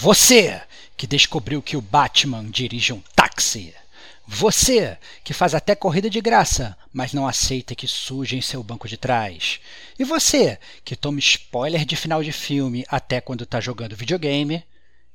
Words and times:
Você 0.00 0.60
que 0.96 1.08
descobriu 1.08 1.60
que 1.60 1.76
o 1.76 1.80
Batman 1.80 2.48
dirige 2.48 2.92
um 2.92 3.02
táxi. 3.16 3.74
Você 4.24 4.96
que 5.24 5.34
faz 5.34 5.56
até 5.56 5.74
corrida 5.74 6.08
de 6.08 6.20
graça, 6.20 6.78
mas 6.92 7.12
não 7.12 7.26
aceita 7.26 7.74
que 7.74 7.88
sujem 7.88 8.40
seu 8.40 8.62
banco 8.62 8.86
de 8.86 8.96
trás. 8.96 9.58
E 9.98 10.04
você 10.04 10.56
que 10.84 10.94
toma 10.94 11.18
spoiler 11.18 11.84
de 11.84 11.96
final 11.96 12.22
de 12.22 12.30
filme 12.30 12.84
até 12.88 13.20
quando 13.20 13.42
está 13.42 13.60
jogando 13.60 13.96
videogame. 13.96 14.62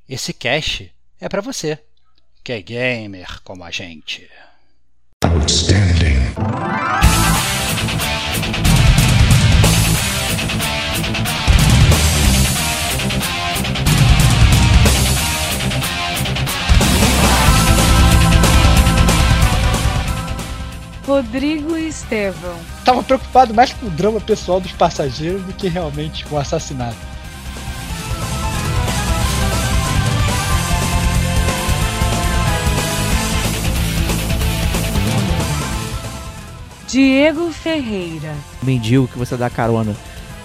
Esse 0.10 0.34
cast 0.34 0.92
é 1.22 1.30
para 1.30 1.42
você, 1.42 1.80
que 2.44 2.52
é 2.52 2.62
gamer 2.62 3.42
como 3.42 3.64
a 3.64 3.72
gente. 3.72 4.30
Outstanding. 5.24 6.83
Rodrigo 21.14 21.78
e 21.78 21.90
Estevão. 21.90 22.58
Tava 22.84 23.04
preocupado 23.04 23.54
mais 23.54 23.72
com 23.72 23.86
o 23.86 23.90
drama 23.92 24.20
pessoal 24.20 24.60
dos 24.60 24.72
passageiros 24.72 25.44
do 25.44 25.54
que 25.54 25.68
realmente 25.68 26.26
com 26.26 26.36
o 26.36 26.40
assassinato. 26.40 26.98
Diego 36.88 37.52
Ferreira. 37.52 38.36
Mendigo 38.64 39.08
que 39.08 39.18
você 39.18 39.38
dá 39.38 39.52
carona, 39.52 39.96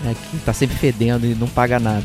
né, 0.02 0.14
que 0.30 0.36
tá 0.40 0.52
sempre 0.52 0.76
fedendo 0.76 1.24
e 1.24 1.34
não 1.34 1.48
paga 1.48 1.80
nada. 1.80 2.04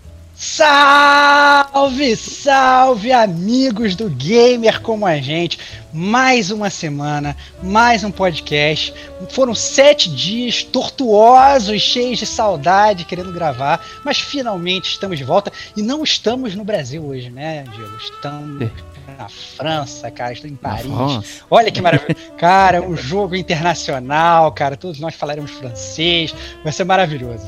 Salve, 0.43 2.15
salve 2.15 3.11
amigos 3.11 3.95
do 3.95 4.09
Gamer 4.09 4.81
como 4.81 5.05
a 5.05 5.17
gente. 5.17 5.59
Mais 5.93 6.49
uma 6.49 6.71
semana, 6.71 7.37
mais 7.61 8.03
um 8.03 8.09
podcast. 8.09 8.91
Foram 9.29 9.53
sete 9.53 10.09
dias 10.09 10.63
tortuosos, 10.63 11.79
cheios 11.79 12.17
de 12.17 12.25
saudade, 12.25 13.05
querendo 13.05 13.31
gravar, 13.31 13.85
mas 14.03 14.19
finalmente 14.19 14.89
estamos 14.89 15.19
de 15.19 15.23
volta 15.23 15.53
e 15.77 15.83
não 15.83 16.03
estamos 16.03 16.55
no 16.55 16.63
Brasil 16.63 17.05
hoje, 17.05 17.29
né, 17.29 17.63
Diego? 17.75 17.95
Estamos 17.97 18.71
na 19.17 19.29
França, 19.29 20.09
cara, 20.11 20.33
estou 20.33 20.49
em 20.49 20.55
Paris. 20.55 21.43
Olha 21.49 21.71
que 21.71 21.81
maravilha. 21.81 22.15
cara, 22.37 22.81
um 22.81 22.95
jogo 22.95 23.35
internacional, 23.35 24.51
cara, 24.51 24.75
todos 24.75 24.99
nós 24.99 25.15
falaremos 25.15 25.51
francês, 25.51 26.33
vai 26.63 26.71
ser 26.71 26.83
maravilhoso. 26.83 27.45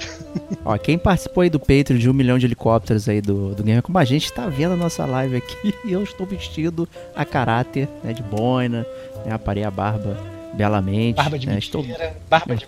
Ó, 0.66 0.78
quem 0.78 0.98
participou 0.98 1.42
aí 1.42 1.50
do 1.50 1.60
Patreon 1.60 1.98
de 1.98 2.10
um 2.10 2.14
milhão 2.14 2.38
de 2.38 2.46
helicópteros 2.46 3.10
aí 3.10 3.22
do, 3.22 3.54
do 3.54 3.64
Gamer 3.64 3.82
Como 3.82 3.98
a 3.98 4.06
gente 4.06 4.26
está 4.26 4.48
vendo 4.48 4.74
a 4.74 4.78
nossa 4.78 5.06
live 5.06 5.38
aqui 5.38 5.74
e 5.86 5.92
eu 5.94 6.04
estou 6.04 6.26
vestido 6.26 6.88
a 7.16 7.26
caráter, 7.26 7.88
né, 8.04 8.14
de 8.14 8.24
boina, 8.24 8.86
né, 9.26 9.34
aparei 9.34 9.64
a 9.64 9.72
barba 9.72 10.18
belamente. 10.54 11.16
Barba 11.16 11.38
de 11.38 11.48
né, 11.48 11.58
estou... 11.58 11.86
barba 12.30 12.56
de 12.56 12.68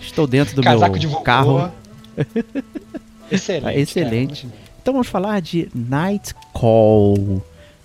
Estou 0.00 0.26
dentro 0.26 0.54
do 0.54 0.62
Casaco 0.62 0.98
meu 0.98 1.00
de 1.00 1.22
carro. 1.22 1.70
Excelente. 3.30 3.78
Excelente. 3.78 4.46
Cara, 4.46 4.69
então 4.80 4.94
vamos 4.94 5.08
falar 5.08 5.40
de 5.40 5.68
Night 5.74 6.34
Call. 6.52 7.42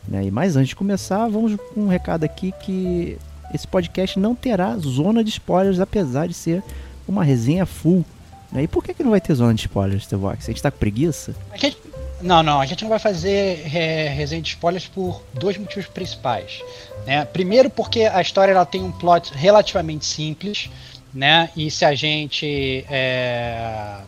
Né? 0.07 0.25
E 0.25 0.31
mais 0.31 0.55
antes 0.55 0.69
de 0.69 0.75
começar, 0.75 1.27
vamos 1.27 1.55
com 1.73 1.81
um 1.81 1.87
recado 1.87 2.23
aqui 2.23 2.53
que 2.61 3.17
esse 3.53 3.67
podcast 3.67 4.17
não 4.17 4.33
terá 4.33 4.77
zona 4.77 5.23
de 5.23 5.29
spoilers, 5.29 5.79
apesar 5.79 6.27
de 6.27 6.33
ser 6.33 6.63
uma 7.07 7.23
resenha 7.23 7.65
full. 7.65 8.05
Né? 8.51 8.63
E 8.63 8.67
por 8.67 8.83
que, 8.83 8.93
que 8.93 9.03
não 9.03 9.11
vai 9.11 9.19
ter 9.19 9.33
zona 9.33 9.53
de 9.53 9.61
spoilers, 9.61 10.07
The 10.07 10.15
Vox? 10.15 10.45
A 10.45 10.51
gente 10.51 10.61
tá 10.61 10.71
com 10.71 10.77
preguiça? 10.77 11.35
Gente, 11.55 11.77
não, 12.21 12.41
não, 12.41 12.61
a 12.61 12.65
gente 12.65 12.81
não 12.83 12.89
vai 12.89 12.99
fazer 12.99 13.61
é, 13.75 14.07
resenha 14.09 14.41
de 14.41 14.49
spoilers 14.49 14.87
por 14.87 15.21
dois 15.33 15.57
motivos 15.57 15.87
principais. 15.87 16.61
Né? 17.05 17.25
Primeiro, 17.25 17.69
porque 17.69 18.03
a 18.03 18.21
história 18.21 18.53
ela 18.53 18.65
tem 18.65 18.81
um 18.81 18.91
plot 18.91 19.33
relativamente 19.33 20.05
simples, 20.05 20.69
né? 21.13 21.49
E 21.55 21.69
se 21.69 21.85
a 21.85 21.93
gente 21.95 22.85
é, 22.89 23.99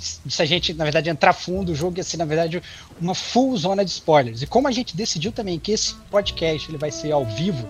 se 0.00 0.42
a 0.42 0.44
gente, 0.44 0.74
na 0.74 0.84
verdade, 0.84 1.08
entrar 1.08 1.32
fundo, 1.32 1.72
o 1.72 1.74
jogo 1.74 1.96
ia 1.96 2.04
ser, 2.04 2.16
na 2.16 2.24
verdade, 2.24 2.62
uma 3.00 3.14
full 3.14 3.56
zona 3.56 3.84
de 3.84 3.90
spoilers. 3.90 4.42
E 4.42 4.46
como 4.46 4.68
a 4.68 4.72
gente 4.72 4.96
decidiu 4.96 5.32
também 5.32 5.58
que 5.58 5.72
esse 5.72 5.94
podcast 6.10 6.70
ele 6.70 6.78
vai 6.78 6.90
ser 6.90 7.12
ao 7.12 7.24
vivo, 7.24 7.68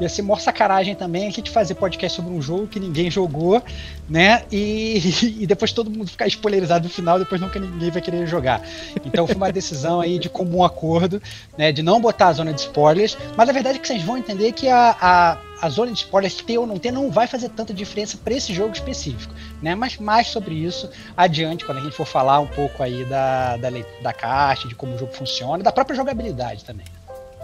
ia 0.00 0.08
ser 0.08 0.22
maior 0.22 0.40
sacanagem 0.40 0.94
também 0.94 1.28
a 1.28 1.30
gente 1.30 1.50
fazer 1.50 1.74
podcast 1.74 2.16
sobre 2.16 2.32
um 2.32 2.40
jogo 2.40 2.66
que 2.66 2.80
ninguém 2.80 3.10
jogou, 3.10 3.62
né? 4.08 4.42
E, 4.50 5.36
e 5.42 5.46
depois 5.46 5.72
todo 5.72 5.90
mundo 5.90 6.10
ficar 6.10 6.26
spoilerizado 6.26 6.84
no 6.84 6.90
final, 6.90 7.18
depois 7.18 7.40
nunca 7.40 7.58
ninguém 7.58 7.90
vai 7.90 8.00
querer 8.00 8.26
jogar. 8.26 8.62
Então 9.04 9.26
foi 9.26 9.36
uma 9.36 9.52
decisão 9.52 10.00
aí 10.00 10.18
de 10.18 10.28
comum 10.28 10.64
acordo, 10.64 11.22
né? 11.56 11.70
De 11.72 11.82
não 11.82 12.00
botar 12.00 12.28
a 12.28 12.32
zona 12.32 12.52
de 12.52 12.62
spoilers, 12.62 13.16
mas 13.36 13.48
a 13.48 13.52
verdade 13.52 13.78
é 13.78 13.80
que 13.80 13.86
vocês 13.86 14.02
vão 14.02 14.16
entender 14.16 14.52
que 14.52 14.68
a, 14.68 14.96
a, 15.00 15.38
a 15.60 15.68
zona 15.68 15.92
de 15.92 15.98
spoilers 15.98 16.34
ter 16.36 16.58
ou 16.58 16.66
não 16.66 16.78
ter 16.78 16.90
não 16.90 17.10
vai 17.10 17.26
fazer 17.26 17.50
tanta 17.50 17.74
diferença 17.74 18.16
para 18.16 18.34
esse 18.34 18.54
jogo 18.54 18.72
específico, 18.72 19.34
né? 19.62 19.74
Mas 19.74 19.98
mais 19.98 20.28
sobre 20.28 20.54
isso 20.54 20.88
adiante, 21.16 21.64
quando 21.64 21.78
a 21.78 21.82
gente 21.82 21.94
for 21.94 22.06
falar 22.06 22.40
um 22.40 22.46
pouco 22.46 22.82
aí 22.82 23.04
da, 23.04 23.56
da, 23.58 23.68
da 24.02 24.12
caixa, 24.12 24.66
de 24.66 24.74
como 24.74 24.94
o 24.94 24.98
jogo 24.98 25.12
funciona, 25.12 25.62
da 25.62 25.72
própria 25.72 25.96
jogabilidade 25.96 26.64
também. 26.64 26.86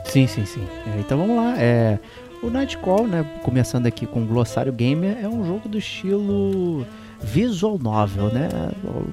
Sim, 0.05 0.27
sim, 0.27 0.47
sim. 0.47 0.67
Então 0.99 1.19
vamos 1.19 1.37
lá. 1.37 1.55
É, 1.59 1.99
o 2.47 2.51
Nightcall, 2.51 3.07
né, 3.07 3.25
começando 3.43 3.87
aqui 3.87 4.07
com 4.07 4.23
o 4.23 4.27
Glossário 4.27 4.73
Gamer, 4.73 5.19
é 5.21 5.29
um 5.29 5.45
jogo 5.45 5.69
do 5.69 5.79
estilo 5.79 6.87
visual 7.21 7.79
novel, 7.79 8.27
né? 8.33 8.49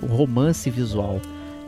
Romance 0.07 0.69
visual. 0.69 1.19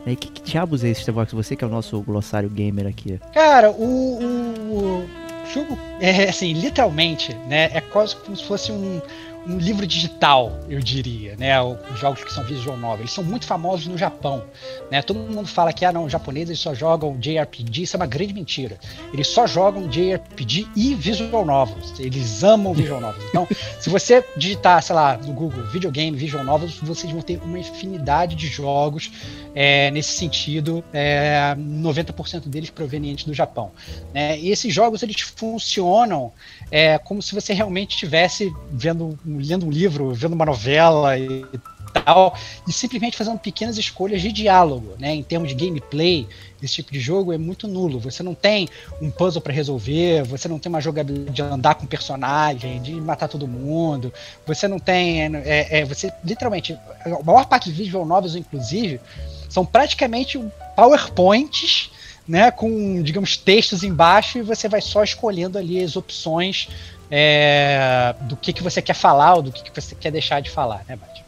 E 0.06 0.14
que, 0.14 0.30
que 0.30 0.42
diabos 0.42 0.84
é 0.84 0.88
esse, 0.88 1.02
Stevox? 1.02 1.32
Você 1.32 1.56
que 1.56 1.64
é 1.64 1.66
o 1.66 1.70
nosso 1.70 2.00
glossário 2.02 2.48
gamer 2.48 2.86
aqui. 2.86 3.18
Cara, 3.34 3.72
o, 3.72 3.82
o, 3.82 4.76
o 4.76 5.06
jogo 5.52 5.76
é 6.00 6.28
assim, 6.28 6.52
literalmente, 6.52 7.34
né? 7.48 7.70
É 7.72 7.80
quase 7.80 8.14
como 8.16 8.36
se 8.36 8.44
fosse 8.44 8.70
um, 8.70 9.00
um 9.48 9.58
livro 9.58 9.86
digital, 9.86 10.58
eu 10.68 10.80
diria, 10.80 11.36
né? 11.36 11.60
Os 11.62 12.00
jogos 12.00 12.22
que 12.24 12.32
são 12.32 12.44
visual 12.44 12.76
novel, 12.76 13.00
eles 13.00 13.12
são 13.12 13.22
muito 13.22 13.46
famosos 13.46 13.86
no 13.86 13.96
Japão, 13.96 14.44
né? 14.90 15.02
Todo 15.02 15.18
mundo 15.20 15.46
fala 15.46 15.72
que 15.72 15.84
ah 15.84 15.92
não, 15.92 16.04
os 16.04 16.12
japoneses 16.12 16.58
só 16.58 16.74
jogam 16.74 17.16
JRPG, 17.18 17.82
isso 17.82 17.96
é 17.96 17.98
uma 17.98 18.06
grande 18.06 18.34
mentira. 18.34 18.78
Eles 19.12 19.28
só 19.28 19.46
jogam 19.46 19.88
JRPG 19.88 20.66
e 20.74 20.94
visual 20.94 21.44
novels. 21.44 21.98
Eles 21.98 22.42
amam 22.42 22.74
visual 22.74 23.00
novels. 23.00 23.24
Então, 23.28 23.46
se 23.78 23.88
você 23.88 24.24
digitar, 24.36 24.82
sei 24.82 24.94
lá, 24.94 25.16
no 25.16 25.32
Google 25.32 25.64
videogame 25.66 26.16
visual 26.16 26.44
novels, 26.44 26.78
vocês 26.80 27.12
vão 27.12 27.22
ter 27.22 27.38
uma 27.42 27.58
infinidade 27.58 28.34
de 28.34 28.48
jogos 28.48 29.10
é, 29.54 29.90
nesse 29.90 30.12
sentido, 30.12 30.84
é, 30.92 31.54
90% 31.56 32.48
deles 32.48 32.70
provenientes 32.70 33.24
do 33.24 33.32
Japão. 33.32 33.70
Né? 34.12 34.38
E 34.38 34.50
esses 34.50 34.74
jogos 34.74 35.02
eles 35.02 35.20
funcionam 35.20 36.32
é, 36.70 36.98
como 36.98 37.22
se 37.22 37.34
você 37.34 37.52
realmente 37.52 37.92
estivesse 37.92 38.52
vendo 38.70 39.18
um 39.24 39.35
lendo 39.38 39.66
um 39.66 39.70
livro, 39.70 40.12
vendo 40.12 40.34
uma 40.34 40.44
novela 40.44 41.18
e 41.18 41.44
tal, 42.04 42.36
e 42.66 42.72
simplesmente 42.72 43.16
fazendo 43.16 43.38
pequenas 43.38 43.78
escolhas 43.78 44.20
de 44.20 44.30
diálogo, 44.32 44.94
né? 44.98 45.14
Em 45.14 45.22
termos 45.22 45.48
de 45.48 45.54
gameplay, 45.54 46.26
esse 46.62 46.76
tipo 46.76 46.92
de 46.92 47.00
jogo 47.00 47.32
é 47.32 47.38
muito 47.38 47.66
nulo. 47.68 47.98
Você 48.00 48.22
não 48.22 48.34
tem 48.34 48.68
um 49.00 49.10
puzzle 49.10 49.40
para 49.40 49.52
resolver, 49.52 50.24
você 50.24 50.48
não 50.48 50.58
tem 50.58 50.70
uma 50.70 50.80
jogabilidade 50.80 51.34
de 51.34 51.42
andar 51.42 51.74
com 51.74 51.86
personagem, 51.86 52.80
de 52.82 52.94
matar 52.94 53.28
todo 53.28 53.46
mundo, 53.46 54.12
você 54.46 54.66
não 54.68 54.78
tem. 54.78 55.22
É, 55.36 55.80
é, 55.80 55.84
você 55.84 56.12
literalmente. 56.24 56.78
A 57.04 57.22
maior 57.22 57.46
parte 57.46 57.68
dos 57.68 57.78
visual 57.78 58.04
novels, 58.04 58.34
inclusive, 58.34 59.00
são 59.48 59.64
praticamente 59.64 60.42
PowerPoints. 60.74 61.90
Né, 62.28 62.50
com, 62.50 63.00
digamos, 63.04 63.36
textos 63.36 63.84
embaixo 63.84 64.38
e 64.38 64.42
você 64.42 64.68
vai 64.68 64.80
só 64.80 65.04
escolhendo 65.04 65.58
ali 65.58 65.80
as 65.80 65.94
opções 65.94 66.68
é, 67.10 68.14
do 68.22 68.36
que, 68.36 68.52
que 68.52 68.62
você 68.62 68.82
quer 68.82 68.94
falar 68.94 69.34
ou 69.34 69.42
do 69.42 69.52
que, 69.52 69.62
que 69.70 69.80
você 69.80 69.94
quer 69.94 70.10
deixar 70.10 70.40
de 70.40 70.50
falar, 70.50 70.84
né, 70.88 70.96
Bate? 70.96 71.24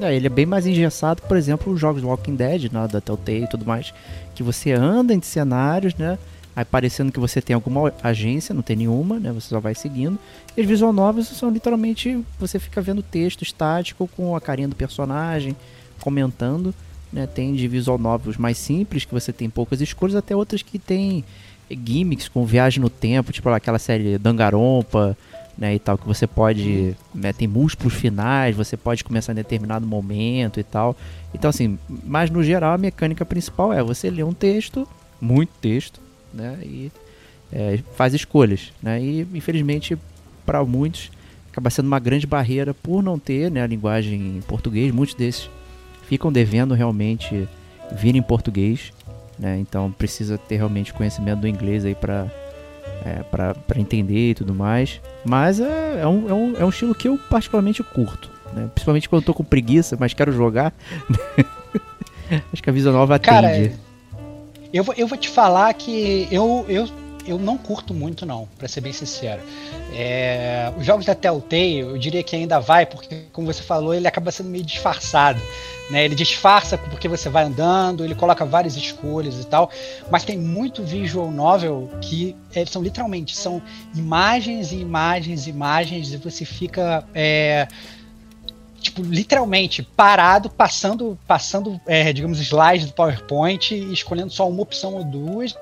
É, 0.00 0.14
ele 0.14 0.26
é 0.26 0.30
bem 0.30 0.46
mais 0.46 0.66
engessado, 0.66 1.22
por 1.22 1.36
exemplo, 1.36 1.72
os 1.72 1.80
jogos 1.80 2.02
Walking 2.02 2.36
Dead, 2.36 2.72
né, 2.72 2.86
da 2.86 3.00
Telltale 3.00 3.44
e 3.44 3.48
tudo 3.48 3.66
mais, 3.66 3.92
que 4.34 4.42
você 4.42 4.72
anda 4.72 5.12
em 5.12 5.20
cenários, 5.20 5.94
né, 5.94 6.18
aí 6.54 6.64
parecendo 6.64 7.10
que 7.10 7.18
você 7.18 7.42
tem 7.42 7.54
alguma 7.54 7.92
agência, 8.02 8.54
não 8.54 8.62
tem 8.62 8.76
nenhuma, 8.76 9.18
né, 9.18 9.32
você 9.32 9.48
só 9.48 9.58
vai 9.58 9.74
seguindo. 9.74 10.18
E 10.56 10.60
as 10.60 10.66
visual 10.66 10.92
novels 10.92 11.28
são 11.28 11.50
literalmente, 11.50 12.24
você 12.38 12.58
fica 12.58 12.80
vendo 12.80 13.02
texto 13.02 13.42
estático 13.42 14.08
com 14.16 14.36
a 14.36 14.40
carinha 14.40 14.68
do 14.68 14.76
personagem, 14.76 15.56
comentando, 16.00 16.72
né? 17.12 17.26
Tem 17.26 17.54
de 17.54 17.66
visual 17.66 17.98
novels 17.98 18.36
mais 18.36 18.58
simples, 18.58 19.04
que 19.04 19.12
você 19.12 19.32
tem 19.32 19.48
poucas 19.48 19.80
escolhas, 19.80 20.14
até 20.14 20.34
outras 20.36 20.62
que 20.62 20.78
tem 20.78 21.24
gimmicks 21.70 22.28
com 22.28 22.44
viagem 22.44 22.80
no 22.80 22.90
tempo, 22.90 23.32
tipo 23.32 23.48
aquela 23.48 23.78
série 23.78 24.18
Dangarompa, 24.18 25.16
né, 25.56 25.74
e 25.74 25.78
tal, 25.78 25.98
que 25.98 26.06
você 26.06 26.24
pode, 26.24 26.94
né, 27.12 27.32
tem 27.32 27.48
múltiplos 27.48 27.92
finais, 27.92 28.54
você 28.54 28.76
pode 28.76 29.02
começar 29.02 29.32
em 29.32 29.34
determinado 29.34 29.84
momento 29.84 30.60
e 30.60 30.62
tal. 30.62 30.96
Então 31.34 31.50
assim, 31.50 31.76
mas 32.04 32.30
no 32.30 32.44
geral 32.44 32.74
a 32.74 32.78
mecânica 32.78 33.26
principal 33.26 33.72
é 33.72 33.82
você 33.82 34.08
ler 34.08 34.24
um 34.24 34.32
texto, 34.32 34.86
muito 35.20 35.50
texto, 35.60 36.00
né, 36.32 36.58
e 36.62 36.92
é, 37.52 37.80
faz 37.96 38.14
escolhas, 38.14 38.72
né, 38.80 39.02
e 39.02 39.26
infelizmente 39.34 39.98
para 40.46 40.64
muitos 40.64 41.10
acaba 41.50 41.70
sendo 41.70 41.86
uma 41.86 41.98
grande 41.98 42.26
barreira 42.26 42.72
por 42.72 43.02
não 43.02 43.18
ter, 43.18 43.50
né, 43.50 43.62
a 43.62 43.66
linguagem 43.66 44.38
em 44.38 44.40
português, 44.42 44.94
muitos 44.94 45.16
desses 45.16 45.50
ficam 46.06 46.30
devendo 46.30 46.72
realmente 46.72 47.48
vir 47.92 48.14
em 48.14 48.22
português, 48.22 48.92
né, 49.38 49.58
então 49.58 49.90
precisa 49.92 50.36
ter 50.36 50.56
realmente 50.56 50.92
conhecimento 50.92 51.40
do 51.40 51.48
inglês 51.48 51.84
aí 51.84 51.94
para 51.94 52.26
é, 53.04 53.22
para 53.22 53.54
entender 53.76 54.30
e 54.30 54.34
tudo 54.34 54.54
mais. 54.54 55.00
Mas 55.24 55.60
é, 55.60 56.00
é, 56.02 56.06
um, 56.06 56.28
é, 56.28 56.34
um, 56.34 56.56
é 56.58 56.64
um 56.64 56.68
estilo 56.68 56.94
que 56.94 57.08
eu 57.08 57.18
particularmente 57.30 57.82
curto. 57.82 58.30
Né? 58.52 58.68
Principalmente 58.74 59.08
quando 59.08 59.22
eu 59.22 59.26
tô 59.26 59.34
com 59.34 59.44
preguiça, 59.44 59.96
mas 59.98 60.14
quero 60.14 60.32
jogar. 60.32 60.72
Acho 62.52 62.62
que 62.62 62.68
a 62.68 62.72
Visa 62.72 62.92
Nova 62.92 63.14
atende. 63.14 63.30
Cara, 63.30 63.72
eu 64.72 64.84
vou, 64.84 64.94
eu 64.96 65.06
vou 65.06 65.16
te 65.16 65.28
falar 65.28 65.72
que 65.74 66.28
eu, 66.30 66.64
eu, 66.68 66.88
eu 67.28 67.38
não 67.38 67.58
curto 67.58 67.92
muito, 67.92 68.24
não, 68.24 68.48
para 68.58 68.66
ser 68.66 68.80
bem 68.80 68.92
sincero. 68.92 69.42
É, 69.92 70.72
os 70.76 70.84
jogos 70.84 71.04
da 71.04 71.14
Telltale, 71.14 71.80
eu 71.80 71.98
diria 71.98 72.22
que 72.22 72.34
ainda 72.34 72.58
vai, 72.58 72.86
porque, 72.86 73.24
como 73.32 73.46
você 73.46 73.62
falou, 73.62 73.94
ele 73.94 74.08
acaba 74.08 74.30
sendo 74.30 74.48
meio 74.48 74.64
disfarçado. 74.64 75.40
Né? 75.90 76.04
Ele 76.04 76.14
disfarça 76.14 76.76
porque 76.76 77.08
você 77.08 77.28
vai 77.28 77.44
andando, 77.44 78.04
ele 78.04 78.14
coloca 78.14 78.44
várias 78.44 78.76
escolhas 78.76 79.40
e 79.40 79.46
tal, 79.46 79.70
mas 80.10 80.22
tem 80.22 80.38
muito 80.38 80.82
visual 80.82 81.30
novel 81.30 81.90
que 82.02 82.36
é, 82.54 82.64
são 82.66 82.82
literalmente 82.82 83.34
são 83.34 83.62
imagens 83.94 84.70
e 84.72 84.76
imagens 84.76 85.46
e 85.46 85.50
imagens 85.50 86.12
e 86.12 86.18
você 86.18 86.44
fica 86.44 87.04
é, 87.14 87.66
tipo 88.78 89.00
literalmente 89.00 89.82
parado 89.82 90.50
passando 90.50 91.18
passando 91.26 91.80
é, 91.86 92.12
digamos 92.12 92.38
slides 92.38 92.86
do 92.86 92.92
PowerPoint 92.92 93.74
escolhendo 93.90 94.30
só 94.30 94.46
uma 94.46 94.62
opção 94.62 94.94
ou 94.94 95.04
duas 95.04 95.56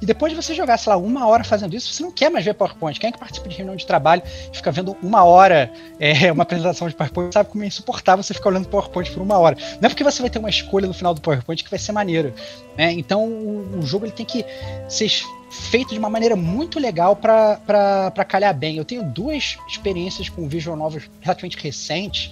e 0.00 0.06
depois 0.06 0.32
de 0.32 0.36
você 0.40 0.54
jogar, 0.54 0.78
sei 0.78 0.90
lá, 0.90 0.96
uma 0.96 1.26
hora 1.26 1.44
fazendo 1.44 1.74
isso, 1.76 1.92
você 1.92 2.02
não 2.02 2.10
quer 2.10 2.30
mais 2.30 2.44
ver 2.44 2.54
PowerPoint. 2.54 2.98
Quem 2.98 3.08
é 3.08 3.12
que 3.12 3.18
participa 3.18 3.48
de 3.48 3.56
reunião 3.56 3.76
de 3.76 3.86
trabalho 3.86 4.22
e 4.52 4.56
fica 4.56 4.72
vendo 4.72 4.96
uma 5.02 5.24
hora 5.24 5.70
é, 5.98 6.30
uma 6.32 6.42
apresentação 6.42 6.88
de 6.88 6.94
PowerPoint, 6.94 7.32
sabe 7.34 7.50
como 7.50 7.62
é 7.62 7.66
insuportável 7.66 8.22
você 8.22 8.32
ficar 8.32 8.48
olhando 8.48 8.68
PowerPoint 8.68 9.10
por 9.10 9.22
uma 9.22 9.38
hora. 9.38 9.56
Não 9.80 9.86
é 9.86 9.88
porque 9.88 10.02
você 10.02 10.22
vai 10.22 10.30
ter 10.30 10.38
uma 10.38 10.48
escolha 10.48 10.86
no 10.86 10.94
final 10.94 11.12
do 11.12 11.20
PowerPoint 11.20 11.62
que 11.62 11.70
vai 11.70 11.78
ser 11.78 11.92
maneiro. 11.92 12.32
Né? 12.76 12.92
Então 12.92 13.26
o, 13.26 13.80
o 13.80 13.82
jogo 13.82 14.06
ele 14.06 14.12
tem 14.12 14.24
que 14.24 14.44
ser 14.88 15.10
feito 15.50 15.92
de 15.92 15.98
uma 15.98 16.08
maneira 16.08 16.36
muito 16.36 16.78
legal 16.78 17.14
para 17.14 18.24
calhar 18.26 18.54
bem. 18.54 18.76
Eu 18.76 18.84
tenho 18.84 19.04
duas 19.04 19.58
experiências 19.68 20.28
com 20.28 20.48
visual 20.48 20.76
novels 20.76 21.10
relativamente 21.20 21.58
recentes 21.58 22.30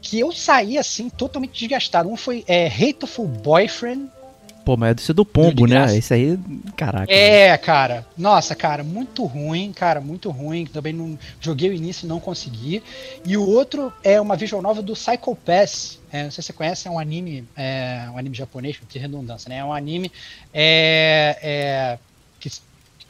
que 0.00 0.20
eu 0.20 0.30
saí 0.32 0.78
assim 0.78 1.08
totalmente 1.08 1.58
desgastado. 1.58 2.08
Um 2.08 2.16
foi 2.16 2.44
é, 2.46 2.66
Hateful 2.68 3.26
Boyfriend, 3.26 4.08
Pô, 4.68 4.76
mas 4.76 4.90
é 4.90 5.12
do 5.14 5.14
do 5.14 5.24
pombo, 5.24 5.66
né? 5.66 5.96
Esse 5.96 6.12
aí, 6.12 6.38
caraca. 6.76 7.10
É, 7.10 7.56
cara. 7.56 8.06
Nossa, 8.18 8.54
cara, 8.54 8.84
muito 8.84 9.24
ruim, 9.24 9.72
cara, 9.72 9.98
muito 9.98 10.30
ruim. 10.30 10.66
Também 10.66 10.92
não 10.92 11.18
joguei 11.40 11.70
o 11.70 11.72
início 11.72 12.04
e 12.04 12.06
não 12.06 12.20
consegui. 12.20 12.82
E 13.24 13.34
o 13.34 13.48
outro 13.48 13.90
é 14.04 14.20
uma 14.20 14.36
visual 14.36 14.60
novel 14.60 14.82
do 14.82 14.92
Psycho 14.92 15.34
Pass. 15.36 15.98
É, 16.12 16.24
não 16.24 16.30
sei 16.30 16.42
se 16.42 16.48
você 16.48 16.52
conhece, 16.52 16.86
é 16.86 16.90
um 16.90 16.98
anime, 16.98 17.48
é, 17.56 18.10
um 18.12 18.18
anime 18.18 18.36
japonês, 18.36 18.78
que 18.86 18.98
redundância, 18.98 19.48
né? 19.48 19.56
É 19.56 19.64
um 19.64 19.72
anime 19.72 20.12
é, 20.52 21.38
é, 21.40 21.98
que 22.38 22.50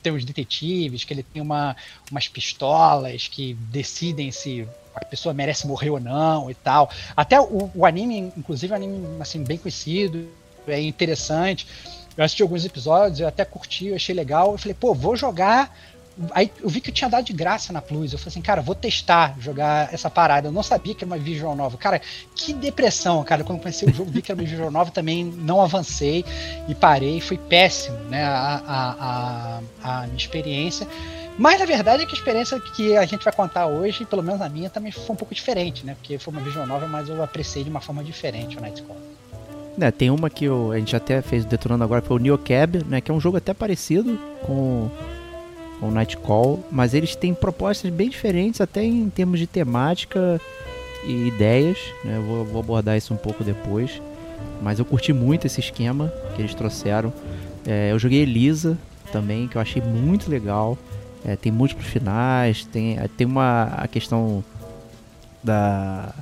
tem 0.00 0.12
os 0.12 0.24
detetives, 0.24 1.02
que 1.02 1.12
ele 1.12 1.24
tem 1.24 1.42
uma, 1.42 1.74
umas 2.08 2.28
pistolas 2.28 3.26
que 3.26 3.54
decidem 3.54 4.30
se 4.30 4.64
a 4.94 5.04
pessoa 5.04 5.34
merece 5.34 5.66
morrer 5.66 5.90
ou 5.90 5.98
não 5.98 6.48
e 6.48 6.54
tal. 6.54 6.88
Até 7.16 7.40
o, 7.40 7.68
o 7.74 7.84
anime, 7.84 8.32
inclusive, 8.36 8.72
é 8.72 8.76
um 8.76 8.80
anime 8.80 9.06
assim, 9.20 9.42
bem 9.42 9.58
conhecido 9.58 10.37
é 10.70 10.80
interessante. 10.80 11.66
Eu 12.16 12.24
assisti 12.24 12.42
alguns 12.42 12.64
episódios, 12.64 13.20
eu 13.20 13.28
até 13.28 13.44
curti, 13.44 13.86
eu 13.86 13.96
achei 13.96 14.14
legal. 14.14 14.52
Eu 14.52 14.58
falei, 14.58 14.74
pô, 14.74 14.92
vou 14.92 15.16
jogar. 15.16 15.72
Aí 16.32 16.50
eu 16.60 16.68
vi 16.68 16.80
que 16.80 16.90
eu 16.90 16.94
tinha 16.94 17.08
dado 17.08 17.24
de 17.24 17.32
graça 17.32 17.72
na 17.72 17.80
Plus. 17.80 18.12
Eu 18.12 18.18
falei 18.18 18.30
assim, 18.30 18.42
cara, 18.42 18.60
vou 18.60 18.74
testar 18.74 19.36
jogar 19.38 19.94
essa 19.94 20.10
parada. 20.10 20.48
Eu 20.48 20.52
não 20.52 20.64
sabia 20.64 20.94
que 20.94 21.04
era 21.04 21.12
uma 21.12 21.18
visual 21.18 21.54
nova. 21.54 21.76
Cara, 21.76 22.00
que 22.34 22.52
depressão, 22.52 23.22
cara. 23.22 23.44
Quando 23.44 23.60
conheci 23.60 23.84
o 23.84 23.94
jogo, 23.94 24.10
vi 24.10 24.20
que 24.20 24.32
era 24.32 24.40
uma 24.40 24.48
visual 24.48 24.70
nova, 24.70 24.90
também 24.90 25.24
não 25.24 25.60
avancei 25.60 26.24
e 26.68 26.74
parei. 26.74 27.20
Foi 27.20 27.38
péssimo, 27.38 27.96
né? 28.10 28.24
A, 28.24 28.62
a, 28.66 29.60
a, 29.84 30.02
a 30.02 30.06
minha 30.06 30.16
experiência. 30.16 30.88
Mas 31.38 31.62
a 31.62 31.64
verdade 31.64 32.02
é 32.02 32.06
que 32.06 32.16
a 32.16 32.18
experiência 32.18 32.58
que 32.58 32.96
a 32.96 33.06
gente 33.06 33.22
vai 33.22 33.32
contar 33.32 33.66
hoje, 33.66 34.04
pelo 34.04 34.24
menos 34.24 34.40
a 34.40 34.48
minha, 34.48 34.68
também 34.68 34.90
foi 34.90 35.12
um 35.12 35.16
pouco 35.16 35.32
diferente, 35.32 35.86
né? 35.86 35.94
Porque 35.94 36.18
foi 36.18 36.32
uma 36.32 36.42
visual 36.42 36.66
nova, 36.66 36.88
mas 36.88 37.08
eu 37.08 37.22
apreciei 37.22 37.62
de 37.62 37.70
uma 37.70 37.80
forma 37.80 38.02
diferente 38.02 38.58
o 38.58 38.60
Nightcall. 38.60 38.96
É, 39.80 39.90
tem 39.90 40.10
uma 40.10 40.28
que 40.28 40.44
eu, 40.44 40.72
a 40.72 40.78
gente 40.78 40.94
até 40.96 41.22
fez 41.22 41.44
detonando 41.44 41.84
agora, 41.84 42.02
foi 42.02 42.16
o 42.16 42.20
Neo 42.20 42.38
Cab, 42.38 42.84
né? 42.86 43.00
Que 43.00 43.10
é 43.10 43.14
um 43.14 43.20
jogo 43.20 43.36
até 43.36 43.54
parecido 43.54 44.18
com 44.42 44.90
o 45.80 45.90
Nightcall, 45.90 46.64
mas 46.70 46.94
eles 46.94 47.14
têm 47.14 47.32
propostas 47.32 47.90
bem 47.90 48.08
diferentes, 48.08 48.60
até 48.60 48.82
em 48.82 49.08
termos 49.08 49.38
de 49.38 49.46
temática 49.46 50.40
e 51.06 51.28
ideias, 51.28 51.78
né? 52.04 52.20
Vou, 52.26 52.44
vou 52.44 52.60
abordar 52.60 52.96
isso 52.96 53.14
um 53.14 53.16
pouco 53.16 53.44
depois. 53.44 54.02
Mas 54.60 54.78
eu 54.80 54.84
curti 54.84 55.12
muito 55.12 55.46
esse 55.46 55.60
esquema 55.60 56.12
que 56.34 56.42
eles 56.42 56.54
trouxeram. 56.54 57.12
É, 57.64 57.92
eu 57.92 57.98
joguei 57.98 58.22
Elisa 58.22 58.76
também, 59.12 59.46
que 59.46 59.56
eu 59.56 59.60
achei 59.60 59.80
muito 59.80 60.28
legal. 60.28 60.76
É, 61.24 61.36
tem 61.36 61.52
múltiplos 61.52 61.86
finais, 61.86 62.64
tem, 62.64 62.98
tem 63.16 63.26
uma 63.26 63.64
a 63.76 63.86
questão 63.86 64.42
da 65.42 66.12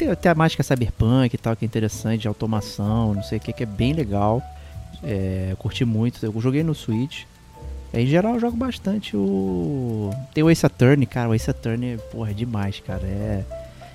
tem 0.00 0.10
a 0.10 0.16
temática 0.16 0.62
cyberpunk 0.62 1.34
e 1.34 1.38
tal, 1.38 1.54
que 1.54 1.64
é 1.64 1.66
interessante, 1.66 2.22
de 2.22 2.28
automação, 2.28 3.14
não 3.14 3.22
sei 3.22 3.36
o 3.36 3.40
que, 3.40 3.52
que 3.52 3.62
é 3.62 3.66
bem 3.66 3.92
legal. 3.92 4.42
É, 5.04 5.54
curti 5.58 5.84
muito. 5.84 6.24
Eu 6.24 6.40
joguei 6.40 6.62
no 6.62 6.74
Switch. 6.74 7.24
É, 7.92 8.00
em 8.00 8.06
geral 8.06 8.34
eu 8.34 8.40
jogo 8.40 8.56
bastante 8.56 9.16
o. 9.16 10.10
Tem 10.32 10.42
o 10.42 10.50
Ace 10.50 10.64
Attorney, 10.64 11.06
cara. 11.06 11.28
O 11.28 11.34
Ace 11.34 11.50
Attorney, 11.50 11.98
porra, 12.10 12.30
é 12.30 12.34
demais, 12.34 12.80
cara. 12.80 13.02
É. 13.02 13.44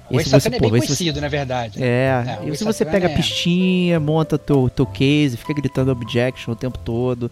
O 0.09 0.19
Ace 0.19 0.35
Attorney 0.35 0.57
é 0.57 0.61
bem 0.61 0.69
conhecido, 0.69 1.15
você... 1.15 1.21
na 1.21 1.27
verdade. 1.27 1.83
É, 1.83 2.39
é 2.43 2.49
e 2.49 2.55
se 2.55 2.63
você 2.63 2.85
pega 2.85 3.07
a 3.07 3.11
é. 3.11 3.15
pistinha, 3.15 3.99
monta 3.99 4.37
teu, 4.37 4.69
teu 4.69 4.85
case, 4.85 5.37
fica 5.37 5.53
gritando 5.53 5.91
objection 5.91 6.51
o 6.51 6.55
tempo 6.55 6.77
todo, 6.77 7.31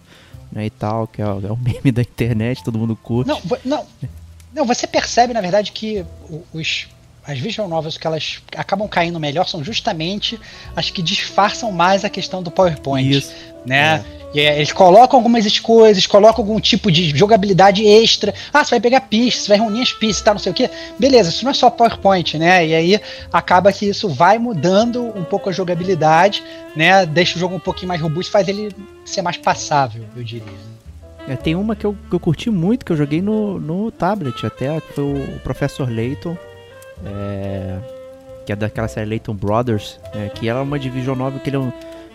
né, 0.51 0.65
e 0.65 0.69
tal, 0.71 1.05
que 1.05 1.21
é, 1.21 1.25
é 1.25 1.27
o 1.27 1.57
meme 1.61 1.91
da 1.91 2.01
internet, 2.01 2.63
todo 2.63 2.79
mundo 2.79 2.95
curte. 2.95 3.27
Não, 3.27 3.39
não, 3.63 3.85
não, 4.51 4.65
você 4.65 4.87
percebe, 4.87 5.31
na 5.33 5.41
verdade, 5.41 5.71
que 5.71 6.03
os 6.51 6.87
as 7.25 7.39
visual 7.39 7.67
novels 7.67 7.97
que 7.97 8.05
elas 8.05 8.41
acabam 8.55 8.87
caindo 8.87 9.19
melhor 9.19 9.47
são 9.47 9.63
justamente 9.63 10.39
as 10.75 10.89
que 10.89 11.01
disfarçam 11.01 11.71
mais 11.71 12.03
a 12.03 12.09
questão 12.09 12.43
do 12.43 12.51
PowerPoint, 12.51 13.09
Isso. 13.09 13.33
né? 13.65 14.03
É. 14.19 14.23
E 14.33 14.39
eles 14.39 14.71
colocam 14.71 15.19
algumas 15.19 15.59
coisas, 15.59 16.07
colocam 16.07 16.43
algum 16.43 16.59
tipo 16.59 16.91
de 16.91 17.15
jogabilidade 17.15 17.85
extra. 17.85 18.33
Ah, 18.51 18.63
você 18.63 18.71
vai 18.71 18.79
pegar 18.79 19.01
pistas, 19.01 19.43
você 19.43 19.49
vai 19.49 19.59
reunir 19.59 19.83
as 19.83 19.93
pistas, 19.93 20.23
tá, 20.23 20.33
não 20.33 20.39
sei 20.39 20.51
o 20.51 20.55
que. 20.55 20.67
Beleza, 20.97 21.29
isso 21.29 21.43
não 21.43 21.51
é 21.51 21.53
só 21.53 21.69
PowerPoint, 21.69 22.37
né? 22.39 22.65
E 22.65 22.73
aí 22.73 22.99
acaba 23.31 23.71
que 23.71 23.85
isso 23.85 24.09
vai 24.09 24.39
mudando 24.39 25.03
um 25.15 25.23
pouco 25.23 25.49
a 25.49 25.53
jogabilidade, 25.53 26.43
né? 26.75 27.05
Deixa 27.05 27.37
o 27.37 27.39
jogo 27.39 27.55
um 27.55 27.59
pouquinho 27.59 27.89
mais 27.89 28.01
robusto, 28.01 28.31
faz 28.31 28.47
ele 28.47 28.75
ser 29.05 29.21
mais 29.21 29.37
passável, 29.37 30.03
eu 30.15 30.23
diria. 30.23 30.73
É, 31.27 31.35
tem 31.35 31.55
uma 31.55 31.75
que 31.75 31.85
eu, 31.85 31.95
que 32.09 32.15
eu 32.15 32.19
curti 32.19 32.49
muito, 32.49 32.83
que 32.83 32.91
eu 32.91 32.97
joguei 32.97 33.21
no, 33.21 33.59
no 33.59 33.91
tablet 33.91 34.45
até, 34.45 34.81
que 34.81 34.93
foi 34.93 35.03
o 35.03 35.39
Professor 35.43 35.89
Layton 35.89 36.35
é, 37.05 37.77
que 38.45 38.51
é 38.51 38.55
daquela 38.55 38.87
série 38.87 39.09
Layton 39.09 39.33
Brothers, 39.33 39.99
é, 40.13 40.29
que 40.29 40.47
ela 40.47 40.59
é 40.59 40.63
uma 40.63 40.77
division 40.77 41.15
novel 41.15 41.39
que 41.39 41.49
ele 41.49 41.57
é 41.57 41.59
um, 41.59 41.71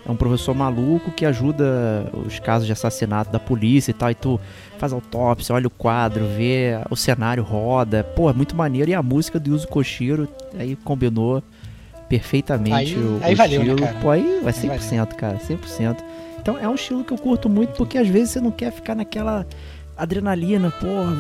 é 0.07 0.11
um, 0.11 0.17
professor 0.17 0.55
maluco 0.55 1.11
que 1.11 1.25
ajuda 1.25 2.11
os 2.27 2.39
casos 2.39 2.67
de 2.67 2.73
assassinato 2.73 3.31
da 3.31 3.39
polícia 3.39 3.91
e 3.91 3.95
tal, 3.95 4.11
e 4.11 4.15
tu 4.15 4.41
faz 4.79 4.93
autópsia, 4.93 5.55
olha 5.55 5.67
o 5.67 5.71
quadro, 5.71 6.27
vê 6.27 6.79
o 6.91 6.97
cenário, 6.97 7.43
roda, 7.43 8.05
pô, 8.05 8.31
é 8.31 8.33
muito 8.33 8.55
maneiro, 8.57 8.91
e 8.91 8.95
a 8.95 9.03
música 9.03 9.39
do 9.39 9.51
Yuzo 9.51 9.69
Koshiro, 9.69 10.29
aí 10.59 10.77
combinou 10.77 11.43
perfeitamente 12.09 12.95
aí, 12.95 13.03
o, 13.03 13.21
aí 13.23 13.35
o 13.35 13.37
valeu, 13.37 13.61
estilo, 13.61 13.81
né, 13.81 13.95
pô, 14.01 14.11
aí 14.11 14.41
vai 14.43 14.53
100%, 14.53 15.15
cara, 15.15 15.39
100%. 15.39 15.97
Então 16.41 16.57
é 16.59 16.67
um 16.69 16.75
estilo 16.75 17.05
que 17.05 17.13
eu 17.13 17.19
curto 17.19 17.49
muito, 17.49 17.73
porque 17.75 17.99
às 17.99 18.09
vezes 18.09 18.31
você 18.31 18.41
não 18.41 18.51
quer 18.51 18.73
ficar 18.73 18.95
naquela 18.95 19.47
adrenalina, 19.97 20.71
porra, 20.71 21.17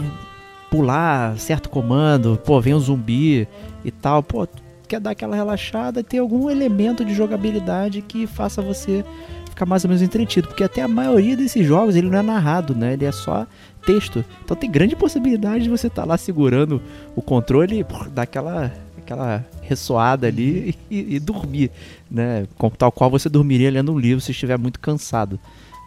pular 0.70 1.38
certo 1.38 1.68
comando, 1.68 2.38
pô, 2.44 2.60
vem 2.60 2.74
um 2.74 2.80
zumbi 2.80 3.48
e 3.84 3.90
tal, 3.90 4.22
pô, 4.22 4.46
quer 4.86 5.00
dar 5.00 5.10
aquela 5.10 5.36
relaxada 5.36 6.00
e 6.00 6.02
ter 6.02 6.18
algum 6.18 6.50
elemento 6.50 7.04
de 7.04 7.14
jogabilidade 7.14 8.02
que 8.02 8.26
faça 8.26 8.62
você 8.62 9.04
ficar 9.48 9.66
mais 9.66 9.84
ou 9.84 9.88
menos 9.88 10.02
entretido, 10.02 10.48
porque 10.48 10.64
até 10.64 10.82
a 10.82 10.88
maioria 10.88 11.36
desses 11.36 11.66
jogos 11.66 11.96
ele 11.96 12.08
não 12.08 12.18
é 12.18 12.22
narrado, 12.22 12.74
né? 12.74 12.92
Ele 12.92 13.04
é 13.04 13.12
só 13.12 13.46
texto. 13.84 14.24
Então 14.44 14.56
tem 14.56 14.70
grande 14.70 14.94
possibilidade 14.94 15.64
de 15.64 15.70
você 15.70 15.88
estar 15.88 16.02
tá 16.02 16.08
lá 16.08 16.16
segurando 16.16 16.80
o 17.16 17.20
controle 17.20 17.80
e 17.80 18.10
dar 18.10 18.22
aquela 18.22 18.72
aquela 18.98 19.44
ressoada 19.62 20.26
ali 20.26 20.76
e, 20.90 21.16
e, 21.16 21.18
dormir, 21.18 21.70
né? 22.10 22.46
Com, 22.56 22.68
tal 22.68 22.92
qual 22.92 23.10
você 23.10 23.28
dormiria 23.28 23.70
lendo 23.70 23.92
um 23.92 23.98
livro 23.98 24.20
se 24.20 24.32
estiver 24.32 24.58
muito 24.58 24.78
cansado, 24.78 25.40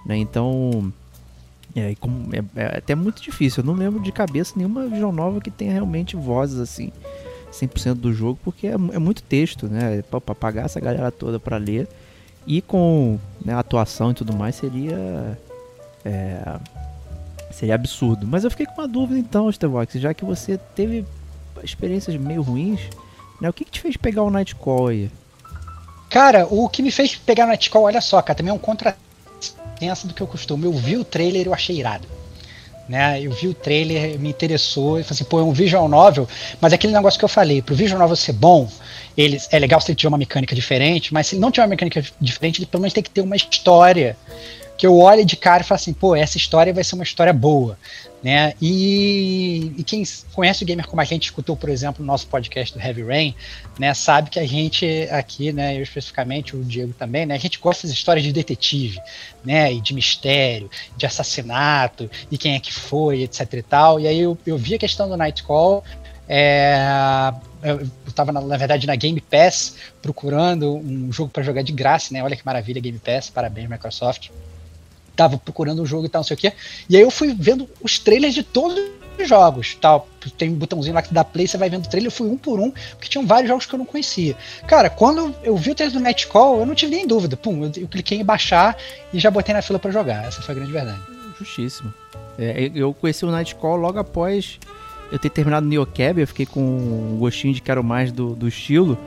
né? 0.05 0.17
Então, 0.17 0.91
é, 1.75 1.91
é, 1.91 2.43
é, 2.55 2.77
até 2.77 2.95
muito 2.95 3.21
difícil. 3.21 3.61
Eu 3.61 3.67
não 3.67 3.73
lembro 3.73 3.99
de 4.01 4.11
cabeça 4.11 4.53
nenhuma 4.55 4.87
visual 4.87 5.11
nova 5.11 5.39
que 5.39 5.51
tenha 5.51 5.71
realmente 5.71 6.15
vozes 6.15 6.59
assim, 6.59 6.91
100% 7.51 7.95
do 7.95 8.13
jogo, 8.13 8.39
porque 8.43 8.67
é, 8.67 8.73
é 8.73 8.99
muito 8.99 9.23
texto, 9.23 9.67
né? 9.67 10.03
Para 10.09 10.35
pagar 10.35 10.65
essa 10.65 10.79
galera 10.79 11.11
toda 11.11 11.39
para 11.39 11.57
ler 11.57 11.87
e 12.45 12.61
com 12.61 13.19
né, 13.43 13.53
atuação 13.53 14.11
e 14.11 14.13
tudo 14.15 14.33
mais 14.33 14.55
seria 14.55 15.37
é, 16.03 16.59
seria 17.51 17.75
absurdo. 17.75 18.25
Mas 18.27 18.43
eu 18.43 18.51
fiquei 18.51 18.65
com 18.65 18.81
uma 18.81 18.87
dúvida 18.87 19.19
então, 19.19 19.51
Stevox, 19.51 19.93
já 19.95 20.13
que 20.13 20.25
você 20.25 20.57
teve 20.75 21.05
experiências 21.63 22.15
meio 22.17 22.41
ruins, 22.41 22.81
né? 23.39 23.49
O 23.49 23.53
que, 23.53 23.65
que 23.65 23.71
te 23.71 23.81
fez 23.81 23.97
pegar 23.97 24.23
o 24.23 24.31
Nightcall 24.31 24.87
aí? 24.87 25.11
Cara, 26.09 26.45
o 26.49 26.67
que 26.67 26.81
me 26.81 26.91
fez 26.91 27.15
pegar 27.15 27.45
o 27.45 27.47
Nightcall, 27.47 27.83
olha 27.83 28.01
só, 28.01 28.21
cara, 28.21 28.35
também 28.35 28.51
é 28.51 28.53
um 28.53 28.59
contrassenso 29.81 30.07
do 30.07 30.13
que 30.13 30.21
eu 30.21 30.27
costumo. 30.27 30.65
Eu 30.65 30.73
vi 30.73 30.95
o 30.97 31.03
trailer 31.03 31.41
e 31.41 31.45
eu 31.47 31.53
achei 31.53 31.77
irado. 31.77 32.07
Né? 32.87 33.21
Eu 33.21 33.31
vi 33.31 33.47
o 33.47 33.53
trailer, 33.53 34.19
me 34.19 34.29
interessou, 34.29 34.99
e 34.99 35.03
falei 35.03 35.15
assim, 35.15 35.23
pô, 35.23 35.39
é 35.39 35.43
um 35.43 35.53
visual 35.53 35.87
novel, 35.87 36.27
mas 36.59 36.73
é 36.73 36.75
aquele 36.75 36.93
negócio 36.93 37.17
que 37.17 37.25
eu 37.25 37.29
falei, 37.29 37.61
pro 37.61 37.73
visual 37.73 37.99
novel 37.99 38.15
ser 38.15 38.33
bom, 38.33 38.69
ele, 39.17 39.39
é 39.49 39.59
legal 39.59 39.79
se 39.79 39.91
ele 39.91 39.95
tiver 39.95 40.09
uma 40.09 40.17
mecânica 40.17 40.53
diferente, 40.53 41.13
mas 41.13 41.27
se 41.27 41.35
ele 41.35 41.41
não 41.41 41.51
tiver 41.51 41.63
uma 41.63 41.69
mecânica 41.69 42.03
diferente, 42.19 42.59
ele 42.59 42.65
pelo 42.65 42.81
menos 42.81 42.93
tem 42.93 43.03
que 43.03 43.09
ter 43.09 43.21
uma 43.21 43.35
história 43.35 44.17
que 44.81 44.87
eu 44.87 44.97
olhe 44.97 45.23
de 45.23 45.37
cara 45.37 45.61
e 45.61 45.63
falo 45.63 45.75
assim, 45.75 45.93
pô, 45.93 46.15
essa 46.15 46.37
história 46.37 46.73
vai 46.73 46.83
ser 46.83 46.95
uma 46.95 47.03
história 47.03 47.31
boa, 47.31 47.77
né? 48.23 48.55
E, 48.59 49.71
e, 49.77 49.83
quem 49.83 50.03
conhece 50.33 50.63
o 50.63 50.65
gamer 50.65 50.87
como 50.87 50.99
a 50.99 51.05
gente 51.05 51.25
escutou, 51.25 51.55
por 51.55 51.69
exemplo, 51.69 52.03
o 52.03 52.05
nosso 52.07 52.25
podcast 52.25 52.75
do 52.75 52.83
Heavy 52.83 53.03
Rain, 53.03 53.35
né, 53.77 53.93
sabe 53.93 54.31
que 54.31 54.39
a 54.39 54.43
gente 54.47 55.07
aqui, 55.11 55.53
né, 55.53 55.77
eu 55.77 55.83
especificamente, 55.83 56.55
o 56.55 56.63
Diego 56.63 56.93
também, 56.93 57.27
né, 57.27 57.35
a 57.35 57.37
gente 57.37 57.59
gosta 57.59 57.85
das 57.85 57.95
histórias 57.95 58.25
de 58.25 58.33
detetive, 58.33 58.99
né, 59.45 59.71
e 59.71 59.79
de 59.79 59.93
mistério, 59.93 60.67
de 60.97 61.05
assassinato, 61.05 62.09
e 62.31 62.35
quem 62.35 62.55
é 62.55 62.59
que 62.59 62.73
foi, 62.73 63.21
etc 63.21 63.53
e 63.53 63.61
tal. 63.61 63.99
E 63.99 64.07
aí 64.07 64.19
eu, 64.19 64.35
eu 64.47 64.57
vi 64.57 64.73
a 64.73 64.79
questão 64.79 65.07
do 65.07 65.15
Nightcall, 65.15 65.83
é, 66.27 67.31
eu 67.61 67.87
estava 68.07 68.31
na, 68.31 68.41
na, 68.41 68.57
verdade 68.57 68.87
na 68.87 68.95
Game 68.95 69.21
Pass 69.21 69.75
procurando 70.01 70.75
um 70.75 71.13
jogo 71.13 71.29
para 71.29 71.43
jogar 71.43 71.61
de 71.61 71.71
graça, 71.71 72.11
né? 72.11 72.23
Olha 72.23 72.35
que 72.35 72.43
maravilha 72.43 72.81
Game 72.81 72.97
Pass, 72.97 73.29
parabéns 73.29 73.69
Microsoft 73.69 74.31
tava 75.15 75.37
procurando 75.37 75.81
um 75.81 75.85
jogo 75.85 76.05
e 76.05 76.09
tal, 76.09 76.19
não 76.19 76.27
sei 76.27 76.35
o 76.35 76.37
quê. 76.37 76.53
E 76.89 76.95
aí 76.95 77.01
eu 77.01 77.11
fui 77.11 77.35
vendo 77.37 77.69
os 77.81 77.99
trailers 77.99 78.33
de 78.33 78.43
todos 78.43 78.79
os 79.19 79.27
jogos, 79.27 79.77
tal. 79.79 80.07
Tem 80.37 80.49
um 80.49 80.55
botãozinho 80.55 80.95
lá 80.95 81.01
que 81.01 81.13
dá 81.13 81.23
play, 81.23 81.47
você 81.47 81.57
vai 81.57 81.69
vendo 81.69 81.85
o 81.85 81.89
trailer, 81.89 82.07
eu 82.07 82.11
fui 82.11 82.27
um 82.27 82.37
por 82.37 82.59
um, 82.59 82.71
porque 82.71 83.09
tinham 83.09 83.25
vários 83.25 83.49
jogos 83.49 83.65
que 83.65 83.73
eu 83.73 83.79
não 83.79 83.85
conhecia. 83.85 84.35
Cara, 84.67 84.89
quando 84.89 85.33
eu 85.43 85.55
vi 85.57 85.71
o 85.71 85.75
trailer 85.75 85.97
do 85.97 86.01
Nightcall, 86.01 86.59
eu 86.59 86.65
não 86.65 86.75
tive 86.75 86.95
nem 86.95 87.07
dúvida. 87.07 87.35
Pum, 87.35 87.63
eu, 87.63 87.71
eu 87.75 87.87
cliquei 87.87 88.19
em 88.19 88.25
baixar 88.25 88.77
e 89.13 89.19
já 89.19 89.29
botei 89.31 89.53
na 89.53 89.61
fila 89.61 89.79
para 89.79 89.91
jogar. 89.91 90.25
Essa 90.25 90.41
foi 90.41 90.53
a 90.53 90.55
grande 90.55 90.71
verdade. 90.71 90.99
Justíssimo. 91.37 91.93
É, 92.37 92.71
eu 92.73 92.93
conheci 92.93 93.25
o 93.25 93.31
Nightcall 93.31 93.75
logo 93.75 93.99
após 93.99 94.59
eu 95.11 95.19
ter 95.19 95.29
terminado 95.29 95.65
o 95.65 95.69
Neocab, 95.69 96.21
eu 96.21 96.27
fiquei 96.27 96.45
com 96.45 96.61
um 96.61 97.17
gostinho 97.17 97.53
de 97.53 97.61
quero 97.61 97.83
mais 97.83 98.11
do, 98.11 98.33
do 98.33 98.47
estilo 98.47 98.97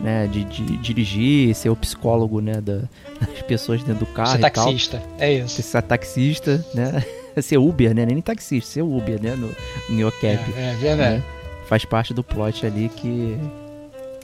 né, 0.00 0.26
de, 0.26 0.44
de, 0.44 0.76
dirigir, 0.78 1.54
ser 1.54 1.70
o 1.70 1.76
psicólogo, 1.76 2.40
né, 2.40 2.60
da, 2.60 2.82
das 3.20 3.42
pessoas 3.46 3.82
dentro 3.82 4.04
do 4.04 4.12
carro 4.12 4.32
ser 4.32 4.38
taxista, 4.38 5.02
é 5.18 5.32
isso. 5.34 5.62
Ser 5.62 5.82
taxista, 5.82 6.64
né, 6.74 7.04
ser 7.40 7.58
Uber, 7.58 7.94
né, 7.94 8.04
nem 8.06 8.20
taxista, 8.20 8.70
ser 8.70 8.82
Uber, 8.82 9.20
né, 9.22 9.34
no, 9.34 9.48
no 9.88 9.96
Neocap. 9.96 10.24
É, 10.56 10.70
é 10.70 10.74
verdade. 10.74 11.16
Né? 11.16 11.22
Faz 11.66 11.84
parte 11.84 12.12
do 12.12 12.22
plot 12.22 12.66
ali 12.66 12.90
que 12.90 13.38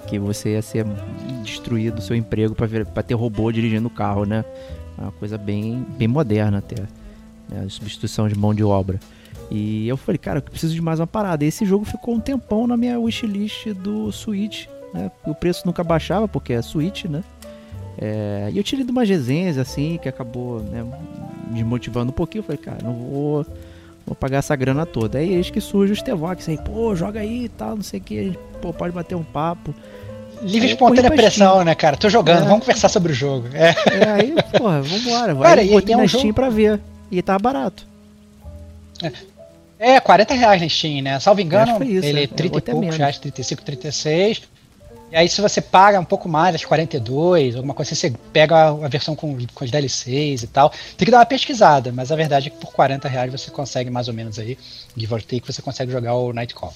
que 0.06 0.18
você 0.18 0.54
ia 0.54 0.62
ser 0.62 0.86
destruído 1.42 1.96
do 1.96 2.02
seu 2.02 2.16
emprego 2.16 2.54
para 2.54 3.02
ter 3.02 3.14
robô 3.14 3.52
dirigindo 3.52 3.86
o 3.86 3.90
carro, 3.90 4.24
né? 4.24 4.44
É 4.98 5.02
uma 5.02 5.12
coisa 5.12 5.36
bem, 5.36 5.86
bem 5.96 6.08
moderna 6.08 6.58
até, 6.58 6.82
né? 7.48 7.66
substituição 7.68 8.26
de 8.26 8.34
mão 8.34 8.54
de 8.54 8.64
obra. 8.64 8.98
E 9.50 9.86
eu 9.86 9.96
falei, 9.96 10.18
cara, 10.18 10.38
eu 10.38 10.42
preciso 10.42 10.74
de 10.74 10.80
mais 10.80 11.00
uma 11.00 11.06
parada. 11.06 11.44
E 11.44 11.48
esse 11.48 11.64
jogo 11.66 11.84
ficou 11.84 12.14
um 12.14 12.20
tempão 12.20 12.66
na 12.66 12.76
minha 12.76 12.98
wishlist 12.98 13.68
do 13.74 14.10
Switch 14.10 14.66
né? 14.92 15.10
O 15.26 15.34
preço 15.34 15.66
nunca 15.66 15.82
baixava, 15.84 16.26
porque 16.28 16.52
é 16.52 16.62
Switch, 16.62 17.04
né? 17.04 17.22
É, 17.98 18.48
e 18.52 18.56
eu 18.56 18.64
tirei 18.64 18.84
de 18.84 18.90
umas 18.90 19.08
resenhas 19.08 19.58
assim, 19.58 19.98
que 20.00 20.08
acabou 20.08 20.60
né, 20.60 20.84
me 21.50 21.62
motivando 21.62 22.10
um 22.10 22.14
pouquinho. 22.14 22.40
Eu 22.40 22.44
falei, 22.44 22.58
cara, 22.58 22.78
não 22.82 22.94
vou, 22.94 23.46
vou 24.06 24.14
pagar 24.14 24.38
essa 24.38 24.56
grana 24.56 24.86
toda. 24.86 25.18
Aí 25.18 25.34
eis 25.34 25.50
que 25.50 25.60
surge 25.60 25.92
o 25.92 25.96
Stevox 25.96 26.48
aí, 26.48 26.58
pô, 26.58 26.94
joga 26.94 27.20
aí 27.20 27.44
e 27.44 27.48
tal, 27.48 27.76
não 27.76 27.82
sei 27.82 28.00
o 28.00 28.02
que, 28.02 28.38
pô, 28.62 28.72
pode 28.72 28.94
bater 28.94 29.14
um 29.14 29.24
papo. 29.24 29.74
Livre 30.42 30.68
de 30.68 30.72
espontânea 30.72 31.10
pressão, 31.10 31.62
né, 31.62 31.74
cara? 31.74 31.98
Tô 31.98 32.08
jogando, 32.08 32.44
é. 32.44 32.48
vamos 32.48 32.60
conversar 32.60 32.88
sobre 32.88 33.12
o 33.12 33.14
jogo. 33.14 33.48
É, 33.52 33.74
é 33.94 34.10
aí, 34.10 34.34
porra, 34.56 34.80
vambora. 34.80 35.34
Cara, 35.36 35.60
aí, 35.60 35.68
botei 35.68 35.94
é 35.94 35.98
um 35.98 36.00
na 36.00 36.08
Steam 36.08 36.22
jogo... 36.22 36.34
pra 36.34 36.48
ver. 36.48 36.80
E 37.10 37.20
tá 37.20 37.38
barato. 37.38 37.86
É. 39.02 39.12
É, 39.78 40.00
40 40.00 40.34
reais 40.34 40.60
na 40.62 40.68
Steam, 40.68 41.02
né? 41.02 41.18
Salvo 41.20 41.40
engano, 41.40 41.82
isso, 41.82 42.06
ele 42.06 42.24
é 42.24 42.26
30 42.26 42.56
é, 42.56 42.58
e 42.58 42.62
poucos 42.62 42.96
reais, 42.96 43.18
35, 43.18 43.62
36. 43.62 44.42
E 45.10 45.16
aí, 45.16 45.28
se 45.28 45.40
você 45.40 45.60
paga 45.60 45.98
um 45.98 46.04
pouco 46.04 46.28
mais, 46.28 46.54
acho 46.54 46.68
42, 46.68 47.56
alguma 47.56 47.74
coisa 47.74 47.92
assim, 47.92 48.10
você 48.10 48.16
pega 48.32 48.68
a, 48.68 48.88
versão 48.88 49.16
com, 49.16 49.36
com 49.52 49.64
os 49.64 49.70
DLCs 49.70 50.44
e 50.44 50.46
tal. 50.46 50.70
Tem 50.96 51.04
que 51.04 51.10
dar 51.10 51.18
uma 51.18 51.26
pesquisada, 51.26 51.90
mas 51.90 52.12
a 52.12 52.16
verdade 52.16 52.46
é 52.46 52.50
que 52.50 52.58
por 52.58 52.72
40 52.72 53.08
reais 53.08 53.32
você 53.32 53.50
consegue 53.50 53.90
mais 53.90 54.06
ou 54.06 54.14
menos 54.14 54.38
aí, 54.38 54.56
give 54.96 55.12
or 55.12 55.20
take, 55.20 55.42
você 55.44 55.60
consegue 55.60 55.90
jogar 55.90 56.14
o 56.14 56.32
Nightcall. 56.32 56.72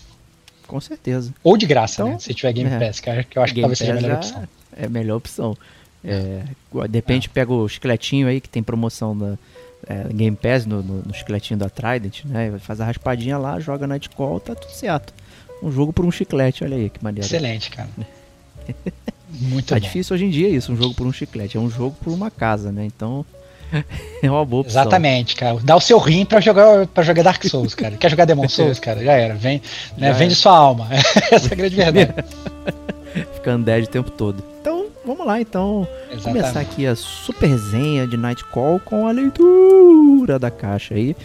Com 0.67 0.81
certeza. 0.81 1.33
Ou 1.45 1.57
de 1.57 1.67
graça, 1.67 2.03
então, 2.03 2.15
né? 2.15 2.19
Se 2.19 2.35
tiver 2.35 2.53
Game 2.53 2.71
é. 2.71 2.79
Pass, 2.79 2.99
que 2.99 3.09
eu 3.09 3.15
acho 3.15 3.55
Game 3.55 3.55
que 3.55 3.61
talvez 3.61 3.79
seja 3.79 3.93
a 3.93 3.95
melhor 3.95 4.17
opção. 4.17 4.49
É 4.77 4.87
a 4.87 4.89
melhor 4.89 5.17
opção. 5.17 5.57
É, 6.05 6.43
de 6.89 6.99
repente 6.99 7.29
é. 7.29 7.31
pega 7.33 7.53
o 7.53 7.65
esqueletinho 7.65 8.27
aí 8.27 8.41
que 8.41 8.49
tem 8.49 8.63
promoção 8.63 9.15
na 9.15 9.39
é, 9.87 10.13
Game 10.13 10.37
Pass 10.37 10.67
no, 10.67 10.83
no, 10.83 11.03
no 11.03 11.11
esqueletinho 11.11 11.59
da 11.59 11.71
Trident, 11.71 12.25
né? 12.25 12.59
Faz 12.59 12.81
a 12.81 12.85
raspadinha 12.85 13.39
lá, 13.39 13.61
joga 13.61 13.87
Nightcall, 13.87 14.41
tá 14.41 14.55
tudo 14.55 14.73
certo. 14.73 15.15
Um 15.63 15.71
jogo 15.71 15.93
por 15.93 16.05
um 16.05 16.11
chiclete, 16.11 16.65
olha 16.65 16.77
aí 16.77 16.91
que 16.91 17.03
maneiro. 17.03 17.27
Excelente, 17.27 17.71
cara. 17.71 17.89
Muito 19.31 19.69
tá 19.69 19.75
bom. 19.75 19.81
difícil 19.81 20.15
hoje 20.15 20.25
em 20.25 20.31
dia 20.31 20.49
isso, 20.49 20.73
um 20.73 20.77
jogo 20.77 20.95
por 20.95 21.07
um 21.07 21.13
chiclete. 21.13 21.57
É 21.57 21.61
um 21.61 21.71
jogo 21.71 21.97
por 22.03 22.13
uma 22.13 22.31
casa, 22.31 22.71
né? 22.71 22.85
Então 22.85 23.25
é 24.23 24.31
uma 24.31 24.45
boa 24.45 24.63
opção. 24.63 24.81
Exatamente, 24.81 25.35
cara. 25.37 25.59
Dá 25.63 25.77
o 25.77 25.81
seu 25.81 25.99
rim 25.99 26.25
pra 26.25 26.41
jogar, 26.41 26.87
pra 26.87 27.03
jogar 27.03 27.23
Dark 27.23 27.43
Souls, 27.45 27.75
cara. 27.75 27.97
Quer 27.97 28.11
jogar 28.11 28.25
Demon 28.25 28.49
Souls, 28.49 28.79
cara? 28.79 29.03
Já 29.03 29.13
era. 29.13 29.35
Vem, 29.35 29.61
né? 29.99 30.13
Vende 30.13 30.35
sua 30.35 30.57
alma. 30.57 30.89
Essa 31.31 31.49
é 31.49 31.53
a 31.53 31.57
grande 31.57 31.77
verdade. 31.77 32.15
Fica 33.35 33.55
undead 33.55 33.87
o 33.87 33.91
tempo 33.91 34.11
todo. 34.11 34.43
Então, 34.61 34.87
vamos 35.05 35.27
lá, 35.27 35.41
então. 35.41 35.87
Exatamente. 36.11 36.25
Começar 36.25 36.61
aqui 36.61 36.87
a 36.87 36.95
super 36.95 37.57
zenha 37.57 38.07
de 38.07 38.17
Nightcall 38.17 38.81
com 38.81 39.07
a 39.07 39.13
leitura 39.13 40.39
da 40.39 40.51
caixa 40.51 40.95
aí. 40.95 41.17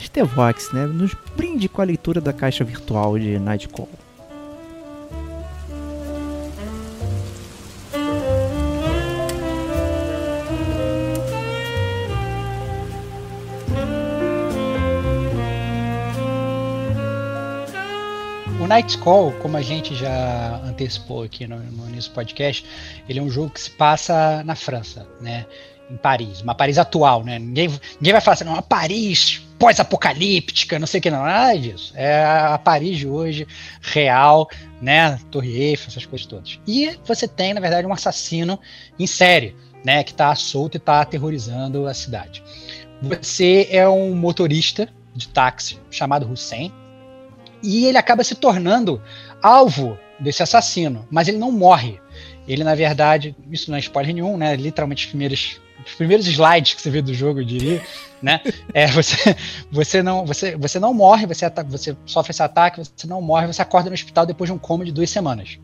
Stevox, 0.00 0.72
né? 0.72 0.86
Nos 0.86 1.12
brinde 1.36 1.68
com 1.68 1.82
a 1.82 1.84
leitura 1.84 2.20
da 2.20 2.32
caixa 2.32 2.64
virtual 2.64 3.18
de 3.18 3.38
Nightcall. 3.38 3.48
Night 3.48 3.68
Call, 3.68 3.88
como 19.40 19.56
a 19.56 19.62
gente 19.62 19.94
já 19.94 20.60
antecipou 20.64 21.22
aqui 21.22 21.46
no, 21.46 21.58
no 21.58 21.86
do 21.86 22.10
podcast, 22.10 22.64
ele 23.08 23.18
é 23.18 23.22
um 23.22 23.30
jogo 23.30 23.50
que 23.50 23.60
se 23.60 23.70
passa 23.70 24.42
na 24.44 24.54
França, 24.54 25.06
né? 25.20 25.46
Em 25.90 25.96
Paris, 25.96 26.42
uma 26.42 26.54
Paris 26.54 26.76
atual, 26.76 27.24
né? 27.24 27.38
Ninguém, 27.38 27.68
ninguém 27.96 28.12
vai 28.12 28.20
falar 28.20 28.34
assim, 28.34 28.44
uma 28.44 28.60
Paris 28.60 29.42
pós-apocalíptica, 29.58 30.78
não 30.78 30.86
sei 30.86 30.98
o 30.98 31.02
que, 31.02 31.10
não, 31.10 31.22
nada 31.22 31.58
disso. 31.58 31.92
É 31.96 32.22
a 32.24 32.58
Paris 32.58 32.98
de 32.98 33.08
hoje, 33.08 33.46
real, 33.80 34.48
né? 34.82 35.18
Torre 35.30 35.50
Eiffel, 35.50 35.88
essas 35.88 36.04
coisas 36.04 36.26
todas. 36.26 36.60
E 36.66 36.98
você 37.06 37.26
tem, 37.26 37.54
na 37.54 37.60
verdade, 37.60 37.86
um 37.86 37.92
assassino 37.92 38.60
em 38.98 39.06
série, 39.06 39.56
né? 39.82 40.04
Que 40.04 40.12
tá 40.12 40.34
solto 40.34 40.76
e 40.76 40.80
tá 40.80 41.00
aterrorizando 41.00 41.86
a 41.86 41.94
cidade. 41.94 42.42
Você 43.00 43.66
é 43.70 43.88
um 43.88 44.14
motorista 44.14 44.88
de 45.14 45.28
táxi 45.28 45.78
chamado 45.90 46.30
Hussein, 46.30 46.72
e 47.62 47.86
ele 47.86 47.98
acaba 47.98 48.24
se 48.24 48.34
tornando 48.34 49.00
alvo 49.42 49.98
desse 50.18 50.42
assassino, 50.42 51.06
mas 51.10 51.28
ele 51.28 51.38
não 51.38 51.52
morre. 51.52 52.00
Ele, 52.46 52.64
na 52.64 52.74
verdade, 52.74 53.36
isso 53.50 53.70
não 53.70 53.76
é 53.76 53.80
spoiler 53.80 54.14
nenhum, 54.14 54.36
né? 54.36 54.56
Literalmente 54.56 55.04
os 55.04 55.10
primeiros, 55.10 55.60
os 55.86 55.94
primeiros 55.94 56.26
slides 56.26 56.74
que 56.74 56.82
você 56.82 56.90
vê 56.90 57.02
do 57.02 57.12
jogo, 57.12 57.40
eu 57.40 57.44
diria, 57.44 57.82
né? 58.22 58.40
É, 58.72 58.86
você, 58.88 59.36
você, 59.70 60.02
não, 60.02 60.24
você, 60.24 60.56
você 60.56 60.80
não 60.80 60.94
morre, 60.94 61.26
você, 61.26 61.48
você 61.66 61.96
sofre 62.06 62.30
esse 62.30 62.42
ataque, 62.42 62.80
você 62.80 63.06
não 63.06 63.20
morre, 63.20 63.46
você 63.46 63.62
acorda 63.62 63.90
no 63.90 63.94
hospital 63.94 64.24
depois 64.24 64.48
de 64.48 64.54
um 64.54 64.58
coma 64.58 64.84
de 64.84 64.92
duas 64.92 65.10
semanas. 65.10 65.58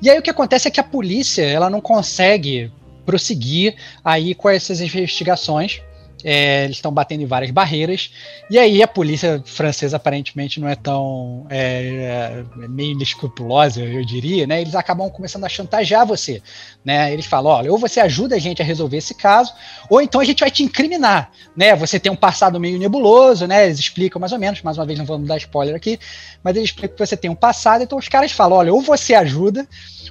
E 0.00 0.10
aí 0.10 0.18
o 0.18 0.22
que 0.22 0.30
acontece 0.30 0.68
é 0.68 0.70
que 0.70 0.80
a 0.80 0.84
polícia 0.84 1.42
ela 1.42 1.70
não 1.70 1.80
consegue 1.80 2.70
prosseguir 3.06 3.76
aí 4.04 4.34
com 4.34 4.50
essas 4.50 4.80
investigações 4.80 5.80
é, 6.28 6.64
eles 6.64 6.78
estão 6.78 6.90
batendo 6.90 7.22
em 7.22 7.26
várias 7.26 7.52
barreiras, 7.52 8.10
e 8.50 8.58
aí 8.58 8.82
a 8.82 8.88
polícia 8.88 9.40
francesa 9.46 9.96
aparentemente 9.96 10.58
não 10.58 10.68
é 10.68 10.74
tão 10.74 11.46
é, 11.48 12.44
é, 12.60 12.68
meio 12.68 12.90
inescrupulosa, 12.94 13.80
eu 13.80 14.04
diria, 14.04 14.44
né? 14.44 14.60
Eles 14.60 14.74
acabam 14.74 15.08
começando 15.08 15.44
a 15.44 15.48
chantagear 15.48 16.04
você, 16.04 16.42
né? 16.84 17.12
Eles 17.12 17.26
falam, 17.26 17.52
olha, 17.52 17.70
ou 17.70 17.78
você 17.78 18.00
ajuda 18.00 18.34
a 18.34 18.38
gente 18.40 18.60
a 18.60 18.64
resolver 18.64 18.96
esse 18.96 19.14
caso, 19.14 19.54
ou 19.88 20.00
então 20.02 20.20
a 20.20 20.24
gente 20.24 20.40
vai 20.40 20.50
te 20.50 20.64
incriminar, 20.64 21.30
né? 21.56 21.76
Você 21.76 22.00
tem 22.00 22.10
um 22.10 22.16
passado 22.16 22.58
meio 22.58 22.76
nebuloso, 22.76 23.46
né? 23.46 23.66
Eles 23.66 23.78
explicam 23.78 24.18
mais 24.18 24.32
ou 24.32 24.38
menos, 24.40 24.62
mais 24.62 24.76
uma 24.78 24.84
vez 24.84 24.98
não 24.98 25.06
vamos 25.06 25.28
dar 25.28 25.36
spoiler 25.36 25.76
aqui, 25.76 25.96
mas 26.42 26.56
eles 26.56 26.70
explicam 26.70 26.96
que 26.96 27.06
você 27.06 27.16
tem 27.16 27.30
um 27.30 27.36
passado, 27.36 27.82
então 27.82 27.96
os 27.96 28.08
caras 28.08 28.32
falam, 28.32 28.58
olha, 28.58 28.74
ou 28.74 28.80
você 28.80 29.14
ajuda, 29.14 29.64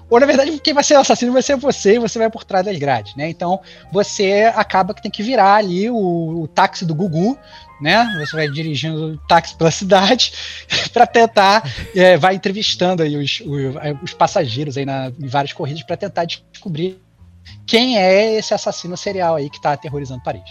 ou 0.10 0.20
na 0.20 0.26
verdade 0.26 0.58
quem 0.60 0.74
vai 0.74 0.84
ser 0.84 0.96
o 0.96 1.00
assassino 1.00 1.34
vai 1.34 1.42
ser 1.42 1.58
você 1.58 1.96
e 1.96 2.00
você 2.00 2.20
vai 2.20 2.30
por 2.30 2.46
trás 2.46 2.64
das 2.64 2.78
grades, 2.78 3.16
né? 3.16 3.28
Então 3.30 3.60
você 3.92 4.52
acaba 4.56 4.94
que 4.94 5.02
tem 5.02 5.12
que 5.12 5.24
virar 5.24 5.56
ali 5.56 5.90
o, 5.90 6.05
o 6.06 6.48
táxi 6.48 6.86
do 6.86 6.96
Gugu, 6.96 7.38
né? 7.82 8.06
Você 8.20 8.36
vai 8.36 8.50
dirigindo 8.50 9.14
o 9.14 9.18
táxi 9.28 9.56
pela 9.58 9.72
cidade 9.72 10.32
para 10.94 11.06
tentar, 11.06 11.64
é, 11.96 12.18
vai 12.18 12.36
entrevistando 12.36 13.04
aí 13.04 13.18
os, 13.18 13.42
os, 13.42 14.04
os 14.04 14.14
passageiros 14.14 14.78
aí 14.78 14.86
na, 14.86 15.12
em 15.20 15.28
várias 15.28 15.54
corridas 15.54 15.84
para 15.84 15.98
tentar 15.98 16.26
descobrir 16.26 17.00
quem 17.66 17.98
é 17.98 18.36
esse 18.38 18.54
assassino 18.54 18.96
serial 18.96 19.36
aí 19.36 19.50
que 19.50 19.58
está 19.58 19.74
aterrorizando 19.74 20.24
Paris. 20.24 20.44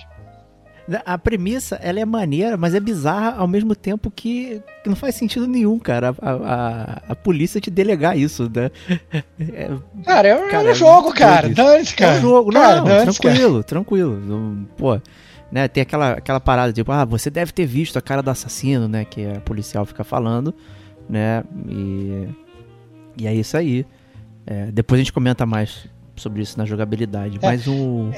A 1.07 1.17
premissa, 1.17 1.77
ela 1.77 1.99
é 1.99 2.05
maneira, 2.05 2.59
mas 2.59 2.75
é 2.75 2.81
bizarra 2.81 3.37
ao 3.39 3.49
mesmo 3.49 3.75
tempo 3.75 4.11
que, 4.11 4.61
que 4.83 4.89
não 4.89 4.95
faz 4.95 5.15
sentido 5.15 5.47
nenhum, 5.47 5.79
cara. 5.79 6.15
A, 6.21 6.31
a, 6.31 7.03
a 7.09 7.17
polícia 7.17 7.59
te 7.59 7.71
delegar 7.71 8.19
isso, 8.19 8.51
né? 8.55 8.71
É, 9.41 9.71
cara, 10.05 10.29
é, 10.29 10.51
cara, 10.51 10.69
é 10.69 10.73
um 10.73 10.75
jogo, 10.75 11.09
é 11.09 11.13
cara. 11.15 11.49
Dane-se, 11.49 11.95
cara. 11.95 12.17
É 12.17 12.19
um 12.19 12.21
jogo, 12.21 12.53
cara, 12.53 12.83
não, 12.83 12.85
não 12.85 13.05
tranquilo, 13.05 13.53
cara. 13.55 13.65
tranquilo. 13.65 14.69
Pô, 14.77 15.01
né, 15.55 15.69
tem 15.69 15.83
aquela, 15.83 16.15
aquela 16.15 16.41
parada, 16.41 16.73
tipo, 16.73 16.91
ah, 16.91 17.05
você 17.05 17.31
deve 17.31 17.53
ter 17.53 17.65
visto 17.65 17.97
a 17.97 18.03
cara 18.03 18.21
do 18.21 18.29
assassino, 18.29 18.89
né? 18.89 19.05
Que 19.05 19.25
a 19.25 19.41
policial 19.41 19.87
fica 19.87 20.03
falando, 20.03 20.53
né? 21.09 21.45
E, 21.69 22.29
e 23.17 23.27
é 23.29 23.33
isso 23.33 23.57
aí. 23.57 23.87
É, 24.45 24.67
depois 24.73 24.99
a 24.99 25.05
gente 25.05 25.13
comenta 25.13 25.47
mais 25.47 25.87
sobre 26.17 26.43
isso 26.43 26.59
na 26.59 26.65
jogabilidade. 26.65 27.39
É, 27.41 27.47
mas 27.47 27.69
o. 27.69 28.11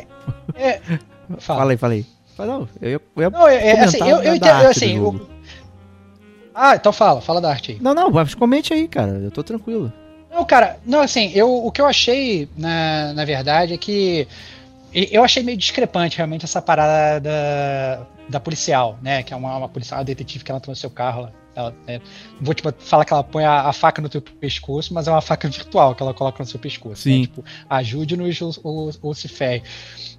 É, 0.55 0.69
é 0.69 0.81
fala. 1.37 1.59
fala 1.59 1.73
aí, 1.73 1.76
fala 1.76 1.93
aí. 1.93 2.07
Não, 2.38 2.69
eu 2.81 2.90
ia, 2.93 3.00
eu 3.16 3.31
não, 3.31 3.47
é, 3.47 3.66
é 3.66 3.81
assim, 3.81 3.99
eu, 3.99 4.23
eu 4.23 4.35
entendo, 4.35 4.66
assim, 4.66 4.99
o... 4.99 5.28
Ah, 6.55 6.75
então 6.75 6.90
fala, 6.90 7.21
fala 7.21 7.38
da 7.38 7.50
arte 7.50 7.73
aí. 7.73 7.78
Não, 7.83 7.93
não, 7.93 8.11
mas 8.11 8.35
comente 8.35 8.73
aí, 8.73 8.88
cara, 8.88 9.12
eu 9.12 9.31
tô 9.31 9.43
tranquilo. 9.43 9.93
Não, 10.31 10.43
cara, 10.43 10.78
não, 10.87 11.02
assim, 11.02 11.31
eu, 11.35 11.66
o 11.66 11.71
que 11.71 11.83
eu 11.83 11.87
achei, 11.87 12.49
na, 12.57 13.12
na 13.12 13.26
verdade, 13.26 13.75
é 13.75 13.76
que 13.76 14.26
eu 14.95 15.25
achei 15.25 15.43
meio 15.43 15.59
discrepante 15.59 16.16
realmente 16.16 16.45
essa 16.45 16.62
parada 16.62 17.21
da, 17.21 18.07
da 18.28 18.40
policial, 18.40 18.99
né, 19.02 19.23
que 19.23 19.33
é 19.33 19.37
uma, 19.37 19.57
uma 19.57 19.69
policial, 19.69 20.00
uma 20.00 20.05
detetive 20.05 20.45
que 20.45 20.50
ela 20.50 20.59
entrou 20.59 20.73
no 20.73 20.76
seu 20.76 20.90
carro 20.90 21.23
lá. 21.23 21.33
Ela, 21.56 21.75
é, 21.86 21.98
não 21.98 22.42
vou 22.42 22.54
tipo, 22.54 22.70
falar 22.78 23.06
que 23.06 23.14
ela 23.14 23.25
põe 23.25 23.42
a, 23.42 23.62
a, 23.62 23.72
faca 23.72 24.02
no 24.02 24.10
teu 24.10 24.20
pescoço, 24.20 24.92
mas 24.92 25.08
é 25.08 25.10
uma 25.10 25.22
faca 25.22 25.48
virtual 25.48 25.94
que 25.94 26.02
ela 26.02 26.12
coloca 26.12 26.42
no 26.42 26.48
seu 26.48 26.60
pescoço. 26.60 27.08
Né? 27.08 27.14
Sim. 27.14 27.20
Né? 27.20 27.26
Tipo, 27.26 27.44
ajude-nos 27.70 28.42
ou, 28.42 28.54
ou, 28.62 28.90
ou, 29.00 29.14
se 29.14 29.26
ferre. 29.26 29.62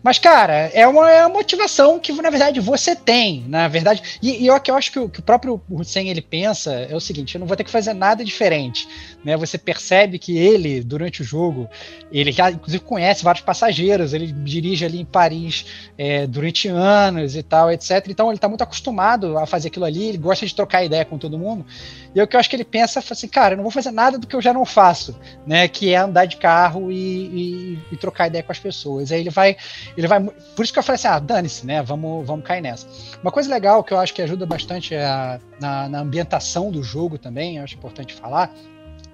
Mas, 0.02 0.18
cara, 0.18 0.72
é 0.74 0.88
uma, 0.88 1.12
é 1.12 1.22
uma 1.26 1.36
motivação 1.36 2.00
que, 2.00 2.12
na 2.12 2.32
verdade, 2.32 2.60
você 2.60 2.96
tem, 2.96 3.46
na 3.48 3.68
verdade. 3.68 4.02
E, 4.22 4.44
e 4.44 4.48
eu, 4.48 4.60
eu 4.68 4.76
acho 4.76 4.92
que 4.92 4.98
o, 4.98 5.08
que 5.08 5.20
o 5.20 5.24
próprio 5.24 5.62
Hussein 5.70 6.10
ele 6.10 6.22
pensa 6.22 6.74
é 6.74 6.96
o 6.96 7.00
seguinte: 7.00 7.36
eu 7.36 7.40
não 7.40 7.48
vou 7.48 7.56
ter 7.56 7.64
que 7.64 7.70
fazer 7.70 7.94
nada 7.94 8.26
diferente. 8.26 8.88
Né? 9.24 9.38
Você 9.38 9.60
percebe 9.60 10.18
que 10.18 10.36
ele, 10.38 10.82
durante 10.82 11.22
o 11.22 11.26
jogo, 11.26 11.70
ele 12.12 12.32
já, 12.32 12.50
inclusive, 12.50 12.84
conhece 12.84 13.24
vários 13.24 13.44
passageiros, 13.44 14.14
ele 14.14 14.32
dirige 14.32 14.86
ali 14.86 15.02
em 15.02 15.06
Paris 15.06 15.66
é, 15.98 16.26
durante 16.26 16.68
anos 16.68 17.36
e 17.36 17.44
tal, 17.44 17.72
etc. 17.72 18.08
Então, 18.10 18.28
ele 18.28 18.38
está 18.38 18.48
muito 18.48 18.64
acostumado 18.64 19.38
a 19.38 19.46
fazer 19.46 19.68
aquilo 19.68 19.86
ali, 19.86 20.08
ele 20.08 20.18
gosta 20.18 20.46
de 20.46 20.56
trocar 20.56 20.84
ideia 20.84 21.06
com 21.06 21.18
todo 21.18 21.27
mundo. 21.36 21.66
E 22.14 22.20
é 22.20 22.24
o 22.24 22.28
que 22.28 22.36
eu 22.36 22.40
acho 22.40 22.48
que 22.48 22.56
ele 22.56 22.64
pensa 22.64 23.00
assim, 23.00 23.28
cara, 23.28 23.54
eu 23.54 23.58
não 23.58 23.64
vou 23.64 23.72
fazer 23.72 23.90
nada 23.90 24.20
do 24.20 24.28
que 24.28 24.36
eu 24.36 24.42
já 24.42 24.54
não 24.54 24.64
faço, 24.64 25.20
né? 25.48 25.68
Que 25.68 25.94
é 25.94 25.98
andar 25.98 26.26
de 26.26 26.38
carro 26.38 26.92
e, 26.92 26.96
e, 26.96 27.80
e 27.94 27.98
trocar 27.98 28.28
ideia 28.28 28.44
com 28.44 28.52
as 28.52 28.60
pessoas. 28.60 29.12
Aí 29.12 29.22
ele 29.22 29.32
vai, 29.32 29.58
ele 29.98 30.08
vai. 30.08 30.24
Por 30.24 30.64
isso 30.64 30.72
que 30.72 30.78
eu 30.78 30.84
falei 30.84 30.98
assim, 30.98 31.08
ah, 31.08 31.18
dane-se, 31.18 31.66
né? 31.66 31.82
Vamos, 31.82 32.28
vamos 32.28 32.46
cair 32.46 32.62
nessa. 32.62 32.88
Uma 33.24 33.32
coisa 33.32 33.50
legal 33.50 33.84
que 33.84 33.94
eu 33.94 33.98
acho 33.98 34.14
que 34.14 34.22
ajuda 34.22 34.46
bastante 34.46 34.94
a, 34.94 35.40
na, 35.60 35.90
na 35.90 36.00
ambientação 36.02 36.70
do 36.72 36.84
jogo 36.84 37.18
também, 37.18 37.58
acho 37.58 37.76
importante 37.76 38.14
falar, 38.14 38.54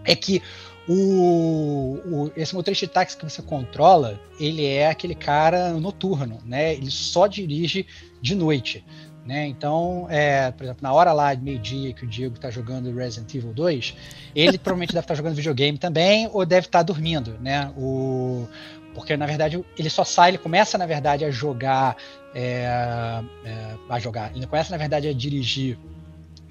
é 0.03 0.15
que 0.15 0.41
o, 0.87 1.99
o, 2.05 2.31
esse 2.35 2.53
motorista 2.53 2.85
de 2.85 2.91
táxi 2.91 3.17
que 3.17 3.23
você 3.23 3.41
controla, 3.41 4.19
ele 4.39 4.65
é 4.65 4.89
aquele 4.89 5.15
cara 5.15 5.71
noturno, 5.73 6.39
né? 6.45 6.73
Ele 6.73 6.91
só 6.91 7.27
dirige 7.27 7.85
de 8.21 8.35
noite. 8.35 8.83
Né? 9.25 9.47
Então, 9.47 10.05
é, 10.09 10.51
por 10.51 10.63
exemplo, 10.63 10.83
na 10.83 10.91
hora 10.91 11.13
lá 11.13 11.33
de 11.33 11.41
meio-dia 11.41 11.93
que 11.93 12.03
o 12.03 12.07
Diego 12.07 12.35
está 12.35 12.49
jogando 12.49 12.93
Resident 12.93 13.33
Evil 13.33 13.53
2, 13.53 13.95
ele 14.35 14.57
provavelmente 14.57 14.91
deve 14.91 15.05
estar 15.05 15.13
tá 15.13 15.17
jogando 15.17 15.35
videogame 15.35 15.77
também 15.77 16.29
ou 16.33 16.45
deve 16.45 16.67
estar 16.67 16.79
tá 16.79 16.83
dormindo, 16.83 17.37
né? 17.39 17.71
O, 17.77 18.45
porque 18.93 19.15
na 19.15 19.25
verdade 19.25 19.63
ele 19.77 19.89
só 19.89 20.03
sai, 20.03 20.31
ele 20.31 20.37
começa 20.37 20.77
na 20.77 20.85
verdade 20.85 21.23
a 21.23 21.31
jogar, 21.31 21.95
é, 22.35 23.23
é, 23.45 23.75
a 23.89 23.99
jogar, 23.99 24.35
ele 24.35 24.45
começa 24.45 24.71
na 24.71 24.77
verdade 24.77 25.07
a 25.07 25.13
dirigir 25.13 25.77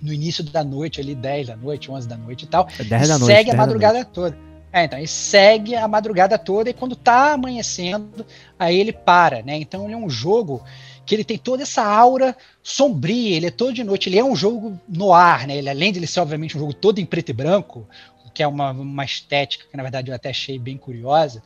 no 0.01 0.11
início 0.11 0.43
da 0.43 0.65
noite, 0.65 0.99
ali 0.99 1.15
10 1.15 1.49
da 1.49 1.57
noite, 1.57 1.91
11 1.91 2.09
da 2.09 2.17
noite 2.17 2.45
e 2.47 2.49
tal, 2.49 2.67
é 2.79 2.85
10 2.85 3.09
da 3.09 3.19
noite, 3.19 3.35
segue 3.35 3.51
a 3.51 3.55
madrugada 3.55 4.05
toda. 4.05 4.37
É, 4.73 4.85
então, 4.85 4.99
ele 4.99 5.07
segue 5.07 5.77
a 5.77 5.87
madrugada 5.87 6.39
toda 6.39 6.71
e 6.71 6.73
quando 6.73 6.97
tá 6.97 7.35
amanhecendo, 7.35 8.25
aí 8.59 8.81
ele 8.81 8.93
para, 8.93 9.43
né? 9.43 9.57
Então 9.57 9.85
ele 9.85 9.93
é 9.93 9.97
um 9.97 10.09
jogo 10.09 10.63
que 11.05 11.15
ele 11.15 11.25
tem 11.25 11.39
toda 11.39 11.63
essa 11.63 11.85
aura 11.85 12.37
sombria, 12.63 13.37
ele 13.37 13.47
é 13.47 13.51
todo 13.51 13.73
de 13.73 13.85
noite, 13.85 14.09
ele 14.09 14.19
é 14.19 14.25
um 14.25 14.37
jogo 14.37 14.79
no 14.89 15.13
ar, 15.13 15.47
né? 15.47 15.57
Ele, 15.57 15.69
além 15.69 15.93
de 15.93 15.99
ele 15.99 16.07
ser, 16.07 16.21
obviamente, 16.21 16.57
um 16.57 16.61
jogo 16.61 16.73
todo 16.73 16.99
em 16.99 17.07
preto 17.07 17.31
e 17.31 17.33
branco, 17.33 17.89
que 18.33 18.43
é 18.43 18.47
uma, 18.47 18.71
uma 18.71 19.05
estética 19.05 19.67
que, 19.71 19.77
na 19.77 19.83
verdade, 19.83 20.11
eu 20.11 20.15
até 20.15 20.31
achei 20.31 20.59
bem 20.59 20.77
curiosa, 20.77 21.43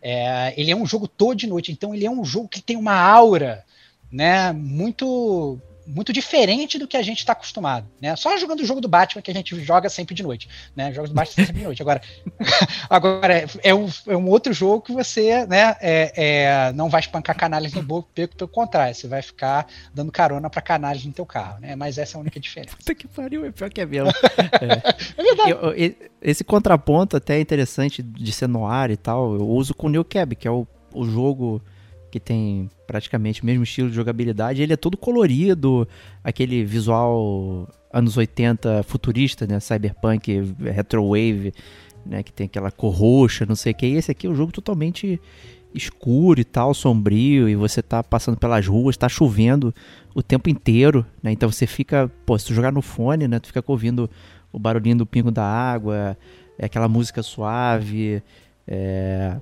é, 0.00 0.54
ele 0.56 0.70
é 0.70 0.76
um 0.76 0.86
jogo 0.86 1.06
todo 1.06 1.36
de 1.36 1.46
noite, 1.46 1.70
então 1.70 1.94
ele 1.94 2.06
é 2.06 2.10
um 2.10 2.24
jogo 2.24 2.48
que 2.48 2.62
tem 2.62 2.76
uma 2.76 2.94
aura 2.94 3.64
né, 4.10 4.52
muito 4.52 5.60
muito 5.86 6.12
diferente 6.12 6.78
do 6.78 6.86
que 6.86 6.96
a 6.96 7.02
gente 7.02 7.18
está 7.18 7.32
acostumado, 7.32 7.86
né? 8.00 8.14
Só 8.16 8.36
jogando 8.38 8.60
o 8.60 8.64
jogo 8.64 8.80
do 8.80 8.88
Batman 8.88 9.22
que 9.22 9.30
a 9.30 9.34
gente 9.34 9.58
joga 9.62 9.88
sempre 9.88 10.14
de 10.14 10.22
noite, 10.22 10.48
né? 10.74 10.92
Jogos 10.92 11.10
do 11.10 11.14
Batman 11.14 11.46
sempre 11.46 11.58
de 11.58 11.64
noite. 11.64 11.82
Agora, 11.82 12.00
agora 12.88 13.46
é, 13.62 13.74
um, 13.74 13.88
é 14.06 14.16
um 14.16 14.28
outro 14.28 14.52
jogo 14.52 14.82
que 14.82 14.92
você, 14.92 15.46
né? 15.46 15.76
É, 15.80 16.12
é, 16.16 16.72
não 16.72 16.88
vai 16.88 17.00
espancar 17.00 17.36
canalhas 17.36 17.72
no 17.72 17.82
boco, 17.82 18.08
pelo, 18.14 18.28
pelo 18.28 18.48
contrário, 18.48 18.94
você 18.94 19.08
vai 19.08 19.22
ficar 19.22 19.66
dando 19.94 20.12
carona 20.12 20.48
para 20.48 20.62
canalhas 20.62 21.04
no 21.04 21.12
teu 21.12 21.26
carro, 21.26 21.60
né? 21.60 21.76
Mas 21.76 21.98
essa 21.98 22.16
é 22.16 22.18
a 22.18 22.20
única 22.20 22.38
diferença. 22.38 22.76
Puta 22.76 22.94
que 22.94 23.08
pariu, 23.08 23.44
é 23.44 23.50
pior 23.50 23.70
que 23.70 23.80
é 23.80 23.86
mesmo. 23.86 24.10
é. 24.10 25.20
é 25.20 25.22
verdade. 25.22 25.50
Eu, 25.50 26.10
esse 26.22 26.44
contraponto 26.44 27.16
até 27.16 27.36
é 27.36 27.40
interessante 27.40 28.02
de 28.02 28.32
ser 28.32 28.48
no 28.48 28.66
ar 28.66 28.90
e 28.90 28.96
tal. 28.96 29.34
Eu 29.34 29.48
uso 29.48 29.74
com 29.74 29.86
o 29.86 29.90
New 29.90 30.04
Cab, 30.04 30.34
que 30.36 30.46
é 30.46 30.50
o, 30.50 30.66
o 30.92 31.04
jogo 31.04 31.62
que 32.10 32.20
tem 32.20 32.68
praticamente 32.86 33.42
o 33.42 33.46
mesmo 33.46 33.62
estilo 33.62 33.88
de 33.88 33.94
jogabilidade. 33.94 34.62
Ele 34.62 34.72
é 34.72 34.76
todo 34.76 34.96
colorido, 34.96 35.86
aquele 36.24 36.64
visual 36.64 37.68
anos 37.92 38.16
80 38.16 38.82
futurista, 38.82 39.46
né? 39.46 39.60
Cyberpunk, 39.60 40.54
retrowave, 40.58 41.52
né? 42.04 42.22
Que 42.22 42.32
tem 42.32 42.46
aquela 42.46 42.70
cor 42.70 42.94
roxa, 42.94 43.46
não 43.46 43.54
sei 43.54 43.72
o 43.72 43.74
que. 43.74 43.86
E 43.86 43.96
esse 43.96 44.10
aqui 44.10 44.26
é 44.26 44.30
um 44.30 44.34
jogo 44.34 44.52
totalmente 44.52 45.20
escuro 45.74 46.40
e 46.40 46.44
tal, 46.44 46.74
sombrio, 46.74 47.48
e 47.48 47.54
você 47.54 47.80
tá 47.80 48.02
passando 48.02 48.36
pelas 48.36 48.66
ruas, 48.66 48.96
tá 48.96 49.08
chovendo 49.08 49.72
o 50.14 50.22
tempo 50.22 50.50
inteiro, 50.50 51.06
né? 51.22 51.30
Então 51.30 51.50
você 51.50 51.66
fica, 51.66 52.10
pô, 52.26 52.36
se 52.38 52.46
tu 52.46 52.54
jogar 52.54 52.72
no 52.72 52.82
fone, 52.82 53.28
né? 53.28 53.38
Tu 53.38 53.46
fica 53.46 53.62
ouvindo 53.66 54.10
o 54.52 54.58
barulhinho 54.58 54.96
do 54.96 55.06
pingo 55.06 55.30
da 55.30 55.44
água, 55.44 56.16
é 56.58 56.66
aquela 56.66 56.88
música 56.88 57.22
suave, 57.22 58.22
é, 58.66 59.36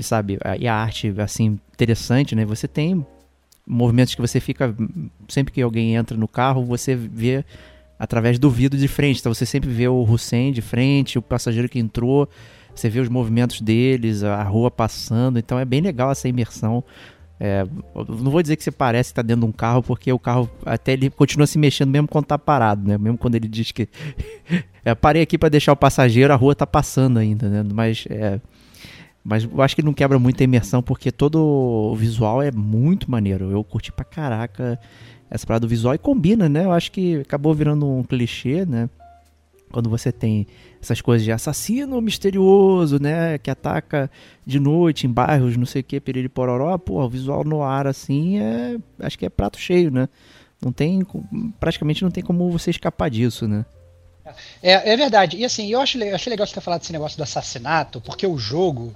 sabe, 0.00 0.38
e 0.58 0.68
a 0.68 0.74
arte, 0.74 1.12
assim, 1.18 1.58
interessante, 1.72 2.34
né? 2.34 2.44
Você 2.44 2.68
tem 2.68 3.04
movimentos 3.66 4.14
que 4.14 4.20
você 4.20 4.40
fica, 4.40 4.74
sempre 5.28 5.52
que 5.52 5.62
alguém 5.62 5.94
entra 5.94 6.16
no 6.16 6.26
carro, 6.26 6.64
você 6.64 6.94
vê 6.96 7.44
através 7.98 8.38
do 8.38 8.50
vidro 8.50 8.78
de 8.78 8.88
frente, 8.88 9.20
então 9.20 9.32
você 9.32 9.44
sempre 9.44 9.68
vê 9.70 9.86
o 9.86 10.02
Hussein 10.02 10.52
de 10.52 10.62
frente, 10.62 11.18
o 11.18 11.22
passageiro 11.22 11.68
que 11.68 11.78
entrou, 11.78 12.28
você 12.74 12.88
vê 12.88 12.98
os 12.98 13.08
movimentos 13.08 13.60
deles, 13.60 14.22
a 14.22 14.42
rua 14.42 14.70
passando, 14.70 15.38
então 15.38 15.58
é 15.58 15.64
bem 15.64 15.80
legal 15.80 16.10
essa 16.10 16.28
imersão. 16.28 16.82
É, 17.42 17.64
não 17.94 18.30
vou 18.30 18.42
dizer 18.42 18.56
que 18.56 18.64
você 18.64 18.70
parece 18.70 19.10
estar 19.10 19.22
dentro 19.22 19.42
de 19.42 19.46
um 19.46 19.52
carro, 19.52 19.82
porque 19.82 20.12
o 20.12 20.18
carro 20.18 20.50
até 20.64 20.92
ele 20.92 21.08
continua 21.08 21.46
se 21.46 21.58
mexendo 21.58 21.90
mesmo 21.90 22.06
quando 22.06 22.24
está 22.24 22.38
parado, 22.38 22.86
né? 22.86 22.98
Mesmo 22.98 23.16
quando 23.16 23.34
ele 23.34 23.48
diz 23.48 23.72
que 23.72 23.88
é, 24.84 24.94
parei 24.94 25.22
aqui 25.22 25.38
para 25.38 25.48
deixar 25.48 25.72
o 25.72 25.76
passageiro, 25.76 26.32
a 26.32 26.36
rua 26.36 26.52
está 26.52 26.66
passando 26.66 27.18
ainda, 27.18 27.48
né? 27.48 27.64
Mas 27.72 28.04
é, 28.10 28.38
mas 29.22 29.44
eu 29.44 29.60
acho 29.62 29.76
que 29.76 29.82
não 29.82 29.92
quebra 29.92 30.18
muito 30.18 30.40
a 30.40 30.44
imersão, 30.44 30.82
porque 30.82 31.12
todo 31.12 31.38
o 31.38 31.94
visual 31.94 32.42
é 32.42 32.50
muito 32.50 33.10
maneiro. 33.10 33.50
Eu 33.50 33.62
curti 33.62 33.92
pra 33.92 34.04
caraca 34.04 34.78
essa 35.30 35.46
parada 35.46 35.66
do 35.66 35.68
visual 35.68 35.94
e 35.94 35.98
combina, 35.98 36.48
né? 36.48 36.64
Eu 36.64 36.72
acho 36.72 36.90
que 36.90 37.16
acabou 37.20 37.54
virando 37.54 37.88
um 37.88 38.02
clichê, 38.02 38.64
né? 38.64 38.88
quando 39.70 39.88
você 39.88 40.10
tem 40.10 40.46
essas 40.80 41.00
coisas 41.00 41.24
de 41.24 41.32
assassino 41.32 42.00
misterioso, 42.00 43.00
né, 43.00 43.38
que 43.38 43.50
ataca 43.50 44.10
de 44.44 44.58
noite 44.58 45.06
em 45.06 45.12
bairros, 45.12 45.56
não 45.56 45.66
sei 45.66 45.80
o 45.80 45.84
que, 45.84 46.00
periri 46.00 46.28
pororó, 46.28 46.76
pô, 46.76 47.02
o 47.04 47.08
visual 47.08 47.44
no 47.44 47.62
ar 47.62 47.86
assim 47.86 48.38
é, 48.38 48.78
acho 48.98 49.18
que 49.18 49.24
é 49.24 49.28
prato 49.28 49.58
cheio, 49.58 49.90
né? 49.90 50.08
Não 50.62 50.72
tem, 50.72 51.06
praticamente 51.58 52.02
não 52.02 52.10
tem 52.10 52.22
como 52.22 52.50
você 52.50 52.70
escapar 52.70 53.08
disso, 53.08 53.48
né? 53.48 53.64
É, 54.62 54.92
é 54.92 54.96
verdade. 54.96 55.36
E 55.36 55.44
assim, 55.44 55.70
eu 55.70 55.80
acho, 55.80 55.98
achei 56.14 56.30
legal 56.30 56.46
você 56.46 56.54
ter 56.54 56.60
falado 56.60 56.80
desse 56.80 56.92
negócio 56.92 57.16
do 57.16 57.22
assassinato, 57.22 58.00
porque 58.00 58.26
o 58.26 58.38
jogo, 58.38 58.94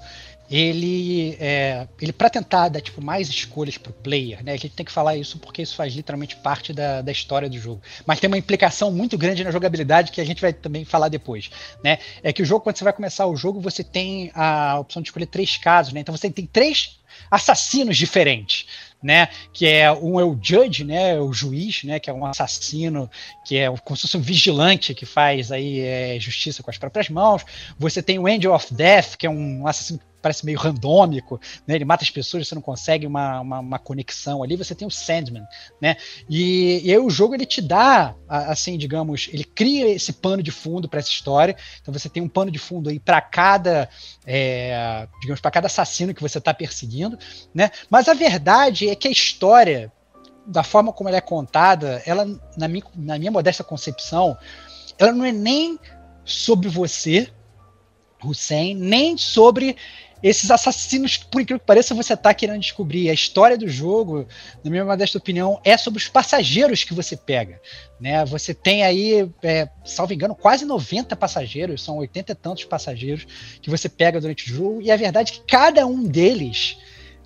ele, 0.50 1.36
é, 1.40 1.86
ele 2.00 2.12
para 2.12 2.28
tentar 2.28 2.68
dar 2.68 2.80
tipo, 2.80 3.02
mais 3.02 3.28
escolhas 3.28 3.78
para 3.78 3.90
o 3.90 3.94
player, 3.94 4.44
né? 4.44 4.52
A 4.52 4.56
gente 4.56 4.70
tem 4.70 4.84
que 4.84 4.92
falar 4.92 5.16
isso 5.16 5.38
porque 5.38 5.62
isso 5.62 5.74
faz 5.74 5.94
literalmente 5.94 6.36
parte 6.36 6.72
da, 6.72 7.00
da 7.00 7.12
história 7.12 7.48
do 7.48 7.58
jogo. 7.58 7.80
Mas 8.06 8.20
tem 8.20 8.28
uma 8.28 8.38
implicação 8.38 8.90
muito 8.90 9.16
grande 9.16 9.42
na 9.42 9.50
jogabilidade 9.50 10.12
que 10.12 10.20
a 10.20 10.24
gente 10.24 10.40
vai 10.40 10.52
também 10.52 10.84
falar 10.84 11.08
depois, 11.08 11.50
né? 11.82 11.98
É 12.22 12.32
que 12.32 12.42
o 12.42 12.44
jogo, 12.44 12.62
quando 12.62 12.76
você 12.76 12.84
vai 12.84 12.92
começar 12.92 13.26
o 13.26 13.36
jogo, 13.36 13.60
você 13.60 13.82
tem 13.82 14.30
a 14.34 14.78
opção 14.78 15.00
de 15.00 15.08
escolher 15.08 15.26
três 15.26 15.56
casos, 15.56 15.92
né? 15.92 16.00
Então 16.00 16.16
você 16.16 16.30
tem 16.30 16.46
três 16.46 16.98
assassinos 17.30 17.96
diferentes, 17.96 18.66
né? 19.04 19.28
Que 19.52 19.66
é 19.66 19.92
um 19.92 20.18
é 20.18 20.24
o 20.24 20.36
judge, 20.40 20.82
né? 20.82 21.20
O 21.20 21.32
juiz, 21.32 21.84
né? 21.84 22.00
Que 22.00 22.08
é 22.08 22.12
um 22.12 22.24
assassino, 22.24 23.10
que 23.44 23.58
é 23.58 23.70
como 23.84 23.96
se 23.96 24.02
fosse 24.02 24.16
um 24.16 24.20
vigilante 24.20 24.94
que 24.94 25.04
faz 25.04 25.52
aí 25.52 25.80
é, 25.80 26.18
justiça 26.18 26.62
com 26.62 26.70
as 26.70 26.78
próprias 26.78 27.10
mãos. 27.10 27.44
Você 27.78 28.02
tem 28.02 28.18
o 28.18 28.26
Angel 28.26 28.54
of 28.54 28.72
Death, 28.72 29.16
que 29.16 29.26
é 29.26 29.30
um 29.30 29.66
assassino 29.66 30.00
parece 30.24 30.46
meio 30.46 30.58
randômico, 30.58 31.38
né? 31.66 31.74
Ele 31.74 31.84
mata 31.84 32.02
as 32.02 32.10
pessoas, 32.10 32.48
você 32.48 32.54
não 32.54 32.62
consegue 32.62 33.06
uma, 33.06 33.40
uma, 33.40 33.58
uma 33.60 33.78
conexão 33.78 34.42
ali. 34.42 34.56
Você 34.56 34.74
tem 34.74 34.88
o 34.88 34.90
Sandman, 34.90 35.44
né? 35.78 35.98
E, 36.30 36.80
e, 36.82 36.90
aí 36.90 36.98
o 36.98 37.10
jogo 37.10 37.34
ele 37.34 37.44
te 37.44 37.60
dá, 37.60 38.14
assim, 38.26 38.78
digamos, 38.78 39.28
ele 39.30 39.44
cria 39.44 39.86
esse 39.90 40.14
pano 40.14 40.42
de 40.42 40.50
fundo 40.50 40.88
para 40.88 41.00
essa 41.00 41.10
história. 41.10 41.54
Então 41.82 41.92
você 41.92 42.08
tem 42.08 42.22
um 42.22 42.28
pano 42.28 42.50
de 42.50 42.58
fundo 42.58 42.88
aí 42.88 42.98
para 42.98 43.20
cada, 43.20 43.86
é, 44.26 45.06
digamos, 45.20 45.42
para 45.42 45.50
cada 45.50 45.66
assassino 45.66 46.14
que 46.14 46.22
você 46.22 46.38
está 46.38 46.54
perseguindo, 46.54 47.18
né? 47.52 47.70
Mas 47.90 48.08
a 48.08 48.14
verdade 48.14 48.88
é 48.88 48.94
que 48.94 49.06
a 49.06 49.10
história 49.10 49.92
da 50.46 50.62
forma 50.62 50.90
como 50.90 51.10
ela 51.10 51.18
é 51.18 51.20
contada, 51.20 52.02
ela, 52.06 52.26
na 52.56 52.66
minha, 52.66 52.84
na 52.94 53.18
minha 53.18 53.30
modesta 53.30 53.62
concepção, 53.62 54.38
ela 54.98 55.12
não 55.12 55.24
é 55.24 55.32
nem 55.32 55.78
sobre 56.24 56.68
você, 56.68 57.30
Hussein, 58.24 58.74
nem 58.74 59.16
sobre 59.16 59.76
esses 60.24 60.50
assassinos, 60.50 61.18
por 61.18 61.42
incrível 61.42 61.60
que 61.60 61.66
pareça, 61.66 61.94
você 61.94 62.14
está 62.14 62.32
querendo 62.32 62.58
descobrir. 62.58 63.10
A 63.10 63.12
história 63.12 63.58
do 63.58 63.68
jogo, 63.68 64.26
na 64.64 64.70
minha 64.70 64.82
modesta 64.82 65.18
opinião, 65.18 65.60
é 65.62 65.76
sobre 65.76 65.98
os 65.98 66.08
passageiros 66.08 66.82
que 66.82 66.94
você 66.94 67.14
pega. 67.14 67.60
Né? 68.00 68.24
Você 68.24 68.54
tem 68.54 68.82
aí, 68.82 69.30
é, 69.42 69.68
salvo 69.84 70.14
engano, 70.14 70.34
quase 70.34 70.64
90 70.64 71.14
passageiros, 71.14 71.84
são 71.84 71.98
80 71.98 72.32
e 72.32 72.34
tantos 72.34 72.64
passageiros 72.64 73.26
que 73.60 73.68
você 73.68 73.86
pega 73.86 74.18
durante 74.18 74.50
o 74.50 74.54
jogo, 74.54 74.80
e 74.80 74.90
a 74.90 74.96
verdade 74.96 75.30
é 75.30 75.34
que 75.34 75.42
cada 75.46 75.86
um 75.86 76.02
deles 76.02 76.78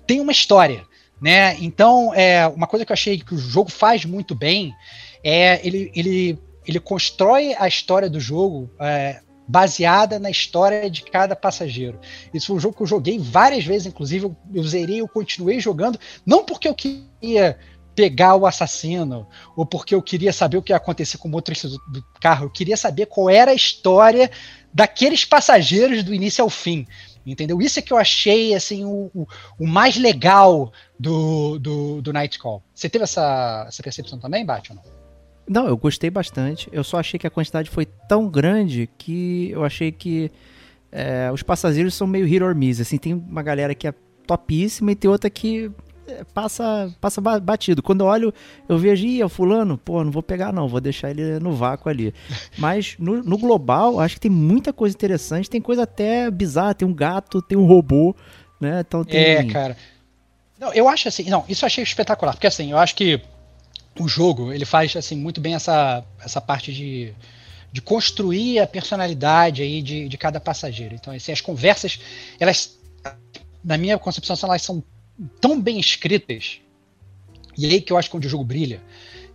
tem 0.05 0.19
uma 0.19 0.33
história. 0.33 0.83
Né? 1.21 1.55
Então, 1.61 2.13
é, 2.13 2.45
uma 2.47 2.67
coisa 2.67 2.85
que 2.85 2.91
eu 2.91 2.95
achei 2.95 3.17
que 3.17 3.33
o 3.33 3.37
jogo 3.37 3.71
faz 3.71 4.03
muito 4.03 4.35
bem 4.35 4.75
é 5.23 5.65
ele, 5.65 5.89
ele, 5.95 6.37
ele 6.67 6.79
constrói 6.81 7.55
a 7.57 7.65
história 7.65 8.09
do 8.09 8.19
jogo 8.19 8.69
é, 8.77 9.21
baseada 9.49 10.19
na 10.19 10.29
história 10.29 10.87
de 10.91 11.01
cada 11.01 11.35
passageiro. 11.35 11.99
Isso 12.31 12.47
foi 12.47 12.57
um 12.57 12.59
jogo 12.59 12.77
que 12.77 12.83
eu 12.83 12.87
joguei 12.87 13.17
várias 13.17 13.65
vezes, 13.65 13.87
inclusive 13.87 14.31
eu, 14.53 14.63
zerei, 14.63 15.01
eu 15.01 15.07
continuei 15.07 15.59
jogando, 15.59 15.99
não 16.23 16.45
porque 16.45 16.67
eu 16.67 16.75
queria 16.75 17.57
pegar 17.95 18.35
o 18.35 18.45
assassino, 18.45 19.27
ou 19.57 19.65
porque 19.65 19.95
eu 19.95 20.03
queria 20.03 20.31
saber 20.31 20.57
o 20.57 20.61
que 20.61 20.71
ia 20.71 20.77
acontecer 20.77 21.17
com 21.17 21.27
o 21.27 21.31
motorista 21.31 21.67
do, 21.67 21.79
do 21.91 22.05
carro, 22.21 22.45
eu 22.45 22.49
queria 22.51 22.77
saber 22.77 23.07
qual 23.07 23.27
era 23.27 23.49
a 23.49 23.55
história 23.55 24.29
daqueles 24.71 25.25
passageiros 25.25 26.03
do 26.03 26.13
início 26.13 26.43
ao 26.43 26.49
fim. 26.49 26.85
Entendeu? 27.25 27.59
Isso 27.59 27.79
é 27.79 27.81
que 27.81 27.91
eu 27.91 27.97
achei 27.97 28.53
assim 28.53 28.85
o, 28.85 29.09
o, 29.13 29.27
o 29.59 29.67
mais 29.67 29.97
legal 29.97 30.71
do, 30.99 31.57
do, 31.57 32.01
do 32.03 32.13
Nightcall. 32.13 32.63
Você 32.73 32.87
teve 32.87 33.03
essa, 33.03 33.65
essa 33.67 33.81
percepção 33.81 34.19
também, 34.19 34.45
Batman? 34.45 34.81
Eu 35.67 35.75
gostei 35.75 36.11
bastante. 36.11 36.69
Eu 36.71 36.83
só 36.83 36.99
achei 36.99 37.19
que 37.19 37.25
a 37.25 37.29
quantidade 37.29 37.69
foi 37.69 37.85
tão 37.85 38.29
grande 38.29 38.87
que 38.97 39.49
eu 39.51 39.65
achei 39.65 39.91
que 39.91 40.31
é, 40.91 41.29
os 41.33 41.41
passageiros 41.41 41.95
são 41.95 42.05
meio 42.05 42.25
hit 42.25 42.43
or 42.43 42.53
miss. 42.53 42.79
Assim, 42.79 42.97
tem 42.97 43.13
uma 43.13 43.41
galera 43.41 43.73
que 43.73 43.87
é 43.87 43.93
topíssima 44.27 44.91
e 44.91 44.95
tem 44.95 45.09
outra 45.09 45.27
que 45.27 45.71
é, 46.07 46.23
passa 46.33 46.93
passa 47.01 47.19
batido. 47.19 47.81
Quando 47.81 48.01
eu 48.01 48.07
olho, 48.07 48.33
eu 48.67 48.77
vejo, 48.77 49.05
ih, 49.05 49.21
é 49.21 49.25
o 49.25 49.29
fulano, 49.29 49.75
pô, 49.75 50.03
não 50.03 50.11
vou 50.11 50.21
pegar 50.21 50.53
não, 50.53 50.67
vou 50.67 50.79
deixar 50.79 51.09
ele 51.09 51.39
no 51.39 51.53
vácuo 51.53 51.89
ali. 51.89 52.13
Mas 52.57 52.95
no, 52.99 53.23
no 53.23 53.37
global, 53.37 53.99
acho 53.99 54.15
que 54.15 54.21
tem 54.21 54.31
muita 54.31 54.71
coisa 54.71 54.95
interessante, 54.95 55.49
tem 55.49 55.61
coisa 55.61 55.83
até 55.83 56.29
bizarra, 56.29 56.75
tem 56.75 56.87
um 56.87 56.93
gato, 56.93 57.41
tem 57.41 57.57
um 57.57 57.65
robô, 57.65 58.15
né? 58.61 58.81
Então 58.81 59.03
tem... 59.03 59.19
É, 59.19 59.43
cara. 59.45 59.75
Não, 60.59 60.73
eu 60.73 60.89
acho 60.89 61.07
assim, 61.07 61.29
não, 61.29 61.43
isso 61.47 61.63
eu 61.63 61.67
achei 61.67 61.83
espetacular, 61.83 62.33
porque 62.33 62.47
assim, 62.47 62.71
eu 62.71 62.77
acho 62.77 62.93
que 62.93 63.21
o 63.97 64.07
jogo 64.07 64.51
ele 64.51 64.65
faz 64.65 64.95
assim 64.95 65.15
muito 65.15 65.39
bem 65.41 65.55
essa, 65.55 66.03
essa 66.23 66.39
parte 66.39 66.73
de, 66.73 67.13
de 67.71 67.81
construir 67.81 68.59
a 68.59 68.67
personalidade 68.67 69.61
aí 69.61 69.81
de, 69.81 70.07
de 70.07 70.17
cada 70.17 70.39
passageiro. 70.39 70.95
Então, 70.95 71.13
assim, 71.13 71.31
as 71.31 71.41
conversas, 71.41 71.99
elas, 72.39 72.79
na 73.63 73.77
minha 73.77 73.97
concepção, 73.97 74.37
elas 74.43 74.61
são 74.61 74.83
tão 75.41 75.59
bem 75.59 75.79
escritas, 75.79 76.61
e 77.57 77.65
aí 77.65 77.81
que 77.81 77.91
eu 77.91 77.97
acho 77.97 78.09
que 78.09 78.15
é 78.15 78.17
onde 78.17 78.27
o 78.27 78.29
jogo 78.29 78.43
brilha, 78.43 78.81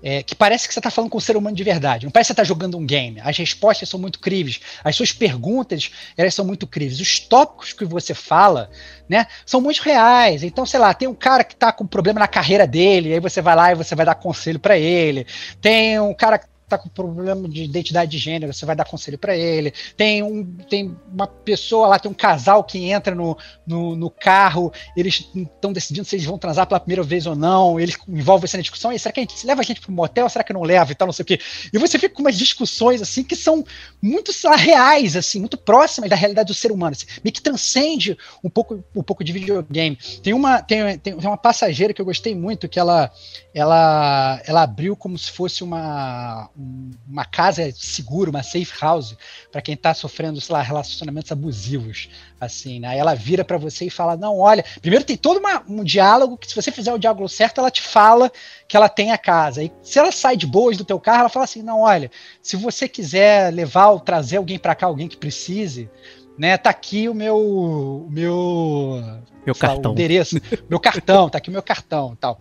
é, 0.07 0.23
que 0.23 0.35
parece 0.35 0.69
que 0.69 0.75
você 0.75 0.81
está 0.81 0.91
falando 0.91 1.11
com 1.11 1.17
um 1.17 1.21
ser 1.21 1.35
humano 1.35 1.57
de 1.57 1.65
verdade. 1.65 2.05
Não 2.05 2.13
parece 2.13 2.29
que 2.29 2.35
você 2.35 2.43
está 2.43 2.45
jogando 2.45 2.77
um 2.77 2.85
game. 2.85 3.19
As 3.25 3.39
respostas 3.39 3.89
são 3.89 3.99
muito 3.99 4.21
críveis. 4.21 4.61
As 4.85 4.95
suas 4.95 5.13
perguntas 5.13 5.91
elas 6.15 6.35
são 6.35 6.45
muito 6.45 6.67
críveis. 6.67 7.01
Os 7.01 7.19
tópicos 7.19 7.73
que 7.73 7.87
você 7.87 8.13
fala 8.13 8.71
né, 9.09 9.27
são 9.47 9.63
muito 9.63 9.81
reais. 9.81 10.43
Então, 10.43 10.67
sei 10.67 10.79
lá, 10.79 10.93
tem 10.93 11.09
um 11.09 11.15
cara 11.15 11.43
que 11.43 11.55
está 11.55 11.73
com 11.73 11.87
problema 11.87 12.21
na 12.21 12.29
carreira 12.29 12.67
dele, 12.67 13.15
aí 13.15 13.21
você 13.21 13.41
vai 13.41 13.57
lá 13.57 13.73
e 13.73 13.75
você 13.75 13.95
vai 13.95 14.05
dar 14.05 14.15
conselho 14.15 14.61
para 14.61 14.77
ele. 14.77 15.27
Tem 15.59 15.99
um 15.99 16.13
cara 16.13 16.39
que 16.39 16.47
tá 16.69 16.79
com 16.79 16.89
problema 16.89 17.49
de 17.49 17.65
identidade 17.65 18.11
de 18.11 18.19
gênero, 18.19 18.53
você 18.53 18.65
vai 18.65 18.75
dar 18.75 18.85
conselho 18.85 19.19
para 19.19 19.37
ele. 19.37 19.73
Tem, 19.97 20.23
um, 20.23 20.45
tem 20.45 20.97
uma 21.13 21.27
pessoa 21.27 21.87
lá, 21.87 21.99
tem 21.99 22.11
um 22.11 22.15
casal 22.15 22.65
que 22.65 22.91
entra 22.91 23.15
no, 23.15 23.37
no, 23.67 23.95
no 23.95 24.11
carro, 24.11 24.73
eles 24.97 25.29
estão 25.35 25.73
decidindo 25.73 26.07
se 26.07 26.17
eles 26.17 26.27
vão 26.27 26.39
transar 26.39 26.67
pela 26.67 26.81
primeira 26.81 27.03
vez 27.03 27.27
ou 27.27 27.37
não, 27.37 27.79
eles 27.79 27.97
envolvem 28.09 28.45
essa 28.45 28.61
discussão, 28.61 28.93
e 28.93 28.99
será 28.99 29.13
que 29.13 29.21
a 29.21 29.23
gente 29.23 29.47
leva 29.47 29.61
a 29.61 29.65
gente 29.65 29.81
pro 29.81 29.93
motel, 29.93 30.29
será 30.29 30.43
que 30.43 30.53
não 30.53 30.63
leva 30.63 30.91
e 30.91 30.95
tal, 30.95 31.07
não 31.07 31.13
sei 31.13 31.23
o 31.23 31.27
quê. 31.27 31.39
E 31.73 31.79
você 31.79 31.99
fica 31.99 32.15
com 32.15 32.23
umas 32.23 32.37
discussões, 32.37 33.03
assim, 33.03 33.23
que 33.23 33.37
são 33.37 33.65
muito 34.01 34.33
lá, 34.45 34.57
reais, 34.57 35.17
assim, 35.17 35.41
muito 35.41 35.57
próximas 35.57 36.11
da 36.11 36.17
realidade 36.17 36.49
do 36.49 36.55
ser 36.55 36.73
humano, 36.73 36.93
assim, 36.93 37.07
meio 37.23 37.33
que 37.33 37.43
transcende 37.43 38.17
um 38.43 38.49
pouco, 38.49 38.83
um 38.95 39.03
pouco 39.03 39.23
de 39.23 39.33
videogame. 39.33 39.99
Tem 40.23 40.33
uma, 40.33 40.63
tem, 40.63 40.99
tem, 40.99 41.15
uma 41.15 41.37
passageira 41.37 41.93
que 41.93 42.01
eu 42.01 42.07
gostei 42.07 42.35
muito, 42.35 42.69
que 42.69 42.79
ela, 42.79 43.11
ela, 43.53 44.41
ela 44.47 44.63
abriu 44.63 44.97
como 44.97 45.19
se 45.19 45.31
fosse 45.31 45.63
uma 45.63 46.49
uma 46.57 47.25
casa 47.25 47.73
segura, 47.77 48.31
uma 48.31 48.43
safe 48.43 48.73
house, 48.81 49.17
para 49.51 49.61
quem 49.61 49.75
está 49.75 49.93
sofrendo, 49.93 50.41
sei 50.41 50.53
lá, 50.53 50.63
relacionamentos 50.63 51.33
abusivos, 51.33 52.09
assim, 52.41 52.81
né? 52.81 52.89
Aí 52.89 52.99
ela 52.99 53.15
vira 53.15 53.45
para 53.45 53.59
você 53.59 53.87
e 53.87 53.91
fala: 53.91 54.17
"Não, 54.17 54.39
olha, 54.39 54.65
primeiro 54.81 55.05
tem 55.05 55.17
todo 55.17 55.39
uma, 55.39 55.63
um 55.69 55.83
diálogo 55.83 56.37
que 56.37 56.49
se 56.49 56.55
você 56.55 56.71
fizer 56.71 56.93
o 56.93 56.99
diálogo 56.99 57.29
certo, 57.29 57.59
ela 57.59 57.71
te 57.71 57.83
fala 57.83 58.31
que 58.69 58.77
ela 58.77 58.89
tem 58.89 59.11
a 59.11 59.19
casa. 59.19 59.63
E 59.63 59.73
se 59.83 59.99
ela 59.99 60.13
sai 60.13 60.37
de 60.37 60.47
boas 60.47 60.77
do 60.77 60.85
teu 60.85 61.01
carro, 61.01 61.21
ela 61.21 61.29
fala 61.29 61.45
assim: 61.45 61.63
"Não, 61.63 61.81
olha, 61.81 62.11
se 62.43 62.57
você 62.57 62.89
quiser 62.89 63.53
levar 63.53 63.89
ou 63.89 64.01
trazer 64.01 64.37
alguém 64.37 64.59
para 64.59 64.75
cá, 64.75 64.87
alguém 64.87 65.09
que 65.09 65.17
precise, 65.17 65.91
né? 66.39 66.57
Tá 66.57 66.71
aqui 66.71 67.09
o 67.09 67.15
meu 67.15 67.37
o 67.37 68.11
meu 68.11 69.03
meu 69.45 69.55
cartão, 69.55 69.91
lá, 69.91 69.93
endereço, 69.93 70.37
meu 70.69 70.81
cartão, 70.81 71.29
tá 71.29 71.39
aqui 71.39 71.51
o 71.51 71.53
meu 71.53 71.63
cartão, 71.63 72.17
tal. 72.17 72.41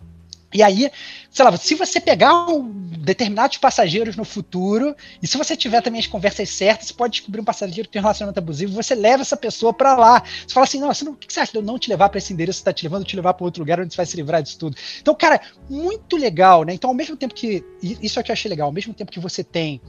E 0.54 0.62
aí, 0.62 0.88
sei 1.30 1.44
lá, 1.44 1.56
se 1.56 1.74
você 1.74 2.00
pegar 2.00 2.46
um, 2.48 2.70
determinados 3.00 3.56
passageiros 3.58 4.14
no 4.14 4.24
futuro, 4.24 4.94
e 5.20 5.26
se 5.26 5.36
você 5.36 5.56
tiver 5.56 5.82
também 5.82 5.98
as 5.98 6.06
conversas 6.06 6.48
certas, 6.48 6.86
você 6.86 6.94
pode 6.94 7.14
descobrir 7.14 7.40
um 7.40 7.44
passageiro 7.44 7.88
que 7.88 7.92
tem 7.92 8.00
um 8.00 8.04
relacionamento 8.04 8.38
abusivo, 8.38 8.72
você 8.72 8.94
leva 8.94 9.22
essa 9.22 9.36
pessoa 9.36 9.74
para 9.74 9.96
lá. 9.96 10.22
Você 10.46 10.54
fala 10.54 10.64
assim: 10.64 10.78
não, 10.78 10.92
não, 11.02 11.12
o 11.12 11.16
que 11.16 11.32
você 11.32 11.40
acha 11.40 11.50
de 11.50 11.58
eu 11.58 11.62
não 11.62 11.76
te 11.76 11.90
levar 11.90 12.08
para 12.08 12.18
esse 12.18 12.32
endereço, 12.32 12.60
você 12.60 12.64
tá 12.64 12.72
te 12.72 12.84
levando, 12.84 13.04
te 13.04 13.16
levar 13.16 13.34
para 13.34 13.44
outro 13.44 13.60
lugar 13.60 13.80
onde 13.80 13.92
você 13.92 13.96
vai 13.96 14.06
se 14.06 14.16
livrar 14.16 14.44
disso 14.44 14.56
tudo? 14.56 14.76
Então, 15.00 15.12
cara, 15.12 15.40
muito 15.68 16.16
legal, 16.16 16.62
né? 16.62 16.72
Então, 16.72 16.88
ao 16.88 16.94
mesmo 16.94 17.16
tempo 17.16 17.34
que. 17.34 17.64
Isso 17.82 18.20
é 18.20 18.22
que 18.22 18.30
eu 18.30 18.32
achei 18.32 18.48
legal, 18.48 18.68
ao 18.68 18.72
mesmo 18.72 18.94
tempo 18.94 19.10
que 19.10 19.18
você 19.18 19.42
tem 19.42 19.82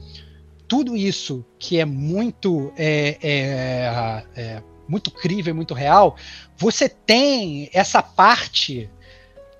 tudo 0.66 0.96
isso 0.96 1.44
que 1.60 1.78
é 1.78 1.84
muito. 1.84 2.72
É, 2.76 3.16
é, 3.22 4.24
é, 4.34 4.62
muito 4.88 5.10
crível, 5.10 5.54
muito 5.54 5.74
real, 5.74 6.16
você 6.56 6.88
tem 6.88 7.68
essa 7.72 8.02
parte 8.02 8.88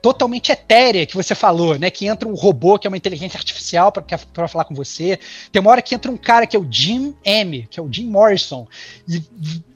totalmente 0.02 0.52
etérea 0.52 1.04
que 1.06 1.14
você 1.14 1.34
falou, 1.34 1.78
né? 1.78 1.90
Que 1.90 2.06
entra 2.06 2.28
um 2.28 2.34
robô 2.34 2.78
que 2.78 2.86
é 2.86 2.88
uma 2.88 2.96
inteligência 2.96 3.36
artificial 3.38 3.90
para 3.90 4.48
falar 4.48 4.64
com 4.64 4.74
você. 4.74 5.18
Tem 5.50 5.60
uma 5.60 5.70
hora 5.70 5.82
que 5.82 5.94
entra 5.94 6.10
um 6.10 6.16
cara 6.16 6.46
que 6.46 6.56
é 6.56 6.60
o 6.60 6.66
Jim 6.70 7.14
M, 7.24 7.66
que 7.68 7.80
é 7.80 7.82
o 7.82 7.92
Jim 7.92 8.06
Morrison, 8.06 8.66
e 9.08 9.22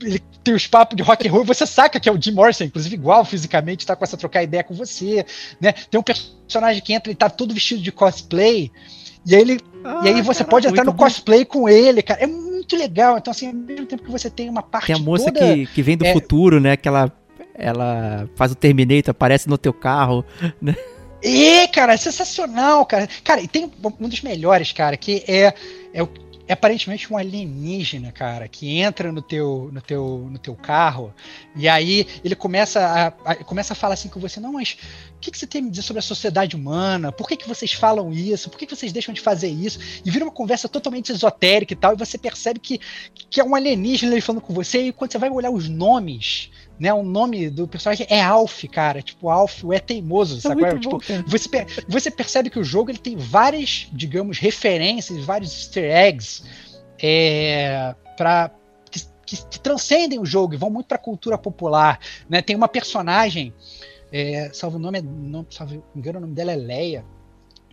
ele 0.02 0.22
tem 0.42 0.54
os 0.54 0.66
papos 0.66 0.96
de 0.96 1.02
rock 1.02 1.26
and 1.26 1.32
roll, 1.32 1.44
você 1.44 1.66
saca 1.66 2.00
que 2.00 2.08
é 2.08 2.12
o 2.12 2.20
Jim 2.20 2.32
Morrison, 2.32 2.64
inclusive 2.64 2.94
igual 2.94 3.24
fisicamente, 3.24 3.84
tá 3.84 3.94
com 3.94 4.04
essa 4.04 4.16
trocar 4.16 4.42
ideia 4.42 4.64
com 4.64 4.74
você, 4.74 5.24
né? 5.60 5.72
Tem 5.72 6.00
um 6.00 6.02
personagem 6.02 6.82
que 6.82 6.92
entra 6.92 7.12
e 7.12 7.14
tá 7.14 7.28
todo 7.28 7.52
vestido 7.52 7.82
de 7.82 7.92
cosplay. 7.92 8.70
E 9.26 9.34
aí 9.34 9.40
ele. 9.42 9.60
Ah, 9.84 10.02
e 10.04 10.08
aí 10.08 10.22
você 10.22 10.38
caraca, 10.38 10.50
pode 10.50 10.66
entrar 10.66 10.84
no 10.84 10.90
muito 10.90 10.98
bom. 10.98 11.04
cosplay 11.04 11.44
com 11.44 11.68
ele, 11.68 12.02
cara. 12.02 12.22
É 12.22 12.26
muito 12.26 12.76
legal. 12.76 13.18
Então, 13.18 13.30
assim, 13.30 13.48
ao 13.48 13.52
mesmo 13.52 13.86
tempo 13.86 14.02
que 14.02 14.10
você 14.10 14.30
tem 14.30 14.48
uma 14.48 14.62
parte 14.62 14.86
Tem 14.86 14.96
a 14.96 14.98
moça 14.98 15.30
toda. 15.30 15.40
que, 15.40 15.66
que 15.66 15.82
vem 15.82 15.96
do 15.96 16.06
é- 16.06 16.12
futuro, 16.12 16.58
né? 16.60 16.76
Que 16.76 16.88
ela, 16.88 17.12
ela 17.60 18.28
faz 18.34 18.52
o 18.52 18.54
Terminator, 18.54 19.10
aparece 19.10 19.48
no 19.48 19.58
teu 19.58 19.72
carro. 19.72 20.24
E, 21.22 21.68
cara, 21.68 21.92
é 21.92 21.96
sensacional, 21.98 22.86
cara. 22.86 23.06
Cara, 23.22 23.42
e 23.42 23.46
tem 23.46 23.70
um 24.00 24.08
dos 24.08 24.22
melhores, 24.22 24.72
cara, 24.72 24.96
que 24.96 25.22
é, 25.28 25.48
é, 25.92 26.08
é 26.48 26.52
aparentemente 26.52 27.12
um 27.12 27.16
alienígena, 27.18 28.10
cara, 28.10 28.48
que 28.48 28.78
entra 28.78 29.12
no 29.12 29.20
teu, 29.20 29.68
no 29.70 29.82
teu, 29.82 30.28
no 30.30 30.38
teu 30.38 30.54
carro 30.54 31.12
e 31.54 31.68
aí 31.68 32.06
ele 32.24 32.34
começa 32.34 32.80
a, 32.80 33.32
a- 33.32 33.36
começa 33.36 33.74
a 33.74 33.76
falar 33.76 33.94
assim 33.94 34.08
com 34.08 34.18
você, 34.18 34.40
não, 34.40 34.54
mas 34.54 34.78
o 35.16 35.20
que, 35.20 35.30
que 35.30 35.36
você 35.38 35.46
tem 35.46 35.60
a 35.60 35.64
me 35.64 35.70
dizer 35.70 35.82
sobre 35.82 35.98
a 35.98 36.02
sociedade 36.02 36.56
humana? 36.56 37.12
Por 37.12 37.28
que, 37.28 37.36
que 37.36 37.46
vocês 37.46 37.72
falam 37.72 38.10
isso? 38.12 38.48
Por 38.48 38.58
que, 38.58 38.64
que 38.64 38.74
vocês 38.74 38.90
deixam 38.90 39.12
de 39.12 39.20
fazer 39.20 39.48
isso? 39.48 39.78
E 40.02 40.10
vira 40.10 40.24
uma 40.24 40.32
conversa 40.32 40.70
totalmente 40.70 41.12
esotérica 41.12 41.74
e 41.74 41.76
tal, 41.76 41.92
e 41.92 41.96
você 41.98 42.16
percebe 42.16 42.58
que, 42.58 42.80
que 43.28 43.40
é 43.40 43.44
um 43.44 43.54
alienígena 43.54 44.12
ele 44.12 44.22
falando 44.22 44.40
com 44.40 44.54
você, 44.54 44.86
e 44.86 44.92
quando 44.92 45.12
você 45.12 45.18
vai 45.18 45.28
olhar 45.28 45.50
os 45.50 45.68
nomes, 45.68 46.50
né, 46.80 46.92
o 46.94 47.02
nome 47.02 47.50
do 47.50 47.68
personagem 47.68 48.06
é 48.08 48.22
Alf, 48.22 48.64
cara, 48.72 49.02
tipo, 49.02 49.28
Alf, 49.28 49.62
é 49.70 49.78
teimoso, 49.78 50.38
É 50.38 50.40
sabe? 50.40 50.62
muito 50.62 50.78
Tipo, 50.80 50.92
bom, 50.98 51.22
você, 51.28 51.48
per- 51.48 51.66
você 51.86 52.10
percebe 52.10 52.48
que 52.48 52.58
o 52.58 52.64
jogo 52.64 52.90
ele 52.90 52.98
tem 52.98 53.16
várias, 53.18 53.86
digamos, 53.92 54.38
referências, 54.38 55.22
vários 55.24 55.52
easter 55.52 55.84
eggs 55.94 56.42
é, 57.02 57.94
para 58.16 58.50
que, 58.90 59.00
que- 59.26 59.58
transcendem 59.60 60.18
o 60.18 60.24
jogo 60.24 60.54
e 60.54 60.56
vão 60.56 60.70
muito 60.70 60.86
para 60.86 60.96
a 60.96 61.00
cultura 61.00 61.36
popular. 61.38 62.00
Né? 62.28 62.40
Tem 62.42 62.56
uma 62.56 62.68
personagem, 62.68 63.52
é, 64.12 64.50
salvo 64.52 64.76
o 64.76 64.80
nome, 64.80 64.98
é- 64.98 65.02
não, 65.02 65.46
salvo 65.50 65.84
engano, 65.94 66.18
o 66.18 66.22
nome 66.22 66.34
dela 66.34 66.52
é 66.52 66.56
Leia, 66.56 67.04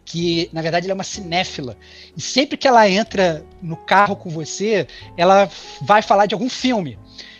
que 0.06 0.50
na 0.54 0.62
verdade 0.62 0.86
ela 0.86 0.94
é 0.94 0.96
uma 0.96 1.04
cinéfila. 1.04 1.76
E 2.16 2.22
sempre 2.22 2.58
que 2.58 2.68
ela 2.68 2.90
entra 2.90 3.46
no 3.62 3.76
carro 3.76 4.16
com 4.16 4.30
você, 4.30 4.88
ela 5.18 5.50
vai 5.82 6.02
falar 6.02 6.26
de 6.26 6.34
algum 6.34 6.50
filme. 6.50 6.98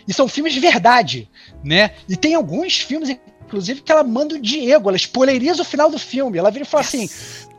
E 0.08 0.14
são 0.14 0.26
filmes 0.26 0.54
de 0.54 0.60
verdade, 0.60 1.28
né? 1.62 1.90
E 2.08 2.16
tem 2.16 2.34
alguns 2.34 2.80
filmes, 2.80 3.10
inclusive, 3.44 3.82
que 3.82 3.92
ela 3.92 4.02
manda 4.02 4.36
o 4.36 4.40
Diego, 4.40 4.88
ela 4.88 4.96
spoileriza 4.96 5.60
o 5.60 5.66
final 5.66 5.90
do 5.90 5.98
filme. 5.98 6.38
Ela 6.38 6.50
vira 6.50 6.64
e 6.64 6.66
fala 6.66 6.82
assim: 6.82 7.08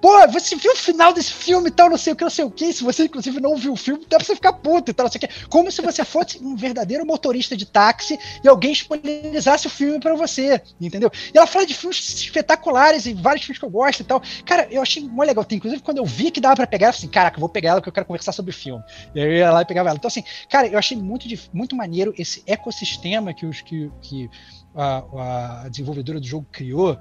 pô, 0.01 0.27
você 0.27 0.55
viu 0.55 0.71
o 0.71 0.75
final 0.75 1.13
desse 1.13 1.33
filme 1.33 1.69
e 1.69 1.71
tal, 1.71 1.89
não 1.89 1.97
sei 1.97 2.13
o 2.13 2.15
que, 2.15 2.23
não 2.23 2.31
sei 2.31 2.45
o 2.45 2.51
que. 2.51 2.73
Se 2.73 2.83
você, 2.83 3.05
inclusive, 3.05 3.39
não 3.39 3.55
viu 3.55 3.73
o 3.73 3.75
filme, 3.75 4.05
dá 4.09 4.17
pra 4.17 4.25
você 4.25 4.35
ficar 4.35 4.53
puto 4.53 4.91
e 4.91 4.93
tal, 4.93 5.05
não 5.05 5.11
sei 5.11 5.19
o 5.19 5.27
que. 5.27 5.47
Como 5.47 5.71
se 5.71 5.81
você 5.81 6.03
fosse 6.03 6.43
um 6.43 6.55
verdadeiro 6.55 7.05
motorista 7.05 7.55
de 7.55 7.65
táxi 7.65 8.17
e 8.43 8.47
alguém 8.47 8.71
spoilerizasse 8.71 9.67
o 9.67 9.69
filme 9.69 9.99
pra 9.99 10.15
você, 10.15 10.61
entendeu? 10.79 11.11
E 11.33 11.37
ela 11.37 11.47
fala 11.47 11.65
de 11.65 11.73
filmes 11.73 11.97
espetaculares 11.97 13.05
e 13.05 13.13
vários 13.13 13.45
filmes 13.45 13.59
que 13.59 13.65
eu 13.65 13.69
gosto 13.69 14.01
e 14.01 14.03
tal. 14.03 14.21
Cara, 14.45 14.67
eu 14.71 14.81
achei 14.81 15.03
muito 15.03 15.27
legal. 15.27 15.45
Inclusive, 15.49 15.81
quando 15.81 15.97
eu 15.97 16.05
vi 16.05 16.31
que 16.31 16.41
dava 16.41 16.55
pra 16.55 16.67
pegar, 16.67 16.87
eu 16.87 16.93
falei 16.93 17.05
assim: 17.05 17.11
caraca, 17.11 17.37
eu 17.37 17.41
vou 17.41 17.49
pegar 17.49 17.71
ela 17.71 17.81
porque 17.81 17.89
eu 17.89 17.93
quero 17.93 18.05
conversar 18.05 18.31
sobre 18.31 18.51
o 18.51 18.53
filme. 18.53 18.83
E 19.13 19.19
eu 19.19 19.31
ia 19.31 19.51
lá 19.51 19.61
e 19.61 19.65
pegava 19.65 19.89
ela. 19.89 19.97
Então, 19.97 20.07
assim, 20.07 20.23
cara, 20.49 20.67
eu 20.67 20.77
achei 20.77 20.97
muito, 20.97 21.27
muito 21.53 21.75
maneiro 21.75 22.13
esse 22.17 22.43
ecossistema 22.45 23.33
que, 23.33 23.45
os, 23.45 23.61
que, 23.61 23.91
que 24.01 24.29
a, 24.75 25.63
a 25.63 25.69
desenvolvedora 25.69 26.19
do 26.19 26.25
jogo 26.25 26.47
criou, 26.51 26.97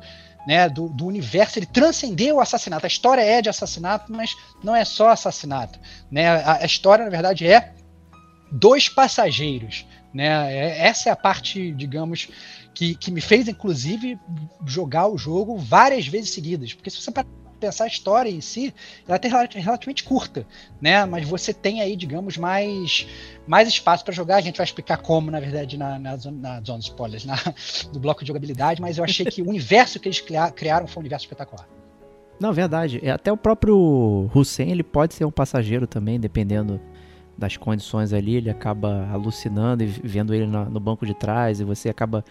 né, 0.49 0.67
do, 0.67 0.89
do 0.89 1.05
universo, 1.05 1.59
ele 1.59 1.67
transcendeu 1.67 2.37
o 2.37 2.41
assassinato. 2.41 2.87
A 2.87 2.89
história 2.89 3.21
é 3.21 3.43
de 3.43 3.51
assassinato, 3.51 4.11
mas 4.11 4.35
não 4.65 4.75
é 4.75 4.83
só 4.83 5.11
assassinato. 5.11 5.79
Né? 6.11 6.27
A, 6.27 6.63
a 6.63 6.65
história, 6.65 7.05
na 7.05 7.11
verdade, 7.11 7.47
é 7.47 7.75
dos 8.51 8.89
passageiros. 8.89 9.85
Né? 10.15 10.27
É- 10.51 10.87
Essa 10.87 11.11
é 11.11 11.13
a 11.13 11.17
parte, 11.17 11.71
digamos, 11.73 12.31
que, 12.73 12.95
que 12.95 13.11
me 13.11 13.21
fez, 13.21 13.47
inclusive, 13.47 14.19
jogar 14.65 15.09
o 15.09 15.19
jogo 15.19 15.59
várias 15.59 16.07
vezes 16.07 16.31
seguidas. 16.31 16.73
Porque 16.73 16.89
se 16.89 17.03
você 17.03 17.11
pensar 17.59 17.85
a 17.85 17.87
história 17.89 18.31
em 18.31 18.41
si, 18.41 18.75
ela 19.07 19.19
é 19.23 19.29
relativamente 19.59 20.05
curta, 20.05 20.47
né? 20.81 21.05
Mas 21.05 21.29
você 21.29 21.53
tem 21.53 21.81
aí, 21.81 21.97
digamos, 21.97 22.37
mais, 22.37 23.07
mais 23.47 23.69
espaço 23.69 24.05
para 24.05 24.15
jogar. 24.15 24.37
A 24.37 24.41
gente 24.41 24.57
vai 24.57 24.65
explicar 24.65 24.99
como, 24.99 25.31
na 25.31 25.41
verdade, 25.41 25.77
na, 25.77 25.99
na, 25.99 26.17
na 26.17 26.61
zona 26.61 26.81
spoilers, 26.81 27.25
na, 27.25 27.37
do 27.93 27.99
bloco 28.01 28.23
de 28.23 28.29
jogabilidade, 28.29 28.81
mas 28.81 28.99
eu 28.99 29.05
achei 29.05 29.27
que 29.27 29.43
o 29.43 29.49
universo 29.49 29.99
que 30.01 30.09
eles 30.09 30.21
cria- 30.21 30.51
criaram 30.51 30.87
foi 30.87 31.01
um 31.01 31.03
universo 31.03 31.27
espetacular. 31.27 31.67
Não, 32.41 32.53
verdade. 32.53 33.01
É, 33.03 33.11
Até 33.11 33.33
o 33.33 33.37
próprio 33.37 34.31
Hussein, 34.35 34.71
ele 34.71 34.85
pode 34.85 35.15
ser 35.15 35.25
um 35.25 35.31
passageiro 35.31 35.87
também, 35.87 36.21
dependendo 36.21 36.81
das 37.37 37.57
condições 37.57 38.13
ali. 38.13 38.37
Ele 38.37 38.51
acaba 38.51 39.09
alucinando 39.13 39.83
e 39.83 39.87
vendo 39.87 40.35
ele 40.35 40.47
no 40.47 40.81
banco 40.81 41.05
de 41.05 41.15
trás 41.15 41.61
e 41.61 41.65
você 41.65 41.89
acaba 41.89 42.25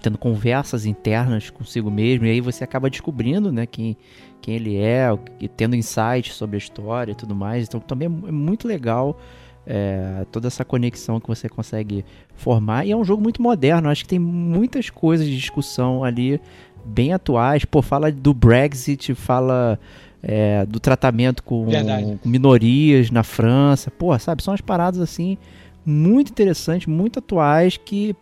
tendo 0.00 0.18
conversas 0.18 0.86
internas 0.86 1.50
consigo 1.50 1.90
mesmo. 1.90 2.26
E 2.26 2.30
aí 2.30 2.40
você 2.40 2.64
acaba 2.64 2.88
descobrindo, 2.88 3.52
né, 3.52 3.66
quem, 3.66 3.96
quem 4.40 4.54
ele 4.54 4.76
é, 4.76 5.08
e 5.40 5.48
tendo 5.48 5.76
insights 5.76 6.34
sobre 6.34 6.56
a 6.56 6.58
história 6.58 7.12
e 7.12 7.14
tudo 7.14 7.34
mais. 7.34 7.66
Então 7.66 7.80
também 7.80 8.08
é 8.08 8.28
é 8.28 8.32
muito 8.32 8.66
legal 8.66 9.18
é, 9.66 10.24
toda 10.30 10.46
essa 10.46 10.64
conexão 10.64 11.20
que 11.20 11.26
você 11.26 11.48
consegue 11.48 12.04
formar. 12.34 12.86
E 12.86 12.92
é 12.92 12.96
um 12.96 13.04
jogo 13.04 13.22
muito 13.22 13.42
moderno. 13.42 13.88
Acho 13.88 14.04
que 14.04 14.08
tem 14.08 14.18
muitas 14.18 14.88
coisas 14.88 15.26
de 15.26 15.36
discussão 15.36 16.04
ali 16.04 16.40
bem 16.84 17.12
atuais. 17.12 17.64
Pô, 17.64 17.82
fala 17.82 18.12
do 18.12 18.32
Brexit, 18.32 19.14
fala 19.14 19.78
é, 20.22 20.64
do 20.66 20.78
tratamento 20.78 21.42
com, 21.42 21.66
Verdade. 21.66 22.18
minorias 22.24 23.10
na 23.10 23.22
França. 23.22 23.90
Pô, 23.90 24.16
sabe? 24.18 24.42
São 24.42 24.52
umas 24.52 24.60
paradas 24.60 25.00
assim 25.00 25.36
muito 25.84 26.30
interessantes, 26.30 26.86
muito 26.88 27.20
atuais 27.20 27.76
que, 27.76 28.14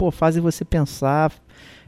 pô, 0.00 0.10
fazem 0.10 0.40
você 0.42 0.64
pensar. 0.64 1.30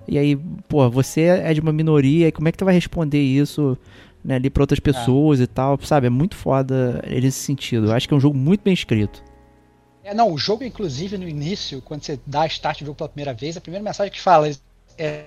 E 0.06 0.18
aí, 0.18 0.36
pô, 0.68 0.90
você 0.90 1.22
é 1.22 1.54
de 1.54 1.60
uma 1.60 1.72
minoria, 1.72 2.28
e 2.28 2.32
como 2.32 2.46
é 2.46 2.52
que 2.52 2.58
tu 2.58 2.64
vai 2.66 2.74
responder 2.74 3.22
isso 3.22 3.78
né, 4.22 4.34
ali 4.34 4.50
pra 4.50 4.62
outras 4.62 4.78
pessoas 4.80 5.40
e 5.40 5.46
tal? 5.46 5.78
Sabe? 5.82 6.08
É 6.08 6.10
muito 6.10 6.36
foda 6.36 7.02
nesse 7.08 7.38
sentido. 7.38 7.86
Eu 7.86 7.92
acho 7.92 8.06
que 8.06 8.12
é 8.12 8.16
um 8.16 8.20
jogo 8.20 8.36
muito 8.36 8.60
bem 8.62 8.74
escrito. 8.74 9.24
É, 10.04 10.12
não, 10.12 10.30
o 10.30 10.36
jogo, 10.36 10.62
inclusive, 10.62 11.16
no 11.16 11.26
início, 11.26 11.80
quando 11.80 12.02
você 12.02 12.20
dá 12.26 12.44
start 12.46 12.80
do 12.80 12.86
jogo 12.86 12.98
pela 12.98 13.08
primeira 13.08 13.32
vez, 13.32 13.56
a 13.56 13.62
primeira 13.62 13.82
mensagem 13.82 14.12
que 14.12 14.20
fala 14.20 14.48
é 14.48 14.52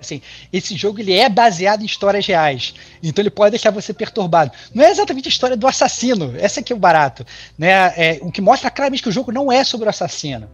assim, 0.00 0.20
esse 0.52 0.76
jogo 0.76 1.00
ele 1.00 1.12
é 1.12 1.28
baseado 1.28 1.82
em 1.82 1.86
histórias 1.86 2.26
reais, 2.26 2.74
então 3.02 3.22
ele 3.22 3.30
pode 3.30 3.50
deixar 3.50 3.70
você 3.70 3.92
perturbado. 3.92 4.52
Não 4.74 4.84
é 4.84 4.90
exatamente 4.90 5.28
a 5.28 5.30
história 5.30 5.56
do 5.56 5.66
assassino, 5.66 6.34
essa 6.38 6.60
aqui 6.60 6.72
é 6.72 6.76
o 6.76 6.78
barato, 6.78 7.26
né? 7.58 7.92
É, 7.96 8.18
o 8.22 8.30
que 8.30 8.40
mostra 8.40 8.70
claramente 8.70 9.02
que 9.02 9.08
o 9.08 9.12
jogo 9.12 9.32
não 9.32 9.50
é 9.50 9.64
sobre 9.64 9.86
o 9.86 9.90
assassino. 9.90 10.48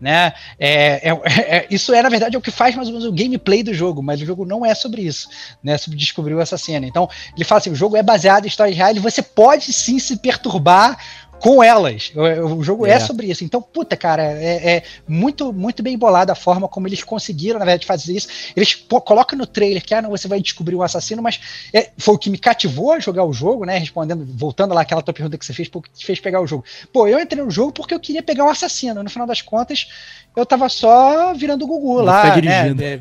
Né? 0.00 0.32
É, 0.60 1.08
é, 1.08 1.12
é, 1.56 1.66
isso 1.70 1.92
é, 1.92 2.00
na 2.00 2.08
verdade, 2.08 2.36
é 2.36 2.38
o 2.38 2.42
que 2.42 2.52
faz 2.52 2.76
mais 2.76 2.86
ou 2.86 2.94
menos 2.94 3.08
o 3.08 3.12
gameplay 3.12 3.64
do 3.64 3.74
jogo, 3.74 4.00
mas 4.00 4.22
o 4.22 4.26
jogo 4.26 4.44
não 4.44 4.64
é 4.64 4.72
sobre 4.72 5.02
isso, 5.02 5.28
né? 5.62 5.76
Sobre 5.76 5.98
descobrir 5.98 6.34
o 6.34 6.40
assassino. 6.40 6.86
Então, 6.86 7.08
ele 7.34 7.44
fala 7.44 7.58
assim: 7.60 7.70
o 7.70 7.74
jogo 7.74 7.96
é 7.96 8.02
baseado 8.02 8.44
em 8.44 8.48
histórias 8.48 8.76
reais 8.76 8.96
você 8.98 9.22
pode 9.22 9.72
sim 9.72 9.98
se 9.98 10.16
perturbar 10.18 10.96
com 11.40 11.62
elas. 11.62 12.12
O, 12.14 12.62
jogo 12.62 12.86
é. 12.86 12.92
É. 12.92 13.00
sobre 13.00 13.28
isso. 13.28 13.44
Então, 13.44 13.60
puta, 13.62 13.96
cara, 13.96 14.22
é, 14.22 14.76
é 14.76 14.82
muito, 15.06 15.52
muito 15.52 15.82
bem 15.82 15.96
bolada 15.96 16.32
a 16.32 16.36
forma 16.36 16.68
como 16.68 16.86
eles 16.86 17.02
conseguiram, 17.02 17.58
na 17.58 17.64
verdade, 17.64 17.86
fazer 17.86 18.14
isso. 18.14 18.28
Eles 18.56 18.74
pô, 18.74 19.00
colocam 19.00 19.38
no 19.38 19.46
trailer 19.46 19.84
que 19.84 19.94
ah, 19.94 20.02
não, 20.02 20.10
você 20.10 20.28
vai 20.28 20.40
descobrir 20.40 20.74
o 20.74 20.82
assassino, 20.82 21.22
mas 21.22 21.40
é, 21.72 21.90
foi 21.96 22.14
o 22.14 22.18
que 22.18 22.30
me 22.30 22.38
cativou 22.38 22.92
a 22.92 23.00
jogar 23.00 23.24
o 23.24 23.32
jogo, 23.32 23.64
né? 23.64 23.78
Respondendo, 23.78 24.26
voltando 24.26 24.74
lá 24.74 24.82
aquela 24.82 25.02
tua 25.02 25.14
pergunta 25.14 25.38
que 25.38 25.44
você 25.44 25.52
fez, 25.52 25.68
pô, 25.68 25.78
o 25.78 25.82
que 25.82 25.90
te 25.90 26.06
fez 26.06 26.20
pegar 26.20 26.40
o 26.40 26.46
jogo? 26.46 26.64
Pô, 26.92 27.06
eu 27.06 27.20
entrei 27.20 27.42
no 27.42 27.50
jogo 27.50 27.72
porque 27.72 27.94
eu 27.94 28.00
queria 28.00 28.22
pegar 28.22 28.44
um 28.44 28.50
assassino. 28.50 29.02
No 29.02 29.10
final 29.10 29.26
das 29.26 29.42
contas, 29.42 29.88
eu 30.36 30.44
tava 30.44 30.68
só 30.68 31.34
virando 31.34 31.64
o 31.64 31.68
Gugu 31.68 32.00
lá, 32.00 32.22
ficar 32.22 32.42
né? 32.42 32.62
dirigindo. 32.72 32.82
É, 32.82 33.00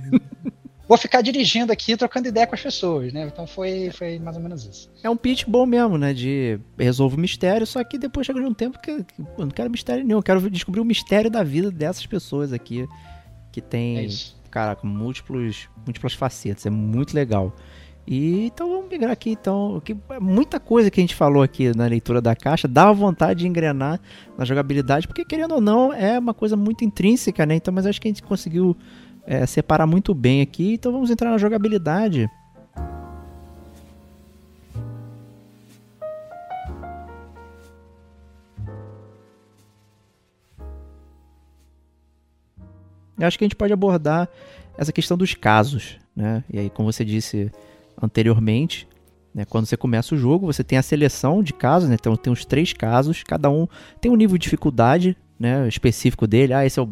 Vou 0.87 0.97
ficar 0.97 1.21
dirigindo 1.21 1.71
aqui, 1.71 1.97
trocando 1.97 2.29
ideia 2.29 2.47
com 2.47 2.55
as 2.55 2.61
pessoas, 2.61 3.11
né? 3.11 3.29
Então 3.31 3.45
foi, 3.45 3.89
foi 3.91 4.17
mais 4.19 4.37
ou 4.37 4.41
menos 4.41 4.63
isso. 4.65 4.89
É 5.03 5.09
um 5.09 5.17
pitch 5.17 5.43
bom 5.45 5.65
mesmo, 5.65 5.97
né? 5.97 6.13
De 6.13 6.59
resolve 6.77 7.17
o 7.17 7.19
mistério, 7.19 7.67
só 7.67 7.83
que 7.83 7.97
depois 7.97 8.25
chega 8.25 8.39
de 8.39 8.45
um 8.45 8.53
tempo 8.53 8.79
que, 8.79 8.91
eu 8.91 9.05
não 9.37 9.49
quero 9.49 9.69
mistério 9.69 10.05
nenhum. 10.05 10.19
Eu 10.19 10.23
quero 10.23 10.49
descobrir 10.49 10.79
o 10.79 10.85
mistério 10.85 11.29
da 11.29 11.43
vida 11.43 11.69
dessas 11.69 12.05
pessoas 12.05 12.53
aqui. 12.53 12.87
Que 13.51 13.59
É 13.59 13.63
tem, 13.63 14.05
isso. 14.05 14.37
caraca, 14.49 14.85
múltiplos, 14.87 15.67
múltiplas 15.85 16.13
facetas. 16.13 16.65
É 16.65 16.69
muito 16.69 17.13
legal. 17.13 17.53
E 18.07 18.45
então 18.45 18.69
vamos 18.69 18.89
migrar 18.89 19.11
aqui, 19.11 19.31
então. 19.31 19.81
Que, 19.83 19.93
muita 20.21 20.61
coisa 20.61 20.89
que 20.89 20.97
a 20.97 21.03
gente 21.03 21.13
falou 21.13 21.43
aqui 21.43 21.75
na 21.75 21.85
leitura 21.87 22.21
da 22.21 22.33
caixa 22.33 22.65
dava 22.65 22.93
vontade 22.93 23.41
de 23.41 23.47
engrenar 23.47 23.99
na 24.37 24.45
jogabilidade, 24.45 25.05
porque 25.05 25.25
querendo 25.25 25.55
ou 25.55 25.59
não, 25.59 25.91
é 25.91 26.17
uma 26.17 26.33
coisa 26.33 26.55
muito 26.55 26.85
intrínseca, 26.85 27.45
né? 27.45 27.55
Então, 27.55 27.73
mas 27.73 27.85
acho 27.85 27.99
que 27.99 28.07
a 28.07 28.11
gente 28.11 28.23
conseguiu 28.23 28.77
é, 29.27 29.45
separar 29.45 29.85
muito 29.85 30.15
bem 30.15 30.41
aqui. 30.41 30.73
Então 30.73 30.91
vamos 30.91 31.11
entrar 31.11 31.29
na 31.29 31.37
jogabilidade. 31.37 32.29
Eu 43.19 43.27
acho 43.27 43.37
que 43.37 43.43
a 43.43 43.47
gente 43.47 43.55
pode 43.55 43.73
abordar 43.73 44.29
essa 44.77 44.93
questão 44.93 45.17
dos 45.17 45.33
casos, 45.33 45.97
né? 46.15 46.43
E 46.53 46.59
aí, 46.59 46.69
como 46.69 46.91
você 46.91 47.03
disse 47.03 47.51
anteriormente, 47.99 48.87
né, 49.33 49.43
quando 49.43 49.65
você 49.65 49.75
começa 49.75 50.13
o 50.13 50.17
jogo, 50.17 50.45
você 50.45 50.63
tem 50.63 50.77
a 50.77 50.83
seleção 50.83 51.41
de 51.41 51.51
casos, 51.51 51.89
né? 51.89 51.95
Então 51.99 52.15
tem 52.15 52.31
os 52.31 52.45
três 52.45 52.73
casos, 52.73 53.23
cada 53.23 53.49
um 53.49 53.67
tem 53.99 54.11
um 54.11 54.15
nível 54.15 54.37
de 54.37 54.43
dificuldade, 54.43 55.17
né, 55.39 55.67
específico 55.67 56.27
dele. 56.27 56.53
Ah, 56.53 56.63
esse 56.63 56.79
é 56.79 56.83
o, 56.83 56.89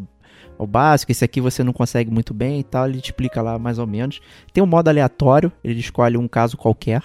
o 0.57 0.65
básico, 0.65 1.11
esse 1.11 1.23
aqui 1.23 1.41
você 1.41 1.63
não 1.63 1.73
consegue 1.73 2.11
muito 2.11 2.33
bem 2.33 2.59
e 2.59 2.63
tal. 2.63 2.87
Ele 2.87 3.01
te 3.01 3.05
explica 3.05 3.41
lá 3.41 3.59
mais 3.59 3.77
ou 3.79 3.87
menos. 3.87 4.21
Tem 4.53 4.63
um 4.63 4.67
modo 4.67 4.87
aleatório, 4.87 5.51
ele 5.63 5.79
escolhe 5.79 6.17
um 6.17 6.27
caso 6.27 6.57
qualquer, 6.57 7.01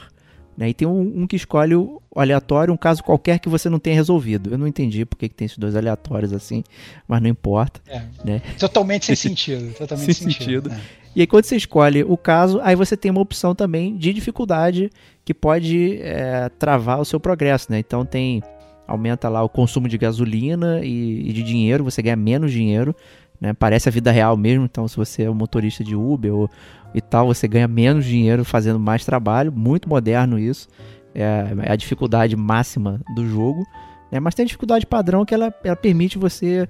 Né? 0.56 0.68
E 0.70 0.74
tem 0.74 0.86
um, 0.86 1.22
um, 1.22 1.26
que 1.26 1.36
escolhe 1.36 1.74
o 1.74 2.00
aleatório, 2.14 2.72
um 2.72 2.76
caso 2.76 3.02
qualquer 3.02 3.38
que 3.38 3.48
você 3.48 3.68
não 3.68 3.78
tenha 3.78 3.96
resolvido. 3.96 4.50
Eu 4.50 4.58
não 4.58 4.66
entendi 4.66 5.04
porque 5.04 5.28
que 5.28 5.34
tem 5.34 5.46
esses 5.46 5.58
dois 5.58 5.74
aleatórios 5.74 6.32
assim, 6.32 6.62
mas 7.08 7.22
não 7.22 7.28
importa. 7.28 7.80
É. 7.88 8.02
Né? 8.24 8.42
Totalmente 8.58 9.06
sem 9.06 9.16
sentido. 9.30 9.72
Totalmente 9.74 10.12
sem, 10.14 10.30
sentido. 10.30 10.68
sentido. 10.68 10.72
É. 10.72 11.00
E 11.16 11.20
aí 11.22 11.26
quando 11.26 11.44
você 11.44 11.56
escolhe 11.56 12.04
o 12.04 12.16
caso, 12.16 12.60
aí 12.62 12.76
você 12.76 12.96
tem 12.96 13.10
uma 13.10 13.20
opção 13.20 13.54
também 13.54 13.96
de 13.96 14.12
dificuldade 14.12 14.90
que 15.24 15.34
pode 15.34 15.98
é, 16.02 16.48
travar 16.50 17.00
o 17.00 17.04
seu 17.04 17.18
progresso, 17.18 17.70
né? 17.70 17.78
Então 17.78 18.04
tem 18.04 18.42
aumenta 18.90 19.28
lá 19.28 19.40
o 19.42 19.48
consumo 19.48 19.86
de 19.86 19.96
gasolina 19.96 20.80
e, 20.82 21.28
e, 21.28 21.32
de 21.32 21.44
dinheiro, 21.44 21.84
você 21.84 22.02
ganha 22.02 22.16
menos 22.16 22.50
dinheiro, 22.50 22.94
né? 23.40 23.52
Parece 23.52 23.88
a 23.88 23.92
vida 23.92 24.10
real 24.10 24.36
mesmo, 24.36 24.64
então 24.64 24.86
se 24.86 24.96
você 24.96 25.22
é 25.22 25.30
um 25.30 25.34
motorista 25.34 25.82
de 25.82 25.96
Uber 25.96 26.34
ou, 26.34 26.50
e 26.94 27.00
tal, 27.00 27.26
você 27.26 27.48
ganha 27.48 27.66
menos 27.66 28.04
dinheiro 28.04 28.44
fazendo 28.44 28.78
mais 28.78 29.04
trabalho, 29.04 29.52
muito 29.52 29.88
moderno 29.88 30.38
isso, 30.38 30.68
é, 31.14 31.46
é 31.62 31.72
a 31.72 31.76
dificuldade 31.76 32.36
máxima 32.36 33.00
do 33.14 33.26
jogo, 33.26 33.64
né? 34.10 34.20
Mas 34.20 34.34
tem 34.34 34.42
a 34.42 34.46
dificuldade 34.46 34.86
padrão 34.86 35.24
que 35.24 35.34
ela, 35.34 35.54
ela 35.64 35.76
permite 35.76 36.18
você 36.18 36.66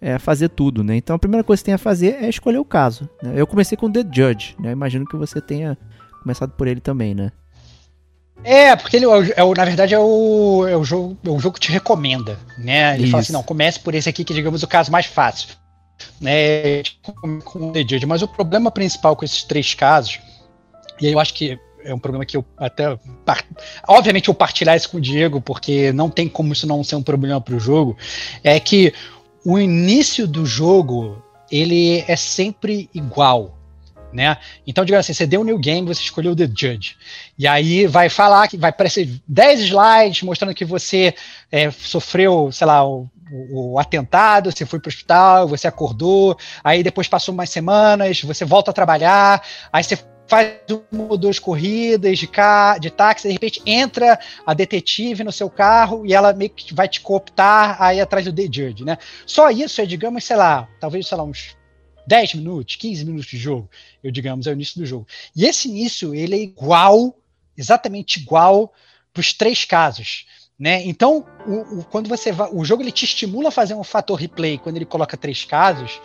é, 0.00 0.18
fazer 0.18 0.48
tudo, 0.48 0.82
né? 0.82 0.96
Então 0.96 1.16
a 1.16 1.18
primeira 1.18 1.44
coisa 1.44 1.60
que 1.60 1.64
você 1.64 1.66
tem 1.66 1.74
a 1.74 1.78
fazer 1.78 2.16
é 2.22 2.28
escolher 2.28 2.58
o 2.58 2.64
caso. 2.64 3.08
Né? 3.22 3.32
Eu 3.36 3.46
comecei 3.46 3.76
com 3.76 3.90
The 3.90 4.00
Judge, 4.00 4.56
né? 4.58 4.72
Imagino 4.72 5.06
que 5.06 5.16
você 5.16 5.40
tenha 5.40 5.76
começado 6.22 6.52
por 6.52 6.66
ele 6.66 6.80
também, 6.80 7.14
né? 7.14 7.32
É, 8.42 8.74
porque 8.76 8.96
ele, 8.96 9.06
é, 9.06 9.34
é, 9.36 9.54
na 9.54 9.64
verdade, 9.64 9.94
é 9.94 9.98
o, 9.98 10.66
é, 10.68 10.76
o 10.76 10.84
jogo, 10.84 11.16
é 11.24 11.30
o 11.30 11.38
jogo 11.38 11.54
que 11.54 11.60
te 11.60 11.72
recomenda, 11.72 12.38
né? 12.58 12.94
Ele 12.94 13.04
Isso. 13.04 13.12
fala 13.12 13.22
assim, 13.22 13.32
não, 13.32 13.42
comece 13.42 13.80
por 13.80 13.94
esse 13.94 14.08
aqui, 14.08 14.24
que 14.24 14.34
digamos 14.34 14.62
o 14.62 14.68
caso 14.68 14.90
mais 14.90 15.06
fácil. 15.06 15.56
Né? 16.20 16.82
Com 17.44 17.70
o 17.70 17.74
Judge. 17.74 18.06
Mas 18.06 18.22
o 18.22 18.28
problema 18.28 18.70
principal 18.70 19.16
com 19.16 19.24
esses 19.24 19.42
três 19.42 19.74
casos, 19.74 20.20
e 21.00 21.06
eu 21.06 21.18
acho 21.18 21.34
que 21.34 21.58
é 21.84 21.94
um 21.94 21.98
problema 21.98 22.24
que 22.24 22.36
eu 22.36 22.44
até. 22.56 22.98
Obviamente 23.86 24.28
eu 24.28 24.34
partilhar 24.34 24.76
isso 24.76 24.90
com 24.90 24.96
o 24.96 25.00
Diego, 25.00 25.40
porque 25.40 25.92
não 25.92 26.08
tem 26.08 26.28
como 26.28 26.52
isso 26.52 26.66
não 26.66 26.82
ser 26.82 26.96
um 26.96 27.02
problema 27.02 27.40
para 27.40 27.54
o 27.54 27.60
jogo, 27.60 27.96
é 28.42 28.58
que 28.58 28.92
o 29.44 29.58
início 29.58 30.26
do 30.26 30.46
jogo 30.46 31.22
ele 31.50 32.04
é 32.08 32.16
sempre 32.16 32.88
igual. 32.94 33.58
Né? 34.12 34.36
Então, 34.64 34.84
digamos 34.84 35.04
assim, 35.04 35.12
você 35.12 35.26
deu 35.26 35.40
um 35.40 35.44
new 35.44 35.58
game, 35.58 35.86
você 35.86 36.00
escolheu 36.00 36.36
The 36.36 36.46
Judge. 36.46 36.96
E 37.36 37.48
aí 37.48 37.84
vai 37.86 38.08
falar 38.08 38.46
que 38.46 38.56
vai 38.56 38.70
aparecer 38.70 39.20
10 39.26 39.60
slides 39.60 40.22
mostrando 40.22 40.54
que 40.54 40.64
você 40.64 41.12
é, 41.50 41.68
sofreu, 41.70 42.50
sei 42.52 42.66
lá, 42.66 42.86
o, 42.86 43.10
o, 43.34 43.72
o, 43.72 43.78
atentado, 43.78 44.52
você 44.52 44.64
foi 44.64 44.78
para 44.78 44.88
o 44.88 44.92
hospital, 44.92 45.48
você 45.48 45.66
acordou, 45.66 46.36
aí 46.62 46.82
depois 46.82 47.08
passou 47.08 47.34
umas 47.34 47.50
semanas, 47.50 48.22
você 48.22 48.44
volta 48.44 48.70
a 48.70 48.74
trabalhar, 48.74 49.42
aí 49.72 49.82
você 49.82 49.98
faz 50.26 50.54
uma 50.90 51.04
ou 51.10 51.18
duas 51.18 51.38
corridas 51.38 52.18
de, 52.18 52.26
ca 52.26 52.78
de 52.78 52.90
táxi, 52.90 53.28
de 53.28 53.32
repente 53.32 53.60
entra 53.66 54.18
a 54.46 54.54
detetive 54.54 55.24
no 55.24 55.32
seu 55.32 55.50
carro 55.50 56.06
e 56.06 56.14
ela 56.14 56.32
meio 56.32 56.50
que 56.50 56.72
vai 56.72 56.88
te 56.88 57.00
cooptar 57.00 57.82
aí 57.82 58.00
atrás 58.00 58.24
do 58.24 58.32
The 58.32 58.44
Judge, 58.44 58.84
né? 58.84 58.96
Só 59.26 59.50
isso 59.50 59.80
é, 59.80 59.86
digamos, 59.86 60.24
sei 60.24 60.36
lá, 60.36 60.68
talvez, 60.80 61.06
sei 61.06 61.18
lá, 61.18 61.24
uns 61.24 61.56
10 62.06 62.34
minutos, 62.34 62.76
15 62.76 63.04
minutos 63.04 63.26
de 63.26 63.36
jogo, 63.36 63.68
eu 64.02 64.10
digamos, 64.10 64.46
é 64.46 64.50
o 64.50 64.54
início 64.54 64.80
do 64.80 64.86
jogo. 64.86 65.06
E 65.34 65.44
esse 65.44 65.68
início, 65.68 66.14
ele 66.14 66.34
é 66.34 66.38
igual, 66.38 67.18
exatamente 67.56 68.20
igual 68.20 68.72
para 69.12 69.20
os 69.20 69.32
três 69.32 69.64
casos. 69.64 70.26
Né? 70.58 70.82
Então, 70.84 71.24
o, 71.46 71.80
o, 71.80 71.84
quando 71.84 72.08
você 72.08 72.30
vai, 72.30 72.48
o 72.52 72.64
jogo 72.64 72.82
ele 72.82 72.92
te 72.92 73.04
estimula 73.04 73.48
a 73.48 73.52
fazer 73.52 73.74
um 73.74 73.82
fator 73.82 74.18
replay 74.18 74.56
quando 74.56 74.76
ele 74.76 74.84
coloca 74.84 75.16
três 75.16 75.44
casos, 75.44 76.00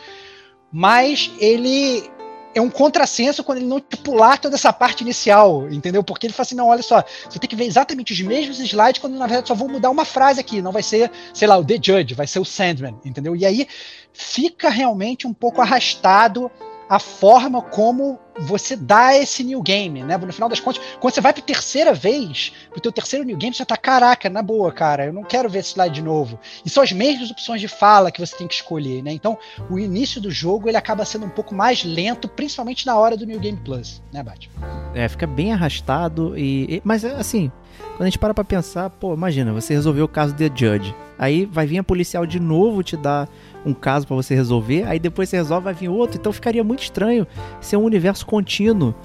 mas 0.72 1.32
ele 1.40 2.10
é 2.56 2.60
um 2.60 2.70
contrassenso 2.70 3.44
quando 3.44 3.60
ele 3.60 3.68
não 3.68 3.80
pular 3.80 4.40
toda 4.40 4.56
essa 4.56 4.74
parte 4.74 5.02
inicial, 5.02 5.70
entendeu? 5.70 6.04
Porque 6.04 6.26
ele 6.26 6.34
fala 6.34 6.46
assim: 6.46 6.56
não, 6.56 6.68
olha 6.68 6.82
só, 6.82 7.04
você 7.30 7.38
tem 7.38 7.50
que 7.50 7.56
ver 7.56 7.66
exatamente 7.66 8.12
os 8.12 8.22
mesmos 8.22 8.60
slides 8.60 9.00
quando 9.00 9.18
na 9.18 9.28
verdade 9.28 9.48
só 9.48 9.54
vou 9.54 9.70
mudar 9.70 9.92
uma 9.92 10.06
frase 10.06 10.40
aqui, 10.40 10.62
não 10.62 10.72
vai 10.72 10.84
ser, 10.84 11.12
sei 11.34 11.48
lá, 11.48 11.58
o 11.58 11.64
The 11.64 11.76
Judge, 11.76 12.16
vai 12.16 12.26
ser 12.26 12.40
o 12.40 12.46
Sandman, 12.46 13.00
entendeu? 13.06 13.36
E 13.36 13.46
aí 13.46 13.68
fica 14.12 14.70
realmente 14.70 15.28
um 15.28 15.34
pouco 15.34 15.62
arrastado 15.62 16.52
a 16.90 16.98
forma 16.98 17.62
como 17.62 18.20
você 18.40 18.76
dá 18.76 19.16
esse 19.16 19.44
new 19.44 19.62
game, 19.62 20.02
né? 20.02 20.18
No 20.18 20.34
final 20.34 20.50
das 20.50 20.60
contas, 20.60 20.82
quando 21.00 21.14
você 21.14 21.22
vai 21.22 21.34
pra 21.34 21.42
terceira 21.42 21.94
vez, 21.94 22.54
pro 22.72 22.82
teu 22.82 22.92
terceiro 22.92 23.26
new 23.26 23.38
game, 23.38 23.54
você 23.54 23.60
já 23.60 23.66
tá, 23.66 23.78
caraca, 23.78 24.30
na 24.30 24.42
boa, 24.42 24.72
cara, 24.72 25.06
eu 25.06 25.14
não 25.14 25.24
quero 25.24 25.50
ver 25.50 25.60
esse 25.60 25.74
slide 25.74 25.94
de 25.94 26.02
novo. 26.02 26.40
E 26.66 26.70
são 26.70 26.82
as 26.82 26.92
mesmas 26.92 27.30
opções 27.30 27.62
de 27.62 27.68
fala 27.68 28.12
que 28.12 28.20
você 28.20 28.36
tem 28.36 28.48
que 28.48 28.56
escolher, 28.56 29.04
né? 29.04 29.12
Então, 29.12 29.38
o 29.70 29.78
início 29.78 30.20
do 30.20 30.32
jogo, 30.32 30.68
ele 30.68 30.78
acaba 30.78 31.06
sendo 31.06 31.26
um 31.26 31.30
pouco 31.30 31.54
mais 31.54 31.84
lento, 31.84 32.28
principalmente 32.28 32.86
na 32.86 32.98
hora 32.98 33.16
do 33.16 33.26
New 33.26 33.40
Game 33.40 33.60
Plus, 33.64 34.02
né, 34.12 34.24
Bate? 34.24 34.50
É, 34.96 35.08
fica 35.08 35.28
bem 35.28 35.54
arrastado 35.54 36.38
e... 36.38 36.76
e 36.76 36.82
mas, 36.84 37.06
assim, 37.06 37.52
quando 37.96 38.02
a 38.02 38.06
gente 38.06 38.20
para 38.20 38.34
pra 38.34 38.44
pensar, 38.44 38.90
pô, 38.90 39.14
imagina, 39.14 39.52
você 39.52 39.74
resolveu 39.74 40.06
o 40.06 40.08
caso 40.08 40.34
The 40.34 40.50
Judge, 40.54 40.96
aí 41.18 41.46
vai 41.46 41.66
vir 41.66 41.80
a 41.80 41.84
policial 41.84 42.26
de 42.26 42.40
novo 42.40 42.82
te 42.84 42.96
dar 42.96 43.28
um 43.66 43.74
caso 43.74 44.08
para 44.08 44.16
você 44.16 44.34
resolver, 44.36 44.84
aí 44.84 45.00
depois 45.00 45.30
você 45.30 45.38
resolve, 45.38 45.66
vai 45.66 45.74
vir 45.74 45.90
outro. 45.90 46.18
Então 46.18 46.32
ficaria 46.32 46.64
muito 46.64 46.82
estranho 46.82 47.28
ser 47.60 47.78
um 47.78 47.84
universo 47.84 48.26
contínuo, 48.26 48.96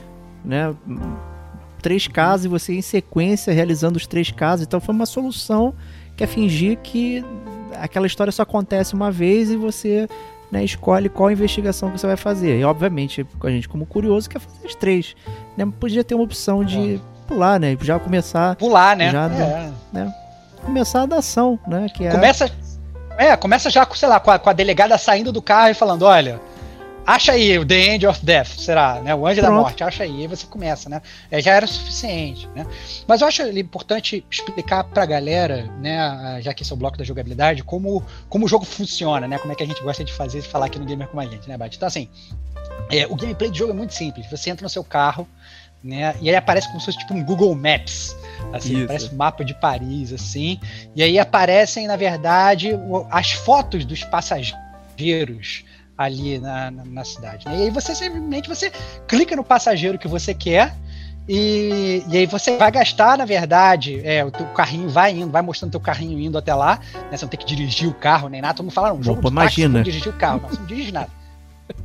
né? 0.44 0.74
Três 1.82 2.06
casos 2.06 2.46
e 2.46 2.48
você 2.48 2.74
em 2.74 2.82
sequência 2.82 3.52
realizando 3.52 3.96
os 3.96 4.06
três 4.06 4.30
casos. 4.30 4.64
Então 4.66 4.80
foi 4.80 4.94
uma 4.94 5.06
solução 5.06 5.74
que 6.16 6.24
é 6.24 6.26
fingir 6.26 6.78
que 6.78 7.24
aquela 7.74 8.06
história 8.06 8.32
só 8.32 8.42
acontece 8.42 8.94
uma 8.94 9.10
vez 9.10 9.50
e 9.50 9.56
você 9.56 10.08
né, 10.50 10.64
escolhe 10.64 11.08
qual 11.08 11.30
investigação 11.30 11.90
que 11.90 11.98
você 11.98 12.06
vai 12.06 12.16
fazer. 12.16 12.60
E 12.60 12.64
obviamente, 12.64 13.26
a 13.42 13.50
gente 13.50 13.68
como 13.68 13.84
curioso 13.84 14.30
quer 14.30 14.38
fazer 14.38 14.66
as 14.66 14.74
três. 14.74 15.16
Né? 15.56 15.66
Podia 15.80 16.04
ter 16.04 16.14
uma 16.14 16.24
opção 16.24 16.64
de 16.64 17.00
pular, 17.26 17.58
né? 17.58 17.76
Já 17.80 17.98
começar. 17.98 18.56
Pular, 18.56 18.96
né? 18.96 19.10
Já, 19.10 19.26
é. 19.26 19.70
né? 19.92 20.14
Começar 20.62 21.02
a 21.02 21.06
da 21.06 21.16
ação, 21.16 21.58
né? 21.66 21.86
Que 21.94 22.06
é... 22.06 22.10
Começa 22.10 22.50
é, 23.16 23.36
começa 23.36 23.70
já, 23.70 23.86
sei 23.94 24.08
lá, 24.08 24.18
com 24.18 24.30
a, 24.30 24.38
com 24.38 24.50
a 24.50 24.52
delegada 24.52 24.98
saindo 24.98 25.30
do 25.30 25.40
carro 25.40 25.70
e 25.70 25.74
falando, 25.74 26.02
olha, 26.02 26.40
acha 27.06 27.32
aí 27.32 27.56
o 27.58 27.64
The 27.64 27.94
End 27.94 28.06
of 28.06 28.24
Death, 28.24 28.58
será, 28.58 29.00
né? 29.00 29.14
O 29.14 29.26
Anjo 29.26 29.40
Pronto. 29.40 29.54
da 29.54 29.60
Morte, 29.60 29.84
acha 29.84 30.02
aí, 30.02 30.24
e 30.24 30.26
você 30.26 30.46
começa, 30.46 30.88
né? 30.88 31.00
É, 31.30 31.40
já 31.40 31.52
era 31.52 31.66
suficiente, 31.66 32.48
né? 32.56 32.66
Mas 33.06 33.20
eu 33.20 33.28
acho 33.28 33.42
importante 33.42 34.24
explicar 34.28 34.82
pra 34.84 35.06
galera, 35.06 35.70
né, 35.80 36.40
já 36.40 36.52
que 36.52 36.62
esse 36.62 36.72
é 36.72 36.74
o 36.74 36.76
bloco 36.76 36.98
da 36.98 37.04
jogabilidade, 37.04 37.62
como, 37.62 38.02
como 38.28 38.46
o 38.46 38.48
jogo 38.48 38.64
funciona, 38.64 39.28
né? 39.28 39.38
Como 39.38 39.52
é 39.52 39.56
que 39.56 39.62
a 39.62 39.66
gente 39.66 39.82
gosta 39.82 40.02
de 40.02 40.12
fazer 40.12 40.40
e 40.40 40.42
falar 40.42 40.66
aqui 40.66 40.78
no 40.78 40.84
Gamer 40.84 41.06
com 41.06 41.20
a 41.20 41.26
gente, 41.26 41.48
né, 41.48 41.56
Bate? 41.56 41.76
Então, 41.76 41.86
assim, 41.86 42.08
é, 42.90 43.06
o 43.06 43.14
gameplay 43.14 43.50
do 43.50 43.56
jogo 43.56 43.72
é 43.72 43.74
muito 43.74 43.94
simples. 43.94 44.26
Você 44.28 44.50
entra 44.50 44.64
no 44.64 44.70
seu 44.70 44.82
carro, 44.82 45.28
né? 45.84 46.14
E 46.20 46.30
aí 46.30 46.34
aparece 46.34 46.66
como 46.68 46.80
se 46.80 46.86
fosse 46.86 46.98
tipo 46.98 47.12
um 47.12 47.22
Google 47.22 47.54
Maps. 47.54 48.16
Assim, 48.52 48.86
parece 48.86 49.12
um 49.12 49.16
mapa 49.16 49.44
de 49.44 49.54
Paris, 49.54 50.12
assim. 50.12 50.58
E 50.96 51.02
aí 51.02 51.18
aparecem, 51.18 51.86
na 51.86 51.96
verdade, 51.96 52.70
as 53.10 53.32
fotos 53.32 53.84
dos 53.84 54.02
passageiros 54.04 55.64
ali 55.96 56.38
na, 56.38 56.70
na, 56.70 56.84
na 56.84 57.04
cidade. 57.04 57.46
Né? 57.46 57.58
E 57.58 57.62
aí 57.64 57.70
você 57.70 57.94
simplesmente 57.94 58.48
você 58.48 58.72
clica 59.06 59.36
no 59.36 59.44
passageiro 59.44 59.98
que 59.98 60.08
você 60.08 60.32
quer. 60.32 60.74
E, 61.26 62.02
e 62.08 62.18
aí 62.18 62.26
você 62.26 62.56
vai 62.58 62.70
gastar, 62.70 63.16
na 63.16 63.24
verdade, 63.24 64.00
é, 64.04 64.22
o 64.22 64.30
teu 64.30 64.44
carrinho 64.48 64.90
vai 64.90 65.10
indo, 65.12 65.30
vai 65.30 65.40
mostrando 65.40 65.70
teu 65.70 65.80
carrinho 65.80 66.20
indo 66.20 66.36
até 66.36 66.54
lá, 66.54 66.78
né? 67.10 67.16
Você 67.16 67.24
não 67.24 67.30
tem 67.30 67.40
que 67.40 67.46
dirigir 67.46 67.88
o 67.88 67.94
carro 67.94 68.28
nem 68.28 68.42
nada, 68.42 68.52
todo 68.52 68.66
mundo 68.66 68.74
fala, 68.74 68.90
não, 68.90 69.02
jogo 69.02 69.22
Bom, 69.22 69.30
de 69.30 69.36
táxi, 69.36 69.62
imagina. 69.62 69.78
não 69.78 69.82
dirigir 69.82 70.12
o 70.12 70.16
carro, 70.16 70.42
não, 70.42 70.50
você 70.50 70.60
não 70.60 70.66
dirige 70.66 70.92
nada. 70.92 71.08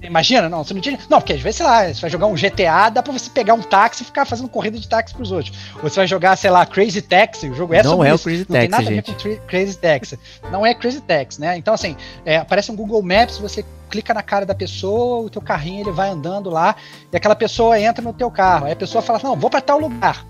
Imagina, 0.02 0.50
não, 0.50 0.64
você 0.64 0.74
não 0.74 0.82
tinha. 0.82 1.00
Não, 1.10 1.20
porque 1.20 1.34
às 1.34 1.42
vezes, 1.42 1.58
sei 1.58 1.66
lá, 1.66 1.88
você 1.88 2.02
vai 2.02 2.10
jogar 2.10 2.28
um 2.28 2.36
GTA, 2.36 2.90
dá 2.90 3.02
pra 3.02 3.14
você 3.14 3.30
pegar 3.30 3.54
um 3.54 3.62
táxi 3.62 4.04
e 4.04 4.06
ficar 4.06 4.26
fazendo 4.26 4.50
corrida 4.50 4.78
de 4.78 4.88
táxi 4.88 5.14
pros 5.14 5.32
outros. 5.32 5.58
Ou 5.76 5.90
você 5.90 5.96
vai 5.96 6.08
jogar, 6.08 6.36
sei 6.36 6.50
lá, 6.50 6.66
Crazy 6.66 7.02
Taxi, 7.02 7.50
o 7.50 7.56
jogo 7.56 7.74
é 7.74 7.82
Não 7.84 8.04
é 8.04 8.14
o 8.14 8.20
Crazy 8.20 8.46
Taxi. 8.46 8.54
Não 8.54 8.60
tem 8.60 8.70
nada 8.70 8.84
gente. 8.84 9.12
a 9.12 9.24
ver 9.30 9.40
com 9.40 9.48
Crazy 9.48 9.78
Taxi. 9.78 10.20
Não 10.52 10.66
é 10.66 10.74
Crazy 10.74 11.02
Taxi, 11.02 11.40
né? 11.40 11.58
Então, 11.58 11.74
assim, 11.74 11.96
é, 12.26 12.38
aparece 12.38 12.72
um 12.72 12.76
Google 12.76 13.02
Maps, 13.02 13.38
você 13.38 13.64
clica 13.90 14.14
na 14.14 14.22
cara 14.22 14.46
da 14.46 14.54
pessoa, 14.54 15.26
o 15.26 15.30
teu 15.30 15.42
carrinho 15.42 15.82
ele 15.82 15.92
vai 15.92 16.10
andando 16.10 16.50
lá, 16.50 16.76
e 17.12 17.16
aquela 17.16 17.36
pessoa 17.36 17.80
entra 17.80 18.04
no 18.04 18.14
teu 18.14 18.30
carro. 18.30 18.66
Aí 18.66 18.74
a 18.74 18.76
pessoa 18.76 19.02
fala, 19.02 19.20
não, 19.24 19.36
vou 19.36 19.50
para 19.50 19.62
tal 19.62 19.80
lugar. 19.80 20.26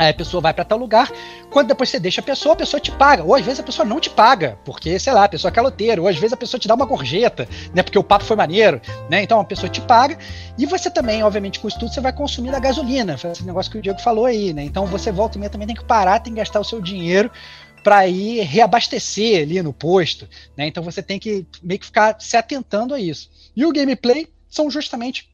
Aí 0.00 0.08
a 0.08 0.14
pessoa 0.14 0.40
vai 0.40 0.54
para 0.54 0.64
tal 0.64 0.78
lugar, 0.78 1.12
quando 1.50 1.68
depois 1.68 1.90
você 1.90 2.00
deixa 2.00 2.22
a 2.22 2.24
pessoa, 2.24 2.54
a 2.54 2.56
pessoa 2.56 2.80
te 2.80 2.90
paga. 2.90 3.22
Ou 3.22 3.34
às 3.34 3.44
vezes 3.44 3.60
a 3.60 3.62
pessoa 3.62 3.84
não 3.84 4.00
te 4.00 4.08
paga, 4.08 4.58
porque, 4.64 4.98
sei 4.98 5.12
lá, 5.12 5.24
a 5.24 5.28
pessoa 5.28 5.50
é 5.50 5.52
caloteira. 5.52 6.00
Ou 6.00 6.08
às 6.08 6.16
vezes 6.16 6.32
a 6.32 6.38
pessoa 6.38 6.58
te 6.58 6.66
dá 6.66 6.74
uma 6.74 6.86
gorjeta, 6.86 7.46
né? 7.74 7.82
Porque 7.82 7.98
o 7.98 8.02
papo 8.02 8.24
foi 8.24 8.34
maneiro, 8.34 8.80
né? 9.10 9.22
Então 9.22 9.38
a 9.38 9.44
pessoa 9.44 9.68
te 9.68 9.82
paga. 9.82 10.16
E 10.56 10.64
você 10.64 10.90
também, 10.90 11.22
obviamente, 11.22 11.60
com 11.60 11.68
isso 11.68 11.78
tudo, 11.78 11.92
você 11.92 12.00
vai 12.00 12.14
consumir 12.14 12.54
a 12.54 12.58
gasolina. 12.58 13.18
Foi 13.18 13.30
esse 13.30 13.44
negócio 13.44 13.70
que 13.70 13.76
o 13.76 13.82
Diego 13.82 14.00
falou 14.00 14.24
aí, 14.24 14.54
né? 14.54 14.64
Então 14.64 14.86
você 14.86 15.12
volta 15.12 15.36
e 15.36 15.38
meia 15.38 15.50
também 15.50 15.66
tem 15.66 15.76
que 15.76 15.84
parar, 15.84 16.18
tem 16.20 16.32
que 16.32 16.38
gastar 16.38 16.60
o 16.60 16.64
seu 16.64 16.80
dinheiro 16.80 17.30
para 17.84 18.06
ir 18.08 18.40
reabastecer 18.40 19.42
ali 19.42 19.60
no 19.60 19.74
posto, 19.74 20.26
né? 20.56 20.66
Então 20.66 20.82
você 20.82 21.02
tem 21.02 21.18
que 21.18 21.46
meio 21.62 21.78
que 21.78 21.84
ficar 21.84 22.18
se 22.18 22.38
atentando 22.38 22.94
a 22.94 22.98
isso. 22.98 23.30
E 23.54 23.66
o 23.66 23.72
gameplay 23.72 24.26
são 24.48 24.70
justamente 24.70 25.28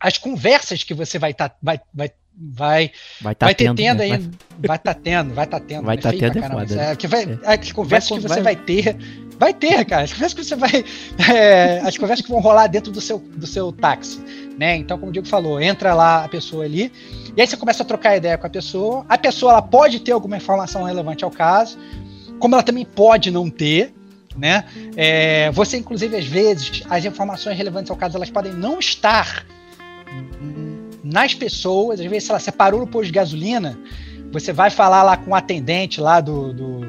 as 0.00 0.18
conversas 0.18 0.82
que 0.82 0.94
você 0.94 1.16
vai, 1.16 1.32
tá, 1.32 1.54
vai, 1.62 1.80
vai 1.94 2.10
vai 2.36 2.90
vai, 3.20 3.34
tá 3.34 3.46
vai 3.46 3.54
ter 3.54 3.64
tendo, 3.64 3.76
tendo 3.76 3.98
né? 3.98 4.04
aí, 4.04 4.30
vai 4.66 4.78
tá 4.78 4.94
tendo, 4.94 5.34
vai 5.34 5.46
tá 5.46 5.60
tendo, 5.60 5.84
vai 5.84 5.96
né? 5.96 6.02
tá 6.02 6.10
tendo 6.10 6.38
é 6.38 6.48
foda, 6.48 6.82
é, 6.82 6.96
que 6.96 7.06
vai, 7.06 7.38
é, 7.42 7.54
as 7.54 7.72
conversas 7.72 8.10
vai, 8.10 8.18
que 8.18 8.28
você 8.28 8.34
vai, 8.34 8.42
vai 8.42 8.56
ter, 8.56 8.96
vai 9.38 9.54
ter, 9.54 9.84
cara, 9.84 10.02
as 10.02 10.12
conversas 10.12 10.34
que 10.34 10.44
você 10.44 10.56
vai, 10.56 10.84
é, 11.32 11.80
as 11.80 11.96
conversas 11.96 12.24
que 12.24 12.30
vão 12.30 12.40
rolar 12.40 12.66
dentro 12.66 12.90
do 12.90 13.00
seu 13.00 13.18
do 13.18 13.46
seu 13.46 13.72
táxi, 13.72 14.20
né? 14.58 14.76
Então, 14.76 14.98
como 14.98 15.10
o 15.10 15.12
Diego 15.12 15.28
falou, 15.28 15.60
entra 15.60 15.94
lá 15.94 16.24
a 16.24 16.28
pessoa 16.28 16.64
ali 16.64 16.92
E 17.36 17.40
aí 17.40 17.46
você 17.46 17.56
começa 17.56 17.82
a 17.82 17.86
trocar 17.86 18.16
ideia 18.16 18.36
com 18.38 18.46
a 18.46 18.50
pessoa. 18.50 19.04
A 19.08 19.18
pessoa 19.18 19.52
ela 19.52 19.62
pode 19.62 20.00
ter 20.00 20.12
alguma 20.12 20.36
informação 20.36 20.84
relevante 20.84 21.24
ao 21.24 21.30
caso, 21.30 21.78
como 22.38 22.54
ela 22.54 22.62
também 22.62 22.84
pode 22.84 23.30
não 23.30 23.48
ter, 23.48 23.94
né? 24.36 24.64
É, 24.96 25.50
você, 25.52 25.76
inclusive, 25.76 26.16
às 26.16 26.26
vezes, 26.26 26.82
as 26.90 27.04
informações 27.04 27.56
relevantes 27.56 27.90
ao 27.90 27.96
caso, 27.96 28.16
elas 28.16 28.30
podem 28.30 28.52
não 28.52 28.78
estar 28.78 29.44
nas 31.04 31.34
pessoas. 31.34 32.00
Às 32.00 32.06
vezes, 32.06 32.24
sei 32.24 32.32
lá, 32.32 32.40
você 32.40 32.50
parou 32.50 32.80
no 32.80 32.86
posto 32.86 33.06
de 33.06 33.12
gasolina, 33.12 33.78
você 34.32 34.52
vai 34.52 34.70
falar 34.70 35.02
lá 35.02 35.16
com 35.16 35.30
o 35.30 35.34
atendente 35.34 36.00
lá 36.00 36.20
do, 36.20 36.52
do 36.52 36.80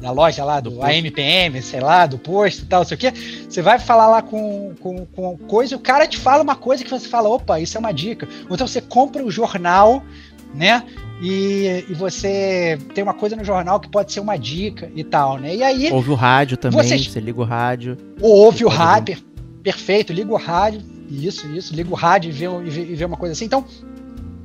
da 0.00 0.10
loja 0.10 0.44
lá 0.44 0.60
do, 0.60 0.70
do 0.70 0.82
AMPM, 0.82 1.60
sei 1.62 1.80
lá, 1.80 2.06
do 2.06 2.18
posto 2.18 2.62
e 2.62 2.66
tal, 2.66 2.84
sei 2.84 2.96
o 2.96 2.98
quê. 2.98 3.12
Você 3.48 3.60
vai 3.60 3.78
falar 3.78 4.08
lá 4.08 4.22
com, 4.22 4.74
com, 4.80 5.04
com 5.06 5.36
coisa, 5.36 5.76
o 5.76 5.78
cara 5.78 6.06
te 6.06 6.16
fala 6.16 6.42
uma 6.42 6.56
coisa 6.56 6.82
que 6.82 6.90
você 6.90 7.06
fala, 7.06 7.28
opa, 7.28 7.60
isso 7.60 7.76
é 7.76 7.80
uma 7.80 7.92
dica. 7.92 8.26
Ou 8.48 8.54
então 8.54 8.66
você 8.66 8.80
compra 8.80 9.22
o 9.22 9.26
um 9.26 9.30
jornal, 9.30 10.02
né? 10.54 10.82
E, 11.22 11.84
e, 11.86 11.92
você 11.92 12.78
tem 12.94 13.04
uma 13.04 13.12
coisa 13.12 13.36
no 13.36 13.44
jornal 13.44 13.78
que 13.78 13.90
pode 13.90 14.10
ser 14.10 14.20
uma 14.20 14.38
dica 14.38 14.90
e 14.96 15.04
tal, 15.04 15.36
né? 15.36 15.54
E 15.54 15.62
aí. 15.62 15.92
Ouve 15.92 16.10
o 16.10 16.14
rádio 16.14 16.56
também, 16.56 16.82
você, 16.82 16.98
você 16.98 17.20
liga 17.20 17.38
o 17.38 17.44
rádio. 17.44 17.96
Ouve 18.22 18.64
o 18.64 18.68
rádio, 18.68 19.16
per, 19.16 19.24
perfeito, 19.62 20.14
liga 20.14 20.32
o 20.32 20.36
rádio, 20.38 20.80
isso, 21.10 21.46
isso, 21.48 21.74
liga 21.74 21.90
o 21.90 21.94
rádio 21.94 22.28
e 22.28 22.32
vê, 22.32 22.46
e 22.46 22.70
vê, 22.70 22.80
e 22.92 22.94
vê 22.94 23.04
uma 23.04 23.16
coisa 23.16 23.32
assim. 23.32 23.44
Então, 23.44 23.64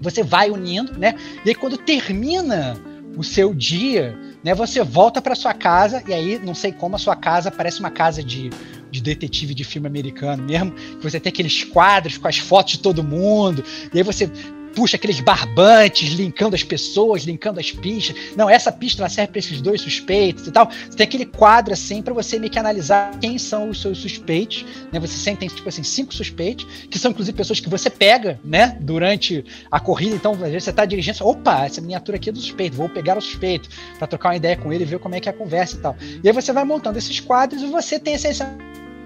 você 0.01 0.23
vai 0.23 0.49
unindo, 0.49 0.97
né? 0.97 1.15
E 1.45 1.49
aí 1.49 1.55
quando 1.55 1.77
termina 1.77 2.75
o 3.17 3.23
seu 3.23 3.53
dia, 3.53 4.17
né, 4.43 4.53
você 4.53 4.83
volta 4.83 5.21
para 5.21 5.35
sua 5.35 5.53
casa 5.53 6.03
e 6.07 6.13
aí 6.13 6.39
não 6.39 6.53
sei 6.53 6.71
como 6.71 6.95
a 6.95 6.99
sua 6.99 7.15
casa 7.15 7.49
parece 7.49 7.79
uma 7.79 7.89
casa 7.89 8.21
de, 8.21 8.49
de 8.91 9.01
detetive 9.01 9.53
de 9.53 9.63
filme 9.63 9.87
americano 9.87 10.43
mesmo, 10.43 10.71
que 10.71 11.01
você 11.03 11.19
tem 11.19 11.29
aqueles 11.29 11.63
quadros 11.63 12.17
com 12.17 12.27
as 12.27 12.37
fotos 12.37 12.73
de 12.73 12.79
todo 12.79 13.03
mundo, 13.03 13.63
e 13.93 13.97
aí 13.97 14.03
você 14.03 14.29
puxa 14.75 14.97
aqueles 14.97 15.19
barbantes, 15.19 16.09
linkando 16.09 16.55
as 16.55 16.63
pessoas, 16.63 17.23
linkando 17.23 17.59
as 17.59 17.71
pistas. 17.71 18.15
Não, 18.35 18.49
essa 18.49 18.71
pista 18.71 19.01
ela 19.01 19.09
serve 19.09 19.31
para 19.31 19.39
esses 19.39 19.61
dois 19.61 19.81
suspeitos 19.81 20.45
e 20.47 20.51
tal. 20.51 20.69
Você 20.69 20.97
tem 20.97 21.05
aquele 21.05 21.25
quadro 21.25 21.73
assim 21.73 22.01
para 22.01 22.13
você 22.13 22.37
meio 22.37 22.51
que 22.51 22.59
analisar 22.59 23.17
quem 23.19 23.37
são 23.37 23.69
os 23.69 23.81
seus 23.81 23.99
suspeitos. 23.99 24.65
Né? 24.91 24.99
Você 24.99 25.17
sempre 25.17 25.47
tem 25.47 25.55
tipo 25.55 25.67
assim 25.67 25.83
cinco 25.83 26.13
suspeitos, 26.13 26.65
que 26.89 26.99
são 26.99 27.11
inclusive 27.11 27.35
pessoas 27.35 27.59
que 27.59 27.69
você 27.69 27.89
pega, 27.89 28.39
né, 28.43 28.77
durante 28.81 29.45
a 29.71 29.79
corrida. 29.79 30.15
Então, 30.15 30.33
às 30.33 30.39
vezes 30.39 30.65
você 30.65 30.69
está 30.71 30.85
dirigindo, 30.85 31.25
opa, 31.25 31.65
essa 31.65 31.79
miniatura 31.79 32.17
aqui 32.17 32.29
é 32.29 32.33
do 32.33 32.39
suspeito, 32.39 32.75
vou 32.75 32.89
pegar 32.89 33.17
o 33.17 33.21
suspeito 33.21 33.69
para 33.97 34.07
trocar 34.07 34.29
uma 34.29 34.35
ideia 34.35 34.57
com 34.57 34.73
ele 34.73 34.83
ver 34.83 34.99
como 34.99 35.15
é 35.15 35.19
que 35.19 35.29
é 35.29 35.31
a 35.31 35.35
conversa 35.35 35.77
e 35.77 35.79
tal. 35.79 35.95
E 36.23 36.27
aí 36.27 36.33
você 36.33 36.51
vai 36.51 36.65
montando 36.65 36.97
esses 36.97 37.19
quadros 37.19 37.61
e 37.61 37.67
você 37.67 37.97
tem 37.99 38.13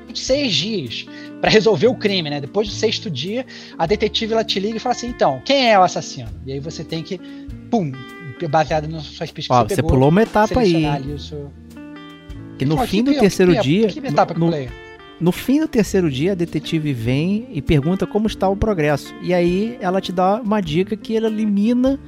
essencialmente 0.10 0.20
seis 0.20 0.54
dias 0.54 1.06
para 1.40 1.50
resolver 1.50 1.88
o 1.88 1.96
crime, 1.96 2.30
né? 2.30 2.42
Depois 2.42 2.68
do 2.68 2.74
sexto 2.74 3.10
dia, 3.10 3.46
a 3.78 3.86
detetive 3.86 4.34
ela 4.34 4.44
te 4.44 4.60
liga 4.60 4.78
e 4.78 4.80
fala 4.80 4.96
assim: 4.96 5.08
então, 5.08 5.42
quem 5.46 5.72
é 5.72 5.80
o 5.80 5.84
assassino? 5.84 6.30
E 6.46 6.54
aí 6.54 6.60
você 6.60 6.84
tem 6.84 7.04
que, 7.04 7.20
pum, 7.70 7.92
baseado 8.50 8.88
nas 8.88 9.04
suas 9.04 9.32
pistas 9.32 9.56
Ó, 9.56 9.64
você, 9.64 9.76
você 9.76 9.84
pulou 9.84 10.10
uma 10.10 10.24
etapa 10.24 10.60
aí. 10.60 10.84
Seu... 11.18 11.52
Que 12.58 12.66
no 12.66 12.78
fim 12.86 13.04
do 13.04 13.14
terceiro 13.14 13.54
que, 13.54 13.62
dia. 13.62 13.88
Que 13.88 14.00
etapa 14.00 14.34
no, 14.34 14.52
que 14.52 14.70
no 15.20 15.32
fim 15.32 15.60
do 15.60 15.68
terceiro 15.68 16.10
dia, 16.10 16.32
a 16.32 16.36
detetive 16.36 16.94
vem 16.94 17.48
e 17.52 17.62
pergunta 17.62 18.08
como 18.08 18.28
está 18.28 18.48
o 18.48 18.56
progresso. 18.56 19.14
E 19.22 19.34
aí 19.34 19.78
ela 19.82 20.00
te 20.00 20.12
dá 20.12 20.42
uma 20.42 20.62
dica 20.62 20.96
que 20.96 21.16
ela 21.16 21.28
elimina 21.28 22.00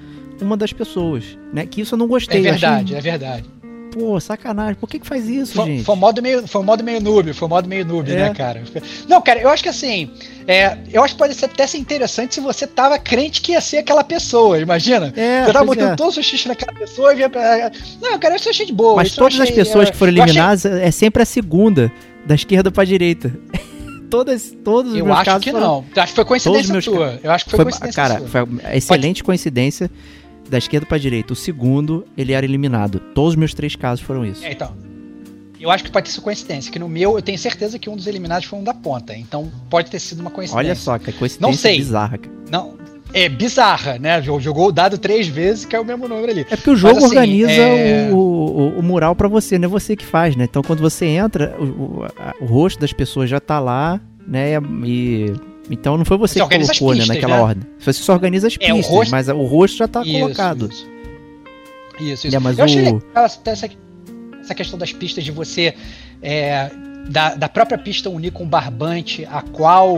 uma 0.41 0.57
das 0.57 0.73
pessoas, 0.73 1.37
né? 1.53 1.65
Que 1.65 1.81
isso 1.81 1.93
eu 1.93 1.99
não 1.99 2.07
gostei. 2.07 2.39
É 2.39 2.51
verdade, 2.51 2.95
achei... 2.95 2.97
é 2.97 3.11
verdade 3.11 3.60
pô, 3.91 4.19
sacanagem, 4.19 4.75
por 4.75 4.87
que 4.87 4.99
que 4.99 5.05
faz 5.05 5.27
isso, 5.27 5.53
foi, 5.53 5.65
gente? 5.65 5.83
Foi 5.83 5.95
um 5.95 5.97
modo 5.97 6.21
meio, 6.21 6.47
foi 6.47 6.61
um 6.61 6.63
modo 6.63 6.83
meio 6.83 7.01
noob, 7.01 7.33
foi 7.33 7.47
um 7.47 7.49
modo 7.49 7.67
meio 7.67 7.85
noob, 7.85 8.09
né, 8.09 8.15
é. 8.15 8.23
né, 8.29 8.33
cara? 8.33 8.63
Não, 9.07 9.21
cara, 9.21 9.39
eu 9.39 9.49
acho 9.49 9.61
que 9.61 9.69
assim, 9.69 10.09
é, 10.47 10.77
eu 10.91 11.03
acho 11.03 11.13
que 11.13 11.19
pode 11.19 11.35
ser, 11.35 11.45
até 11.45 11.67
ser 11.67 11.77
interessante 11.77 12.35
se 12.35 12.41
você 12.41 12.65
tava 12.65 12.97
crente 12.97 13.41
que 13.41 13.51
ia 13.51 13.61
ser 13.61 13.79
aquela 13.79 14.03
pessoa, 14.03 14.57
imagina? 14.59 15.13
É, 15.15 15.45
você 15.45 15.53
tava 15.53 15.65
botando 15.65 15.91
é. 15.91 15.95
todos 15.95 16.17
os 16.17 16.25
xixi 16.25 16.47
naquela 16.47 16.73
pessoa 16.73 17.13
e 17.13 17.17
via 17.17 17.29
pra... 17.29 17.71
Não, 18.01 18.17
cara, 18.17 18.35
isso 18.35 18.49
achei 18.49 18.65
de 18.65 18.73
boa. 18.73 18.95
Mas 18.95 19.13
todas 19.13 19.39
achei, 19.39 19.49
as 19.49 19.55
pessoas 19.55 19.89
que 19.89 19.97
foram 19.97 20.11
eliminadas 20.13 20.65
achei... 20.65 20.83
é 20.83 20.91
sempre 20.91 21.23
a 21.23 21.25
segunda, 21.25 21.91
da 22.25 22.35
esquerda 22.35 22.71
pra 22.71 22.83
direita. 22.83 23.31
todas, 24.11 24.53
todos 24.63 24.91
os 24.91 24.99
eu 24.99 25.05
meus 25.05 25.17
acho 25.17 25.25
casos 25.25 25.43
que 25.43 25.51
foram... 25.51 25.65
não. 25.65 25.85
Eu 25.95 26.01
acho 26.03 26.11
que 26.11 26.15
foi 26.15 26.25
coincidência 26.25 26.81
tua. 26.81 27.19
Eu 27.23 27.31
acho 27.31 27.45
que 27.45 27.51
foi, 27.51 27.57
foi 27.57 27.65
coincidência 27.65 28.03
Cara, 28.03 28.19
sua. 28.19 28.27
foi 28.27 28.41
excelente 28.75 29.17
Pode... 29.17 29.23
coincidência 29.23 29.91
da 30.51 30.57
esquerda 30.57 30.85
para 30.85 30.97
direita. 30.97 31.31
O 31.31 31.35
segundo, 31.35 32.05
ele 32.17 32.33
era 32.33 32.45
eliminado. 32.45 32.99
Todos 33.15 33.31
os 33.31 33.35
meus 33.37 33.53
três 33.53 33.75
casos 33.75 34.03
foram 34.03 34.25
isso. 34.25 34.45
É, 34.45 34.51
então. 34.51 34.75
Eu 35.59 35.71
acho 35.71 35.83
que 35.83 35.91
pode 35.91 36.07
ter 36.07 36.11
sido 36.11 36.23
coincidência, 36.23 36.71
que 36.71 36.79
no 36.79 36.89
meu 36.89 37.15
eu 37.15 37.21
tenho 37.21 37.37
certeza 37.37 37.77
que 37.79 37.89
um 37.89 37.95
dos 37.95 38.07
eliminados 38.07 38.47
foi 38.47 38.59
um 38.59 38.63
da 38.63 38.73
ponta. 38.73 39.15
Então 39.15 39.49
pode 39.69 39.89
ter 39.89 39.99
sido 39.99 40.19
uma 40.19 40.31
coincidência. 40.31 40.57
Olha 40.57 40.75
só, 40.75 40.97
que 40.97 41.11
coincidência 41.13 41.39
Não 41.39 41.53
sei. 41.53 41.77
bizarra. 41.77 42.19
Não, 42.49 42.75
é 43.13 43.29
bizarra, 43.29 43.99
né? 43.99 44.21
Jogou 44.21 44.67
o 44.67 44.71
dado 44.71 44.97
três 44.97 45.27
vezes 45.27 45.63
e 45.63 45.67
caiu 45.67 45.83
o 45.83 45.85
mesmo 45.85 46.07
número 46.07 46.31
ali. 46.31 46.41
É 46.49 46.55
porque 46.55 46.71
o 46.71 46.75
jogo 46.75 46.95
Mas, 46.95 47.03
assim, 47.03 47.15
organiza 47.15 47.51
é... 47.51 48.09
o, 48.11 48.15
o, 48.15 48.79
o, 48.79 48.83
mural 48.83 49.15
para 49.15 49.27
você, 49.27 49.59
não 49.59 49.67
é 49.67 49.69
você 49.69 49.95
que 49.95 50.05
faz, 50.05 50.35
né? 50.35 50.45
Então 50.45 50.63
quando 50.63 50.79
você 50.79 51.05
entra, 51.05 51.55
o, 51.59 51.63
o, 51.63 52.05
o 52.41 52.45
rosto 52.45 52.79
das 52.79 52.91
pessoas 52.91 53.29
já 53.29 53.39
tá 53.39 53.59
lá, 53.59 54.01
né? 54.27 54.55
E 54.83 55.33
então 55.69 55.97
não 55.97 56.05
foi 56.05 56.17
você, 56.17 56.39
você 56.39 56.47
que 56.47 56.57
colocou, 56.57 56.89
pistas, 56.89 57.07
né, 57.07 57.15
naquela 57.15 57.37
né? 57.37 57.41
ordem. 57.41 57.63
Você 57.79 57.93
só 57.93 58.13
organiza 58.13 58.47
as 58.47 58.57
pistas, 58.57 58.75
é, 58.75 58.79
o 58.79 58.81
rosto... 58.81 59.11
mas 59.11 59.27
o 59.29 59.43
rosto 59.43 59.77
já 59.77 59.87
tá 59.87 60.01
isso, 60.01 60.19
colocado. 60.19 60.69
Isso, 60.71 60.87
isso. 61.99 62.27
isso. 62.27 62.35
É, 62.35 62.39
mas 62.39 62.57
Eu 62.57 62.63
o... 62.63 62.65
achei 62.65 62.81
legal 62.81 63.01
essa, 63.15 63.69
essa 64.41 64.55
questão 64.55 64.77
das 64.77 64.91
pistas 64.91 65.23
de 65.23 65.31
você 65.31 65.75
é, 66.21 66.69
da, 67.09 67.35
da 67.35 67.49
própria 67.49 67.77
pista 67.77 68.09
unir 68.09 68.31
com 68.31 68.43
o 68.43 68.47
barbante 68.47 69.25
a 69.25 69.41
qual 69.41 69.97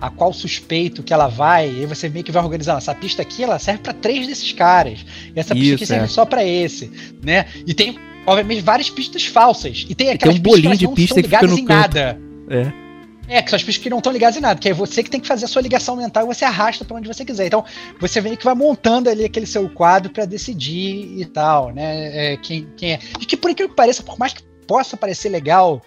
a 0.00 0.10
qual 0.10 0.32
suspeito 0.32 1.02
que 1.02 1.12
ela 1.12 1.26
vai, 1.26 1.68
e 1.68 1.84
você 1.84 2.08
meio 2.08 2.24
que 2.24 2.30
vai 2.30 2.40
organizando. 2.42 2.78
Essa 2.78 2.94
pista 2.94 3.22
aqui, 3.22 3.42
ela 3.42 3.58
serve 3.58 3.82
para 3.82 3.92
três 3.92 4.28
desses 4.28 4.52
caras. 4.52 5.04
E 5.34 5.40
essa 5.40 5.56
pista 5.56 5.74
aqui 5.74 5.86
serve 5.86 6.04
é. 6.04 6.08
só 6.08 6.24
para 6.24 6.44
esse, 6.44 6.88
né? 7.20 7.46
E 7.66 7.74
tem, 7.74 7.98
obviamente, 8.24 8.60
várias 8.60 8.88
pistas 8.88 9.26
falsas. 9.26 9.86
E 9.88 9.96
tem 9.96 10.10
aquelas 10.10 10.36
e 10.36 10.40
tem 10.40 10.52
um 10.52 10.54
bolinho 10.54 10.76
de 10.76 10.86
pista 10.94 11.20
que 11.20 11.28
fica 11.28 11.46
no 11.46 11.58
em 11.58 11.64
canto. 11.64 11.96
nada. 11.96 12.20
É. 12.48 12.87
É, 13.28 13.42
que 13.42 13.50
são 13.50 13.56
as 13.56 13.62
pistas 13.62 13.82
que 13.82 13.90
não 13.90 13.98
estão 13.98 14.10
ligadas 14.10 14.36
em 14.36 14.40
nada, 14.40 14.58
que 14.58 14.70
é 14.70 14.72
você 14.72 15.02
que 15.02 15.10
tem 15.10 15.20
que 15.20 15.28
fazer 15.28 15.44
a 15.44 15.48
sua 15.48 15.60
ligação 15.60 15.94
mental 15.94 16.24
e 16.24 16.26
você 16.26 16.44
arrasta 16.46 16.84
para 16.84 16.96
onde 16.96 17.06
você 17.06 17.24
quiser. 17.24 17.46
Então, 17.46 17.64
você 18.00 18.20
vem 18.20 18.34
que 18.34 18.44
vai 18.44 18.54
montando 18.54 19.10
ali 19.10 19.24
aquele 19.24 19.46
seu 19.46 19.68
quadro 19.68 20.10
para 20.10 20.24
decidir 20.24 21.20
e 21.20 21.24
tal, 21.26 21.70
né? 21.70 22.32
É, 22.32 22.36
quem, 22.38 22.66
quem 22.76 22.94
é. 22.94 22.98
E 23.20 23.26
que 23.26 23.36
por 23.36 23.50
incrível 23.50 23.68
que 23.68 23.76
pareça, 23.76 24.02
por 24.02 24.18
mais 24.18 24.32
que 24.32 24.42
possa 24.66 24.96
parecer 24.96 25.28
legal 25.28 25.82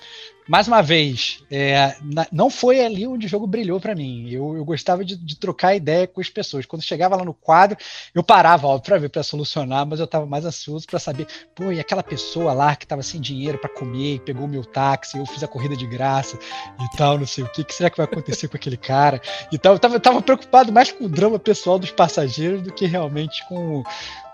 mais 0.51 0.67
uma 0.67 0.81
vez, 0.81 1.41
é, 1.49 1.95
não 2.29 2.49
foi 2.49 2.83
ali 2.83 3.07
onde 3.07 3.25
o 3.25 3.29
jogo 3.29 3.47
brilhou 3.47 3.79
para 3.79 3.95
mim. 3.95 4.29
Eu, 4.29 4.57
eu 4.57 4.65
gostava 4.65 5.05
de, 5.05 5.15
de, 5.15 5.37
trocar 5.37 5.73
ideia 5.73 6.05
com 6.05 6.19
as 6.19 6.29
pessoas. 6.29 6.65
Quando 6.65 6.81
chegava 6.81 7.15
lá 7.15 7.23
no 7.23 7.33
quadro, 7.33 7.77
eu 8.13 8.21
parava, 8.21 8.67
óbvio, 8.67 8.83
para 8.83 8.97
ver, 8.97 9.07
para 9.07 9.23
solucionar, 9.23 9.85
mas 9.85 9.99
eu 9.99 10.03
estava 10.03 10.25
mais 10.25 10.43
ansioso 10.43 10.85
para 10.85 10.99
saber, 10.99 11.25
pô, 11.55 11.71
e 11.71 11.79
aquela 11.79 12.03
pessoa 12.03 12.51
lá 12.51 12.75
que 12.75 12.83
estava 12.83 13.01
sem 13.01 13.21
dinheiro 13.21 13.57
para 13.59 13.69
comer, 13.69 14.19
pegou 14.25 14.43
o 14.43 14.47
meu 14.49 14.65
táxi, 14.65 15.17
eu 15.17 15.25
fiz 15.25 15.41
a 15.41 15.47
corrida 15.47 15.73
de 15.73 15.87
graça 15.87 16.37
e 16.81 16.97
tal, 16.97 17.17
não 17.17 17.25
sei 17.25 17.45
o 17.45 17.47
que, 17.47 17.63
que 17.63 17.73
será 17.73 17.89
que 17.89 17.95
vai 17.95 18.05
acontecer 18.05 18.49
com 18.49 18.57
aquele 18.57 18.75
cara 18.75 19.21
e 19.53 19.57
tal. 19.57 19.71
Eu 19.71 19.79
tava, 19.79 19.95
eu 19.95 20.01
tava 20.01 20.21
preocupado 20.21 20.69
mais 20.73 20.91
com 20.91 21.05
o 21.05 21.09
drama 21.09 21.39
pessoal 21.39 21.79
dos 21.79 21.91
passageiros 21.91 22.61
do 22.61 22.73
que 22.73 22.85
realmente 22.85 23.47
com, 23.47 23.83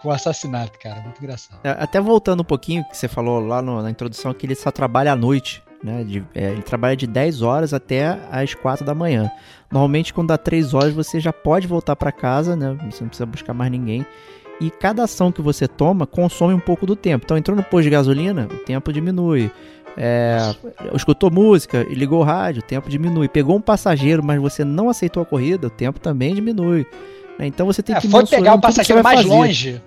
com 0.01 0.09
o 0.09 0.11
assassinato, 0.11 0.79
cara. 0.79 0.99
Muito 0.99 1.19
engraçado. 1.19 1.59
É, 1.63 1.69
até 1.69 2.01
voltando 2.01 2.41
um 2.41 2.43
pouquinho, 2.43 2.83
que 2.85 2.97
você 2.97 3.07
falou 3.07 3.39
lá 3.39 3.61
no, 3.61 3.83
na 3.83 3.91
introdução, 3.91 4.33
que 4.33 4.47
ele 4.47 4.55
só 4.55 4.71
trabalha 4.71 5.11
à 5.11 5.15
noite. 5.15 5.61
Né, 5.83 6.03
de, 6.03 6.23
é, 6.33 6.51
ele 6.51 6.63
trabalha 6.63 6.95
de 6.95 7.05
10 7.05 7.43
horas 7.43 7.71
até 7.71 8.17
as 8.31 8.55
4 8.55 8.83
da 8.83 8.95
manhã. 8.95 9.29
Normalmente, 9.71 10.11
quando 10.11 10.29
dá 10.29 10.37
3 10.37 10.73
horas, 10.73 10.93
você 10.93 11.19
já 11.19 11.31
pode 11.31 11.67
voltar 11.67 11.95
para 11.95 12.11
casa, 12.11 12.55
né? 12.55 12.75
Você 12.89 13.03
não 13.03 13.09
precisa 13.09 13.25
buscar 13.27 13.53
mais 13.53 13.69
ninguém. 13.71 14.05
E 14.59 14.71
cada 14.71 15.03
ação 15.03 15.31
que 15.31 15.41
você 15.41 15.67
toma 15.67 16.07
consome 16.07 16.53
um 16.53 16.59
pouco 16.59 16.85
do 16.85 16.95
tempo. 16.95 17.25
Então, 17.25 17.37
entrou 17.37 17.55
no 17.55 17.61
posto 17.61 17.83
de 17.83 17.89
gasolina, 17.91 18.47
o 18.51 18.57
tempo 18.57 18.91
diminui. 18.91 19.51
É, 19.99 20.53
escutou 20.93 21.31
música 21.31 21.83
ligou 21.89 22.19
o 22.19 22.23
rádio, 22.23 22.61
o 22.61 22.65
tempo 22.65 22.89
diminui. 22.89 23.27
Pegou 23.27 23.55
um 23.55 23.61
passageiro, 23.61 24.23
mas 24.23 24.39
você 24.39 24.63
não 24.63 24.89
aceitou 24.89 25.23
a 25.23 25.25
corrida, 25.25 25.67
o 25.67 25.71
tempo 25.71 25.99
também 25.99 26.35
diminui. 26.35 26.85
Né? 27.37 27.47
Então 27.47 27.65
você 27.65 27.81
tem 27.81 27.95
é, 27.95 27.99
que 27.99 28.07
foi 28.07 28.25
pegar 28.25 28.53
o 28.53 28.61
passageiro 28.61 29.03
mais 29.03 29.21
fazer. 29.21 29.29
longe. 29.29 29.81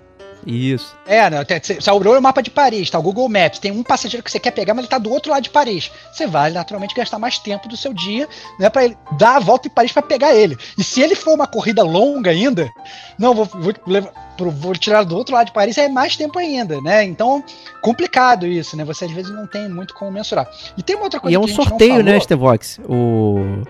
Isso. 0.45 0.95
É, 1.05 1.29
né? 1.29 1.45
Você 1.61 1.89
abriu 1.89 2.17
o 2.17 2.21
mapa 2.21 2.41
de 2.41 2.49
Paris, 2.49 2.89
tá? 2.89 2.97
O 2.99 3.01
Google 3.01 3.29
Maps. 3.29 3.59
Tem 3.59 3.71
um 3.71 3.83
passageiro 3.83 4.23
que 4.23 4.31
você 4.31 4.39
quer 4.39 4.51
pegar, 4.51 4.73
mas 4.73 4.83
ele 4.83 4.89
tá 4.89 4.97
do 4.97 5.11
outro 5.11 5.31
lado 5.31 5.43
de 5.43 5.49
Paris. 5.49 5.91
Você 6.11 6.25
vai 6.25 6.51
naturalmente 6.51 6.95
gastar 6.95 7.19
mais 7.19 7.37
tempo 7.37 7.67
do 7.67 7.77
seu 7.77 7.93
dia, 7.93 8.27
né? 8.59 8.69
Pra 8.69 8.85
ele 8.85 8.97
dar 9.17 9.37
a 9.37 9.39
volta 9.39 9.67
em 9.67 9.71
Paris 9.71 9.91
para 9.91 10.01
pegar 10.01 10.33
ele. 10.33 10.57
E 10.77 10.83
se 10.83 11.01
ele 11.01 11.15
for 11.15 11.33
uma 11.33 11.47
corrida 11.47 11.83
longa 11.83 12.31
ainda, 12.31 12.69
não, 13.17 13.33
vou, 13.33 13.45
vou, 13.45 14.51
vou 14.51 14.73
tirar 14.73 15.03
do 15.03 15.15
outro 15.15 15.35
lado 15.35 15.47
de 15.47 15.53
Paris, 15.53 15.77
é 15.77 15.87
mais 15.87 16.15
tempo 16.15 16.39
ainda, 16.39 16.81
né? 16.81 17.03
Então, 17.03 17.43
complicado 17.81 18.47
isso, 18.47 18.75
né? 18.75 18.83
Você 18.85 19.05
às 19.05 19.11
vezes 19.11 19.31
não 19.31 19.45
tem 19.45 19.69
muito 19.69 19.93
como 19.93 20.11
mensurar. 20.11 20.49
E 20.77 20.81
tem 20.81 20.95
uma 20.95 21.05
outra 21.05 21.19
coisa 21.19 21.33
e 21.33 21.35
é 21.35 21.39
um 21.39 21.47
sorteio, 21.47 22.03
né, 22.03 22.19
Stevox? 22.19 22.79
O 22.87 23.61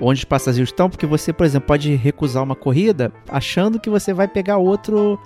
onde 0.00 0.20
os 0.20 0.24
passageiros 0.24 0.70
estão, 0.70 0.88
porque 0.88 1.06
você, 1.06 1.32
por 1.32 1.44
exemplo, 1.44 1.66
pode 1.66 1.94
recusar 1.94 2.42
uma 2.42 2.54
corrida 2.54 3.12
achando 3.28 3.80
que 3.80 3.90
você 3.90 4.12
vai 4.12 4.28
pegar 4.28 4.58
outro 4.58 5.18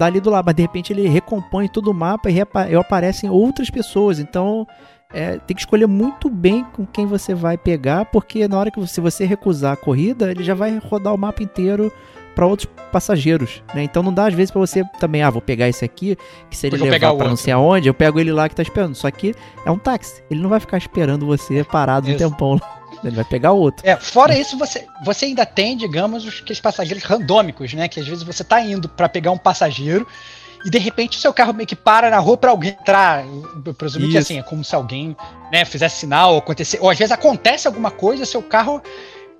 dali 0.00 0.18
do 0.18 0.30
lado, 0.30 0.46
mas 0.46 0.54
de 0.54 0.62
repente 0.62 0.94
ele 0.94 1.06
recompõe 1.06 1.68
todo 1.68 1.90
o 1.90 1.94
mapa 1.94 2.30
e 2.30 2.40
aparecem 2.74 3.28
outras 3.28 3.68
pessoas. 3.68 4.18
Então 4.18 4.66
é, 5.12 5.36
tem 5.36 5.54
que 5.54 5.60
escolher 5.60 5.86
muito 5.86 6.30
bem 6.30 6.64
com 6.72 6.86
quem 6.86 7.04
você 7.04 7.34
vai 7.34 7.58
pegar, 7.58 8.06
porque 8.06 8.48
na 8.48 8.58
hora 8.58 8.70
que 8.70 8.80
você, 8.80 8.94
se 8.94 9.00
você 9.02 9.26
recusar 9.26 9.74
a 9.74 9.76
corrida, 9.76 10.30
ele 10.30 10.42
já 10.42 10.54
vai 10.54 10.78
rodar 10.78 11.14
o 11.14 11.18
mapa 11.18 11.42
inteiro 11.42 11.92
para 12.34 12.46
outros 12.46 12.66
passageiros, 12.90 13.62
né? 13.74 13.82
Então 13.82 14.02
não 14.02 14.14
dá 14.14 14.26
às 14.26 14.32
vezes 14.32 14.50
para 14.50 14.60
você 14.60 14.82
também, 14.98 15.22
ah, 15.22 15.28
vou 15.28 15.42
pegar 15.42 15.68
esse 15.68 15.84
aqui, 15.84 16.16
que 16.48 16.56
se 16.56 16.66
ele 16.66 16.76
eu 16.76 16.84
levar 16.86 17.14
para 17.14 17.28
não 17.28 17.36
sei 17.36 17.52
aonde, 17.52 17.86
eu 17.86 17.92
pego 17.92 18.18
ele 18.18 18.32
lá 18.32 18.48
que 18.48 18.54
tá 18.54 18.62
esperando. 18.62 18.94
Só 18.94 19.10
que 19.10 19.34
é 19.66 19.70
um 19.70 19.76
táxi, 19.76 20.22
ele 20.30 20.40
não 20.40 20.48
vai 20.48 20.60
ficar 20.60 20.78
esperando 20.78 21.26
você 21.26 21.62
parado 21.62 22.08
um 22.08 22.10
Isso. 22.10 22.18
tempão 22.18 22.54
lá. 22.54 22.79
Ele 23.02 23.16
vai 23.16 23.24
pegar 23.24 23.52
outro. 23.52 23.86
É, 23.86 23.96
fora 23.96 24.36
isso, 24.38 24.58
você, 24.58 24.86
você 25.04 25.24
ainda 25.26 25.46
tem, 25.46 25.76
digamos, 25.76 26.24
os- 26.26 26.40
aqueles 26.40 26.60
passageiros 26.60 27.02
randômicos, 27.04 27.72
né? 27.72 27.88
Que 27.88 28.00
às 28.00 28.06
vezes 28.06 28.22
você 28.22 28.44
tá 28.44 28.60
indo 28.60 28.88
pra 28.88 29.08
pegar 29.08 29.30
um 29.30 29.38
passageiro 29.38 30.06
e 30.64 30.68
de 30.70 30.78
repente 30.78 31.16
o 31.16 31.20
seu 31.20 31.32
carro 31.32 31.54
meio 31.54 31.66
que 31.66 31.74
para 31.76 32.10
na 32.10 32.18
rua 32.18 32.36
pra 32.36 32.50
alguém 32.50 32.70
entrar. 32.78 33.24
Eu- 33.64 33.72
presumo 33.74 34.04
que 34.04 34.10
Isso. 34.10 34.18
assim, 34.18 34.38
é 34.38 34.42
como 34.42 34.62
se 34.62 34.74
alguém 34.74 35.16
né, 35.50 35.64
fizesse 35.64 36.00
sinal, 36.00 36.32
ou 36.32 36.38
acontecer. 36.38 36.78
Ou 36.80 36.90
às 36.90 36.98
vezes 36.98 37.10
acontece 37.12 37.66
alguma 37.66 37.90
coisa, 37.90 38.26
seu 38.26 38.42
carro. 38.42 38.82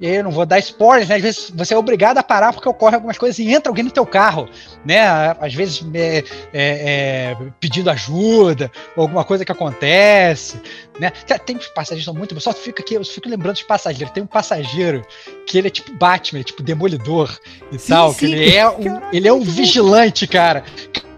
E 0.01 0.07
aí 0.07 0.17
eu 0.17 0.25
não 0.25 0.31
vou 0.31 0.47
dar 0.47 0.59
spoilers, 0.59 1.09
né? 1.09 1.17
Às 1.17 1.23
vezes 1.23 1.53
você 1.55 1.75
é 1.75 1.77
obrigado 1.77 2.17
a 2.17 2.23
parar 2.23 2.55
porque 2.55 2.69
ocorre 2.69 2.95
algumas 2.95 3.19
coisas 3.19 3.39
e 3.39 3.53
entra 3.53 3.71
alguém 3.71 3.85
no 3.85 3.91
teu 3.91 4.07
carro, 4.07 4.49
né? 4.83 5.07
Às 5.39 5.53
vezes 5.53 5.85
é, 5.93 6.19
é, 6.19 6.25
é, 6.55 7.37
pedindo 7.61 7.91
ajuda, 7.91 8.73
ou 8.97 9.03
alguma 9.03 9.25
coisa 9.25 9.45
que 9.45 9.53
acontece, 9.53 10.59
né? 10.99 11.11
Tem 11.45 11.59
passageiros 11.75 12.05
são 12.07 12.15
muito. 12.15 12.35
Eu 12.35 12.41
só 12.41 12.53
fico 12.53 12.81
aqui, 12.81 12.95
eu 12.95 13.05
fico 13.05 13.29
lembrando 13.29 13.55
dos 13.55 13.63
passageiros. 13.63 14.15
Tem 14.15 14.23
um 14.23 14.27
passageiro 14.27 15.03
que 15.47 15.59
ele 15.59 15.69
é 15.69 15.71
tipo 15.71 15.93
Batman, 15.93 16.39
ele 16.39 16.45
é 16.45 16.45
tipo 16.45 16.63
demolidor 16.63 17.39
e 17.71 17.79
Sim, 17.79 17.89
tal. 17.89 18.13
sim. 18.13 18.19
Que 18.19 18.27
ele 18.27 18.55
é 18.57 18.69
um, 18.69 19.01
ele 19.13 19.29
é 19.29 19.33
um 19.33 19.43
vigilante, 19.43 20.27
cara. 20.27 20.65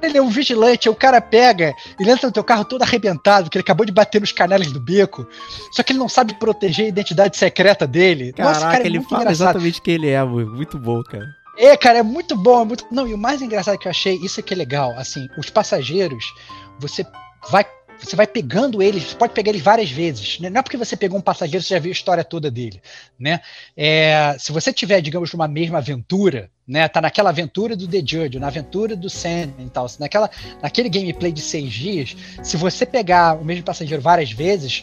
Ele 0.03 0.18
é 0.18 0.22
um 0.22 0.28
vigilante, 0.28 0.88
o 0.88 0.94
cara 0.94 1.20
pega, 1.20 1.74
ele 1.98 2.11
entra 2.11 2.26
no 2.26 2.32
teu 2.32 2.42
carro 2.42 2.64
todo 2.64 2.82
arrebentado, 2.82 3.44
porque 3.44 3.59
ele 3.59 3.62
acabou 3.62 3.86
de 3.86 3.92
bater 3.92 4.20
nos 4.20 4.32
canelas 4.32 4.70
do 4.72 4.80
beco, 4.80 5.26
só 5.70 5.82
que 5.82 5.92
ele 5.92 5.98
não 5.98 6.09
sabe 6.09 6.34
proteger 6.34 6.86
a 6.86 6.88
identidade 6.88 7.36
secreta 7.36 7.86
dele. 7.86 8.34
Nossa, 8.36 8.61
Caraca, 8.61 8.72
cara, 8.72 8.82
é 8.82 8.86
ele 8.86 9.00
fala 9.03 9.22
engraçado. 9.22 9.48
exatamente 9.50 9.80
quem 9.80 9.94
ele 9.94 10.09
é, 10.09 10.24
muito 10.24 10.78
bom, 10.78 11.03
cara. 11.03 11.26
É, 11.57 11.76
cara, 11.76 11.98
é 11.98 12.03
muito 12.03 12.36
bom, 12.36 12.62
é 12.62 12.64
muito. 12.64 12.86
Não, 12.90 13.07
e 13.07 13.14
o 13.14 13.18
mais 13.18 13.42
engraçado 13.42 13.78
que 13.78 13.86
eu 13.86 13.90
achei, 13.90 14.16
isso 14.16 14.40
é 14.40 14.42
que 14.42 14.55
é 14.55 14.57
legal, 14.57 14.92
assim, 14.98 15.28
os 15.38 15.50
passageiros, 15.50 16.34
você 16.78 17.07
vai. 17.50 17.64
Você 18.00 18.16
vai 18.16 18.26
pegando 18.26 18.82
eles, 18.82 19.05
você 19.05 19.14
pode 19.14 19.32
pegar 19.32 19.50
eles 19.50 19.62
várias 19.62 19.88
vezes. 19.88 20.40
Né? 20.40 20.50
Não 20.50 20.59
é 20.59 20.62
porque 20.62 20.76
você 20.76 20.96
pegou 20.96 21.16
um 21.16 21.22
passageiro, 21.22 21.62
você 21.62 21.74
já 21.74 21.78
viu 21.78 21.90
a 21.90 21.92
história 21.92 22.24
toda 22.24 22.50
dele. 22.50 22.82
Né? 23.16 23.40
É, 23.76 24.34
se 24.40 24.50
você 24.50 24.72
tiver, 24.72 25.00
digamos, 25.00 25.32
numa 25.32 25.46
mesma 25.46 25.78
aventura, 25.78 26.50
né? 26.73 26.89
Tá 26.89 27.03
naquela 27.03 27.29
aventura 27.29 27.77
do 27.77 27.87
The 27.87 27.99
Judge, 27.99 28.39
na 28.39 28.47
aventura 28.47 28.97
do 28.97 29.11
Sandman 29.11 29.66
e 29.66 29.70
tal, 29.70 29.87
se 29.87 30.01
naquela, 30.01 30.31
naquele 30.62 30.89
gameplay 30.89 31.31
de 31.31 31.43
seis 31.43 31.70
dias, 31.70 32.16
se 32.43 32.57
você 32.57 32.87
pegar 32.87 33.39
o 33.39 33.45
mesmo 33.45 33.62
passageiro 33.62 34.03
várias 34.03 34.33
vezes, 34.33 34.83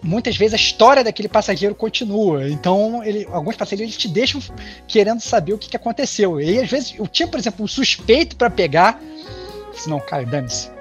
muitas 0.00 0.36
vezes 0.36 0.54
a 0.54 0.56
história 0.56 1.02
daquele 1.02 1.28
passageiro 1.28 1.74
continua. 1.74 2.48
Então, 2.48 3.02
ele, 3.02 3.26
alguns 3.32 3.56
passageiros 3.56 3.96
te 3.96 4.06
deixam 4.06 4.40
querendo 4.86 5.20
saber 5.20 5.54
o 5.54 5.58
que, 5.58 5.68
que 5.68 5.76
aconteceu. 5.76 6.40
E 6.40 6.60
às 6.60 6.70
vezes, 6.70 6.94
eu 6.96 7.08
tinha, 7.08 7.26
por 7.26 7.40
exemplo, 7.40 7.64
um 7.64 7.68
suspeito 7.68 8.36
pra 8.36 8.48
pegar. 8.48 9.02
Se 9.74 9.90
não, 9.90 9.98
cara, 9.98 10.24
dane-se. 10.24 10.75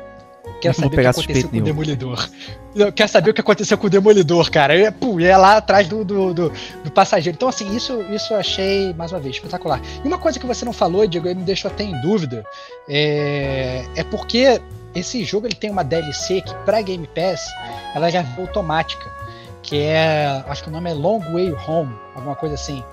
Vou 0.64 0.74
saber 0.74 0.88
o 0.88 0.89
que 0.89 1.08
aconteceu 1.08 1.43
com 1.43 1.49
o 1.49 1.51
nenhum. 1.51 1.66
Demolidor. 1.66 2.30
Eu 2.76 2.91
quero 2.91 3.10
saber 3.10 3.30
o 3.30 3.34
que 3.34 3.41
aconteceu 3.41 3.78
com 3.78 3.88
o 3.88 3.89
Demolidor, 3.89 4.51
cara. 4.51 4.76
Eu, 4.76 4.91
pô, 4.91 5.20
é 5.20 5.36
lá 5.38 5.58
atrás 5.58 5.88
do, 5.88 6.03
do, 6.03 6.34
do, 6.34 6.51
do 6.84 6.91
passageiro. 6.91 7.36
Então, 7.36 7.47
assim, 7.47 7.76
isso, 7.76 8.01
isso 8.12 8.34
eu 8.34 8.38
achei, 8.38 8.93
mais 8.93 9.12
uma 9.12 9.20
vez, 9.20 9.36
espetacular. 9.36 9.82
E 10.03 10.08
uma 10.08 10.18
coisa 10.18 10.39
que 10.39 10.45
você 10.45 10.66
não 10.66 10.74
falou, 10.74 11.08
Diego, 11.08 11.28
e 11.28 11.36
me 11.36 11.43
deixou 11.43 11.70
até 11.70 11.84
em 11.84 11.99
dúvida, 12.01 12.43
é, 12.89 13.86
é 13.95 14.03
porque 14.03 14.62
esse 14.95 15.24
jogo 15.26 15.45
ele 15.45 15.56
tem 15.56 15.70
uma 15.70 15.84
DLC 15.84 16.41
que, 16.41 16.53
pra 16.66 16.82
Game 16.82 17.08
Pass, 17.08 17.45
ela 17.93 18.10
já 18.10 18.22
é 18.22 18.26
automática. 18.39 19.14
Que 19.62 19.82
é. 19.82 20.43
Acho 20.47 20.64
que 20.64 20.70
o 20.70 20.72
nome 20.72 20.91
é 20.91 20.93
Long 20.93 21.20
Way 21.20 21.53
Home, 21.68 21.93
alguma 22.16 22.36
coisa 22.36 22.56
assim. 22.56 22.84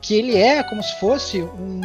Que 0.00 0.14
ele 0.14 0.36
é 0.36 0.62
como 0.62 0.82
se 0.82 0.98
fosse 1.00 1.42
um 1.42 1.80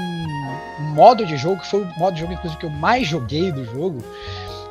modo 0.94 1.26
de 1.26 1.38
jogo, 1.38 1.62
que 1.62 1.68
foi 1.68 1.82
o 1.82 2.00
modo 2.00 2.14
de 2.14 2.22
jogo, 2.22 2.34
inclusive, 2.34 2.60
que 2.60 2.66
eu 2.66 2.70
mais 2.70 3.08
joguei 3.08 3.52
do 3.52 3.66
jogo, 3.66 4.04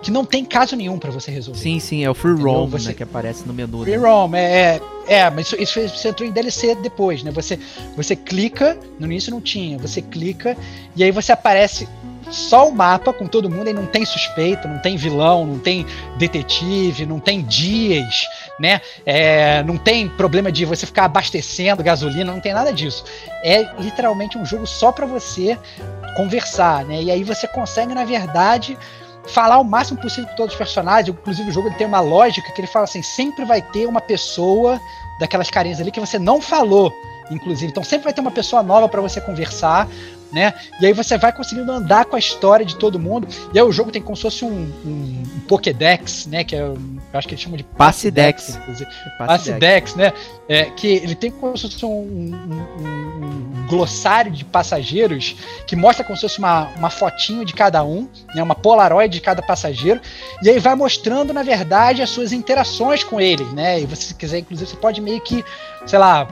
que 0.02 0.10
não 0.10 0.24
tem 0.24 0.44
caso 0.44 0.74
nenhum 0.74 0.98
pra 0.98 1.10
você 1.10 1.30
resolver. 1.30 1.60
Sim, 1.60 1.78
sim, 1.78 2.04
é 2.04 2.10
o 2.10 2.14
Free? 2.14 2.34
Roam, 2.34 2.66
Você- 2.68 2.88
né, 2.88 2.94
que 2.94 3.02
aparece 3.02 3.46
no 3.46 3.54
menu. 3.54 3.82
Free 3.84 3.96
né? 3.96 3.98
roam, 3.98 4.34
é, 4.34 4.40
é, 4.42 4.80
é, 5.06 5.30
mas 5.30 5.46
isso, 5.52 5.60
isso 5.60 5.96
você 5.96 6.08
entrou 6.08 6.28
em 6.28 6.32
DLC 6.32 6.74
depois, 6.74 7.22
né? 7.22 7.30
Você, 7.30 7.58
você 7.96 8.16
clica, 8.16 8.76
no 8.98 9.06
início 9.06 9.30
não 9.30 9.40
tinha, 9.40 9.78
você 9.78 10.02
clica 10.02 10.56
e 10.96 11.04
aí 11.04 11.10
você 11.10 11.32
aparece 11.32 11.88
só 12.30 12.66
o 12.68 12.72
mapa 12.74 13.12
com 13.12 13.26
todo 13.26 13.50
mundo, 13.50 13.68
aí 13.68 13.74
não 13.74 13.84
tem 13.84 14.04
suspeito, 14.06 14.66
não 14.66 14.78
tem 14.78 14.96
vilão, 14.96 15.44
não 15.46 15.58
tem 15.58 15.84
detetive, 16.16 17.04
não 17.04 17.20
tem 17.20 17.42
dias, 17.42 18.26
né? 18.58 18.80
É, 19.04 19.62
não 19.64 19.76
tem 19.76 20.08
problema 20.08 20.50
de 20.50 20.64
você 20.64 20.86
ficar 20.86 21.04
abastecendo 21.04 21.82
gasolina, 21.82 22.32
não 22.32 22.40
tem 22.40 22.54
nada 22.54 22.72
disso. 22.72 23.04
É 23.44 23.68
literalmente 23.78 24.38
um 24.38 24.46
jogo 24.46 24.66
só 24.66 24.90
pra 24.90 25.04
você 25.04 25.58
conversar, 26.16 26.84
né? 26.84 27.02
E 27.02 27.10
aí 27.10 27.22
você 27.22 27.46
consegue, 27.46 27.94
na 27.94 28.04
verdade, 28.04 28.78
falar 29.26 29.58
o 29.58 29.64
máximo 29.64 30.00
possível 30.00 30.28
com 30.30 30.36
todos 30.36 30.54
os 30.54 30.58
personagens. 30.58 31.08
Inclusive, 31.08 31.50
o 31.50 31.52
jogo 31.52 31.70
tem 31.74 31.86
uma 31.86 32.00
lógica 32.00 32.50
que 32.52 32.60
ele 32.60 32.68
fala 32.68 32.84
assim: 32.84 33.02
sempre 33.02 33.44
vai 33.44 33.62
ter 33.62 33.86
uma 33.86 34.00
pessoa 34.00 34.80
daquelas 35.18 35.50
carinhas 35.50 35.80
ali 35.80 35.90
que 35.90 36.00
você 36.00 36.18
não 36.18 36.40
falou, 36.40 36.92
inclusive. 37.30 37.70
Então, 37.70 37.84
sempre 37.84 38.04
vai 38.04 38.12
ter 38.12 38.20
uma 38.20 38.30
pessoa 38.30 38.62
nova 38.62 38.88
para 38.88 39.00
você 39.00 39.20
conversar. 39.20 39.88
Né? 40.32 40.54
E 40.80 40.86
aí 40.86 40.92
você 40.94 41.18
vai 41.18 41.30
conseguindo 41.30 41.70
andar 41.70 42.06
com 42.06 42.16
a 42.16 42.18
história 42.18 42.64
de 42.64 42.76
todo 42.76 42.98
mundo. 42.98 43.28
E 43.52 43.58
aí 43.58 43.64
o 43.64 43.70
jogo 43.70 43.90
tem 43.90 44.00
como 44.00 44.16
se 44.16 44.22
fosse 44.22 44.44
um, 44.44 44.48
um, 44.84 45.22
um 45.36 45.40
Pokédex, 45.46 46.26
né? 46.26 46.42
Que 46.42 46.56
é, 46.56 46.60
eu 46.62 46.78
acho 47.12 47.28
que 47.28 47.34
eles 47.34 47.42
chamam 47.42 47.58
de 47.58 47.64
Passidex. 47.64 48.56
Passe 48.56 48.84
deck. 48.84 49.18
Passidex, 49.18 49.94
né? 49.94 50.12
É, 50.48 50.64
que 50.70 50.86
ele 50.88 51.14
tem 51.14 51.30
como 51.30 51.56
se 51.56 51.70
fosse 51.70 51.84
um- 51.84 52.34
um 52.80 53.66
glossário 53.68 54.30
de 54.32 54.44
passageiros 54.44 55.36
que 55.66 55.76
mostra 55.76 56.04
como 56.04 56.16
se 56.16 56.22
fosse 56.22 56.38
uma, 56.38 56.68
uma 56.76 56.90
fotinho 56.90 57.44
de 57.44 57.52
cada 57.54 57.84
um, 57.84 58.08
né? 58.34 58.42
Uma 58.42 58.54
polaroid 58.54 59.12
de 59.12 59.20
cada 59.20 59.42
passageiro. 59.42 60.00
E 60.42 60.48
aí 60.50 60.58
vai 60.58 60.74
mostrando, 60.74 61.32
na 61.32 61.42
verdade, 61.42 62.02
as 62.02 62.10
suas 62.10 62.32
interações 62.32 63.04
com 63.04 63.20
eles, 63.20 63.50
né? 63.52 63.80
E 63.80 63.86
você, 63.86 64.02
se 64.02 64.14
quiser, 64.14 64.38
inclusive, 64.38 64.70
você 64.70 64.76
pode 64.76 65.00
meio 65.00 65.20
que, 65.20 65.44
sei 65.86 65.98
lá, 65.98 66.26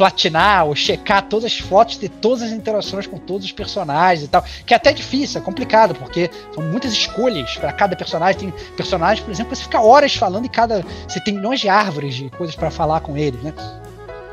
platinar 0.00 0.64
ou 0.64 0.74
checar 0.74 1.20
todas 1.28 1.44
as 1.44 1.58
fotos 1.58 1.98
de 1.98 2.08
todas 2.08 2.42
as 2.42 2.52
interações 2.52 3.06
com 3.06 3.18
todos 3.18 3.44
os 3.44 3.52
personagens 3.52 4.24
e 4.24 4.28
tal. 4.28 4.42
Que 4.64 4.72
é 4.72 4.76
até 4.78 4.94
difícil, 4.94 5.38
é 5.38 5.44
complicado, 5.44 5.94
porque 5.94 6.30
são 6.54 6.62
muitas 6.62 6.90
escolhas 6.92 7.54
para 7.58 7.70
cada 7.70 7.94
personagem. 7.94 8.40
Tem 8.40 8.54
personagens, 8.74 9.22
por 9.22 9.30
exemplo, 9.30 9.50
que 9.50 9.58
você 9.58 9.64
fica 9.64 9.78
horas 9.78 10.14
falando 10.14 10.46
e 10.46 10.48
cada. 10.48 10.82
Você 11.06 11.20
tem 11.20 11.34
milhões 11.34 11.60
de 11.60 11.68
árvores 11.68 12.14
de 12.14 12.30
coisas 12.30 12.56
para 12.56 12.70
falar 12.70 13.00
com 13.00 13.14
eles, 13.14 13.42
né? 13.42 13.52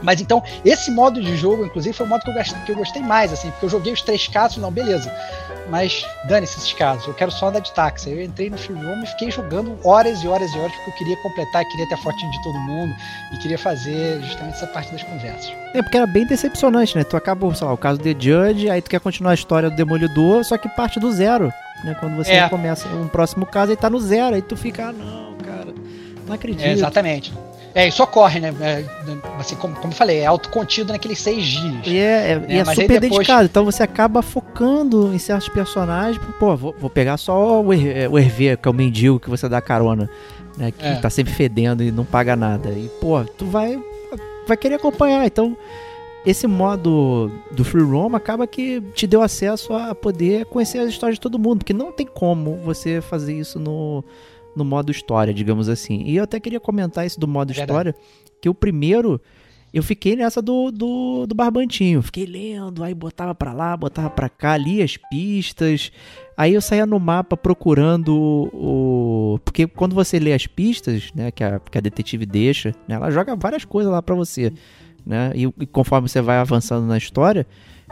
Mas 0.02 0.22
então, 0.22 0.42
esse 0.64 0.90
modo 0.90 1.22
de 1.22 1.36
jogo, 1.36 1.66
inclusive, 1.66 1.94
foi 1.94 2.06
o 2.06 2.10
modo 2.10 2.22
que 2.22 2.30
eu, 2.30 2.34
que 2.66 2.72
eu 2.72 2.76
gostei 2.78 3.02
mais, 3.02 3.34
assim, 3.34 3.50
porque 3.52 3.66
eu 3.66 3.70
joguei 3.70 3.92
os 3.92 4.02
três 4.02 4.26
casos, 4.26 4.58
não, 4.58 4.72
beleza. 4.72 5.14
Mas 5.70 6.06
dane-se 6.30 6.58
esses 6.58 6.72
casos, 6.74 7.06
eu 7.08 7.14
quero 7.14 7.32
só 7.32 7.50
andar 7.50 7.60
de 7.60 7.72
táxi. 7.74 8.10
Eu 8.10 8.22
entrei 8.24 8.50
no 8.50 8.56
Roam 8.58 9.04
e 9.04 9.08
fiquei 9.08 9.30
jogando 9.32 9.78
horas 9.84 10.24
e 10.24 10.28
horas 10.28 10.50
e 10.54 10.58
horas, 10.58 10.72
porque 10.72 10.90
eu 10.92 10.96
queria 10.96 11.18
completar, 11.24 11.66
queria 11.66 11.88
ter 11.90 11.96
a 11.96 11.98
fotinho 11.98 12.32
de 12.32 12.42
todo 12.44 12.58
mundo 12.60 12.94
e 13.34 13.38
queria 13.38 13.58
fazer 13.58 14.22
justamente 14.24 14.56
essa 14.56 14.68
parte 14.68 14.92
das 14.92 15.04
conversas. 15.04 15.52
É, 15.74 15.82
porque 15.82 15.98
era 15.98 16.08
bem 16.08 16.26
decepcionante, 16.26 16.98
né? 16.98 17.04
Tu 17.04 17.18
acaba, 17.18 17.54
sei 17.54 17.68
lá, 17.68 17.74
o 17.74 17.78
caso 17.78 18.00
The 18.00 18.16
Judge, 18.18 18.70
aí 18.70 18.82
tu 18.82 18.90
quer 18.90 19.00
continuar 19.00 19.32
a 19.32 19.36
história 19.36 19.70
do 19.70 19.76
Demolidor, 19.76 20.44
só 20.46 20.58
que 20.58 20.70
parte 20.70 21.00
do 21.00 21.12
zero, 21.12 21.52
né? 21.84 21.96
Quando 22.00 22.16
você 22.16 22.32
É. 22.34 22.48
começa 22.50 22.88
um 22.88 23.08
próximo 23.08 23.46
caso, 23.46 23.72
aí 23.72 23.78
tá 23.78 23.90
no 23.90 24.00
zero, 24.00 24.36
aí 24.36 24.42
tu 24.42 24.56
fica, 24.56 24.88
ah, 24.88 24.94
não, 24.94 25.34
cara, 25.46 25.74
não 26.26 26.34
acredito. 26.34 26.64
É, 26.66 26.72
exatamente. 26.72 27.34
É, 27.78 27.88
isso 27.88 28.02
ocorre, 28.02 28.40
né? 28.40 28.54
É, 28.60 28.84
assim, 29.40 29.56
como, 29.56 29.76
como 29.76 29.94
eu 29.94 29.96
falei, 29.96 30.18
é 30.20 30.26
autocontido 30.26 30.92
naqueles 30.92 31.20
seis 31.20 31.46
dias. 31.46 31.86
E 31.86 31.98
é, 31.98 32.32
é- 32.32 32.46
e 32.50 32.58
é 32.58 32.66
super 32.66 33.00
depois- 33.00 33.12
dedicado, 33.20 33.46
então 33.46 33.64
você 33.64 33.84
acaba 33.84 34.22
focando 34.24 35.14
em 35.14 35.20
certos 35.20 35.48
personagens, 35.50 36.20
pô, 36.40 36.56
vou, 36.56 36.76
vou 36.80 36.90
pegar 36.90 37.18
só 37.18 37.62
o, 37.62 37.72
Her- 37.72 38.12
o 38.12 38.18
Hervé, 38.18 38.56
que 38.58 38.68
é 38.68 38.72
o 38.72 38.74
mendigo 38.74 39.20
que 39.20 39.30
você 39.30 39.48
dá 39.48 39.62
carona, 39.62 40.10
né, 40.58 40.72
que 40.72 40.84
É. 40.84 40.96
tá 40.96 41.10
sempre 41.10 41.32
fedendo 41.34 41.84
e 41.84 41.92
não 41.92 42.04
paga 42.04 42.36
nada, 42.36 42.70
e 42.72 42.90
pô, 43.00 43.24
tu 43.24 43.46
vai, 43.46 43.80
vai 44.48 44.58
querer 44.58 44.76
acompanhar, 44.76 45.24
então 45.28 45.56
esse 46.26 46.48
modo 46.48 47.32
do 47.52 47.64
Free 47.64 47.84
Roam 47.84 48.16
acaba 48.16 48.48
que 48.48 48.82
te 48.96 49.06
deu 49.06 49.22
acesso 49.22 49.72
a 49.74 49.94
poder 49.94 50.46
conhecer 50.48 50.80
as 50.80 50.90
histórias 50.90 51.18
de 51.18 51.22
todo 51.22 51.38
mundo, 51.38 51.60
porque 51.60 51.74
não 51.74 51.92
tem 51.92 52.08
como 52.08 52.56
você 52.66 53.02
fazer 53.02 53.36
isso 53.38 53.60
no, 53.60 54.04
no 54.58 54.66
modo 54.66 54.92
história, 54.92 55.34
digamos 55.34 55.70
assim. 55.70 56.02
E 56.06 56.18
eu 56.18 56.24
até 56.24 56.40
queria 56.40 56.60
comentar 56.60 57.06
isso 57.06 57.20
do 57.20 57.28
modo 57.28 57.54
Verdade. 57.54 57.70
história, 57.70 57.96
que 58.42 58.50
o 58.50 58.54
primeiro 58.54 59.22
eu 59.74 59.84
fiquei 59.84 60.16
nessa 60.16 60.42
do, 60.42 60.72
do, 60.72 61.26
do 61.28 61.36
Barbantinho. 61.36 62.02
Fiquei 62.02 62.26
lendo, 62.26 62.84
aí 62.84 62.94
botava 62.94 63.36
pra 63.36 63.54
lá, 63.54 63.76
botava 63.76 64.10
pra 64.10 64.30
cá, 64.30 64.56
lia 64.56 64.84
as 64.84 64.98
pistas. 64.98 65.92
Aí 66.38 66.54
eu 66.54 66.62
saía 66.62 66.86
no 66.86 67.00
mapa 67.00 67.36
procurando 67.36 68.50
o. 68.54 69.40
Porque 69.44 69.68
quando 69.68 69.94
você 69.94 70.20
lê 70.20 70.34
as 70.34 70.48
pistas, 70.48 71.12
né, 71.14 71.32
que 71.32 71.44
a, 71.44 71.60
que 71.60 71.78
a 71.78 71.82
detetive 71.82 72.26
deixa, 72.26 72.74
né, 72.88 72.96
ela 72.96 73.12
joga 73.12 73.36
várias 73.36 73.66
coisas 73.66 73.92
lá 73.92 74.02
pra 74.02 74.16
você. 74.16 74.54
Né? 75.06 75.32
E, 75.36 75.44
e 75.44 75.66
conforme 75.66 76.08
você 76.08 76.22
vai 76.22 76.38
avançando 76.38 76.86
na 76.86 76.98
história, 76.98 77.46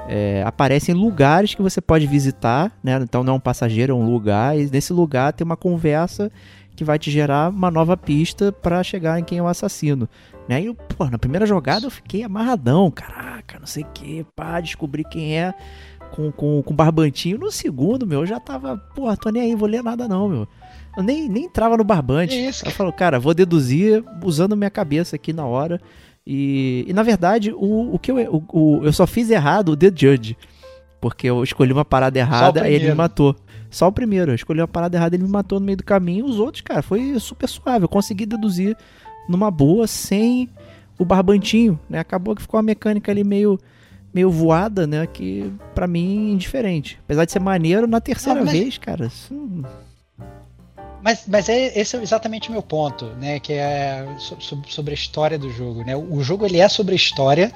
é, 0.08 0.44
aparecem 0.46 0.94
lugares 0.94 1.56
que 1.56 1.62
você 1.62 1.82
pode 1.82 2.06
visitar, 2.08 2.72
né? 2.84 3.00
Então 3.02 3.24
não 3.24 3.34
é 3.34 3.36
um 3.38 3.40
passageiro, 3.40 3.94
é 3.94 3.96
um 3.96 4.06
lugar, 4.06 4.58
e 4.58 4.70
nesse 4.70 4.94
lugar 4.94 5.34
tem 5.34 5.46
uma 5.46 5.58
conversa 5.58 6.32
que 6.76 6.84
vai 6.84 7.00
te 7.00 7.10
gerar 7.10 7.50
uma 7.50 7.72
nova 7.72 7.96
pista 7.96 8.52
pra 8.52 8.84
chegar 8.84 9.20
em 9.20 9.24
quem 9.24 9.38
é 9.38 9.42
o 9.42 9.48
assassino. 9.48 10.10
Né? 10.48 10.62
E, 10.62 10.74
pô, 10.74 11.06
na 11.06 11.18
primeira 11.18 11.46
jogada 11.46 11.86
eu 11.86 11.92
fiquei 11.92 12.24
amarradão. 12.24 12.92
Caraca, 12.92 13.58
não 13.60 13.66
sei 13.66 13.84
o 13.84 13.88
que, 13.94 14.26
pá, 14.36 14.60
descobri 14.60 15.04
quem 15.04 15.40
é 15.40 15.54
com, 16.12 16.32
com, 16.32 16.62
com 16.62 16.76
barbantinho. 16.76 17.38
No 17.38 17.52
segundo, 17.52 18.06
meu, 18.06 18.22
eu 18.22 18.26
já 18.26 18.40
tava, 18.40 18.78
porra, 18.78 19.18
tô 19.18 19.30
nem 19.30 19.42
aí, 19.42 19.56
vou 19.56 19.68
ler 19.68 19.82
nada 19.82 20.08
não, 20.08 20.28
meu. 20.28 20.48
Eu 20.98 21.04
nem, 21.04 21.28
nem 21.28 21.46
entrava 21.46 21.76
no 21.76 21.84
barbante. 21.84 22.36
Isso, 22.36 22.66
eu 22.66 22.72
falo, 22.72 22.92
cara, 22.92 23.20
vou 23.20 23.34
deduzir 23.34 24.04
usando 24.24 24.56
minha 24.56 24.70
cabeça 24.70 25.16
aqui 25.16 25.34
na 25.34 25.46
hora. 25.46 25.82
E, 26.26 26.86
e 26.88 26.94
na 26.94 27.04
verdade, 27.04 27.52
o, 27.54 27.94
o 27.94 28.00
que 28.00 28.12
eu, 28.12 28.18
o, 28.34 28.44
o- 28.80 28.84
eu 28.86 28.92
só 28.94 29.06
fiz 29.06 29.30
errado 29.30 29.70
o 29.70 29.78
The 29.78 29.92
Judge. 29.96 30.38
Porque 31.00 31.28
eu 31.28 31.44
escolhi 31.44 31.72
uma 31.72 31.86
parada 31.86 32.18
errada 32.18 32.68
e 32.68 32.74
ele 32.74 32.90
me 32.90 32.96
matou. 32.96 33.36
Só 33.70 33.88
o 33.88 33.92
primeiro, 33.92 34.32
eu 34.32 34.36
escolhi 34.36 34.60
uma 34.60 34.68
parada 34.68 34.98
errada 34.98 35.16
e 35.16 35.18
ele 35.18 35.24
me 35.26 35.30
matou 35.30 35.60
no 35.60 35.66
meio 35.66 35.78
do 35.78 35.84
caminho. 35.84 36.26
Os 36.26 36.40
outros, 36.40 36.62
cara, 36.62 36.82
foi 36.82 37.20
super 37.20 37.48
suave. 37.48 37.84
Eu 37.86 37.90
consegui 37.90 38.26
deduzir 38.26 38.76
numa 39.30 39.52
boa, 39.52 39.86
sem 39.86 40.50
o 40.98 41.06
barbantinho, 41.06 41.80
né? 41.90 42.00
Acabou 42.00 42.36
que 42.36 42.42
ficou 42.42 42.58
uma 42.58 42.64
mecânica 42.64 43.12
ali 43.12 43.24
meio, 43.24 43.60
meio 44.14 44.32
voada, 44.32 44.88
né? 44.88 45.06
Que 45.06 45.52
pra 45.76 45.86
mim, 45.86 46.32
indiferente. 46.32 46.98
Apesar 47.04 47.26
de 47.26 47.32
ser 47.34 47.40
maneiro, 47.40 47.86
na 47.86 48.00
terceira 48.02 48.40
Ah, 48.40 48.46
mas- 48.46 48.54
vez, 48.54 48.78
cara. 48.80 49.06
isso- 49.08 49.64
Mas, 51.00 51.26
mas 51.28 51.50
é, 51.50 51.78
esse 51.80 51.96
é 51.96 52.02
exatamente 52.02 52.50
o 52.50 52.52
meu 52.52 52.64
ponto, 52.64 53.16
né? 53.16 53.40
Que 53.40 53.54
é 53.54 54.16
so- 54.18 54.40
so- 54.40 54.62
sobre 54.68 54.92
a 54.92 54.96
história 54.96 55.38
do 55.38 55.50
jogo, 55.52 55.84
né? 55.84 55.96
O 55.96 56.22
jogo 56.24 56.46
ele 56.46 56.60
é 56.60 56.68
sobre 56.70 56.94
a 56.94 56.96
história, 56.96 57.54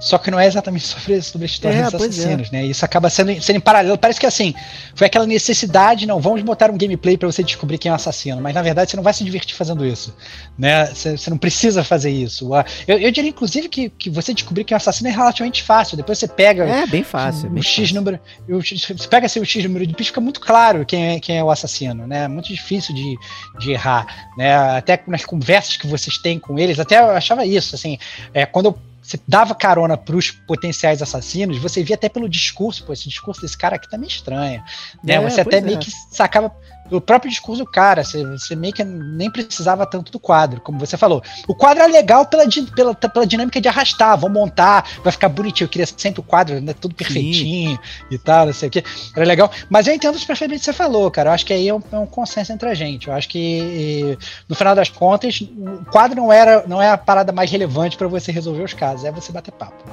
só 0.00 0.16
que 0.18 0.30
não 0.30 0.38
é 0.38 0.46
exatamente 0.46 0.84
sobre, 0.86 1.20
sobre 1.22 1.44
a 1.44 1.46
história 1.46 1.76
É, 1.76 1.82
dos 1.84 1.92
pois 1.92 2.18
é. 2.18 2.22
assassinos, 2.22 2.50
né? 2.50 2.64
Isso 2.64 2.84
acaba 2.84 3.10
sendo, 3.10 3.40
sendo 3.42 3.56
em 3.56 3.60
paralelo. 3.60 3.98
Parece 3.98 4.20
que 4.20 4.26
assim, 4.26 4.54
foi 4.94 5.06
aquela 5.06 5.26
necessidade, 5.26 6.06
não, 6.06 6.20
vamos 6.20 6.42
botar 6.42 6.70
um 6.70 6.78
gameplay 6.78 7.16
pra 7.16 7.26
você 7.30 7.42
descobrir 7.42 7.78
quem 7.78 7.88
é 7.90 7.92
o 7.92 7.96
assassino, 7.96 8.40
mas 8.40 8.54
na 8.54 8.62
verdade 8.62 8.90
você 8.90 8.96
não 8.96 9.02
vai 9.02 9.12
se 9.14 9.24
divertir 9.24 9.56
fazendo 9.56 9.84
isso, 9.84 10.14
né? 10.58 10.86
Você, 10.86 11.16
você 11.16 11.30
não 11.30 11.38
precisa 11.38 11.82
fazer 11.84 12.10
isso. 12.10 12.54
Ah, 12.54 12.64
Eu, 12.86 12.98
eu 12.98 13.10
diria, 13.10 13.30
inclusive, 13.30 13.68
que, 13.68 13.88
que 13.90 14.08
você 14.10 14.32
descobrir 14.34 14.64
quem 14.64 14.74
é 14.74 14.76
o 14.76 14.78
assassino 14.78 15.08
é 15.08 15.12
relativamente 15.12 15.62
fácil. 15.62 15.96
Depois 15.96 16.18
você 16.18 16.28
pega 16.28 16.64
É, 16.64 16.86
bem 16.86 17.02
fácil. 17.02 17.48
o 17.48 17.52
bem 17.52 17.62
X 17.62 17.76
fácil. 17.88 17.94
número. 17.96 18.20
o 18.48 18.60
Você 18.60 19.08
pega 19.08 19.26
assim, 19.26 19.40
o 19.40 19.44
X 19.44 19.62
número 19.64 19.86
de 19.86 19.92
pistas, 19.94 20.08
fica 20.08 20.20
muito 20.20 20.40
claro 20.40 20.84
quem 20.86 21.14
é, 21.16 21.20
quem 21.20 21.38
é 21.38 21.44
o 21.44 21.50
assassino, 21.50 22.06
né? 22.06 22.24
É 22.24 22.28
muito 22.28 22.48
difícil 22.48 22.94
de, 22.94 23.16
de 23.58 23.72
errar. 23.72 24.06
Né? 24.36 24.54
Até 24.54 25.00
nas 25.06 25.24
conversas 25.24 25.76
que 25.76 25.86
vocês 25.86 26.18
têm 26.18 26.38
com 26.38 26.58
eles, 26.58 26.78
até 26.78 26.98
eu 26.98 27.10
achava 27.10 27.44
isso, 27.44 27.74
assim, 27.74 27.98
é, 28.32 28.46
quando 28.46 28.66
eu- 28.66 28.78
você 29.08 29.18
dava 29.26 29.54
carona 29.54 29.96
pros 29.96 30.30
potenciais 30.30 31.00
assassinos, 31.00 31.56
você 31.56 31.82
via 31.82 31.96
até 31.96 32.10
pelo 32.10 32.28
discurso, 32.28 32.84
pô, 32.84 32.92
esse 32.92 33.08
discurso 33.08 33.40
desse 33.40 33.56
cara 33.56 33.76
aqui 33.76 33.88
tá 33.88 33.96
meio 33.96 34.08
estranho. 34.08 34.62
Né? 35.02 35.14
É, 35.14 35.20
você 35.20 35.40
até 35.40 35.52
pois 35.52 35.64
meio 35.64 35.78
é. 35.78 35.80
que 35.80 35.90
sacava 36.10 36.54
o 36.90 37.00
próprio 37.00 37.30
discurso 37.30 37.64
do 37.64 37.70
cara, 37.70 38.04
você, 38.04 38.24
você 38.24 38.56
meio 38.56 38.72
que 38.72 38.84
nem 38.84 39.30
precisava 39.30 39.86
tanto 39.86 40.10
do 40.10 40.18
quadro, 40.18 40.60
como 40.60 40.78
você 40.78 40.96
falou. 40.96 41.22
O 41.46 41.54
quadro 41.54 41.82
é 41.82 41.86
legal 41.86 42.26
pela, 42.26 42.44
pela, 42.74 42.94
pela 42.94 43.26
dinâmica 43.26 43.60
de 43.60 43.68
arrastar, 43.68 44.18
vão 44.18 44.30
montar, 44.30 44.86
vai 45.02 45.12
ficar 45.12 45.28
bonitinho. 45.28 45.66
Eu 45.66 45.70
queria 45.70 45.86
sempre 45.86 46.20
o 46.20 46.22
quadro, 46.22 46.60
né, 46.60 46.72
tudo 46.72 46.94
perfeitinho 46.94 47.78
e 48.10 48.18
tal, 48.18 48.46
não 48.46 48.52
sei 48.52 48.68
o 48.68 48.72
que. 48.72 48.84
Era 49.14 49.26
legal. 49.26 49.50
Mas 49.68 49.86
eu 49.86 49.94
entendo 49.94 50.18
perfeitamente 50.18 50.56
o 50.56 50.60
que 50.60 50.64
você 50.64 50.72
falou, 50.72 51.10
cara. 51.10 51.30
Eu 51.30 51.34
acho 51.34 51.46
que 51.46 51.52
aí 51.52 51.68
é 51.68 51.74
um, 51.74 51.82
é 51.92 51.98
um 51.98 52.06
consenso 52.06 52.52
entre 52.52 52.68
a 52.68 52.74
gente. 52.74 53.08
Eu 53.08 53.14
acho 53.14 53.28
que, 53.28 54.18
no 54.48 54.54
final 54.54 54.74
das 54.74 54.88
contas, 54.88 55.40
o 55.40 55.84
quadro 55.90 56.16
não, 56.16 56.32
era, 56.32 56.64
não 56.66 56.80
é 56.80 56.90
a 56.90 56.98
parada 56.98 57.32
mais 57.32 57.50
relevante 57.50 57.96
pra 57.96 58.08
você 58.08 58.32
resolver 58.32 58.62
os 58.62 58.72
casos, 58.72 59.04
é 59.04 59.12
você 59.12 59.32
bater 59.32 59.52
papo. 59.52 59.84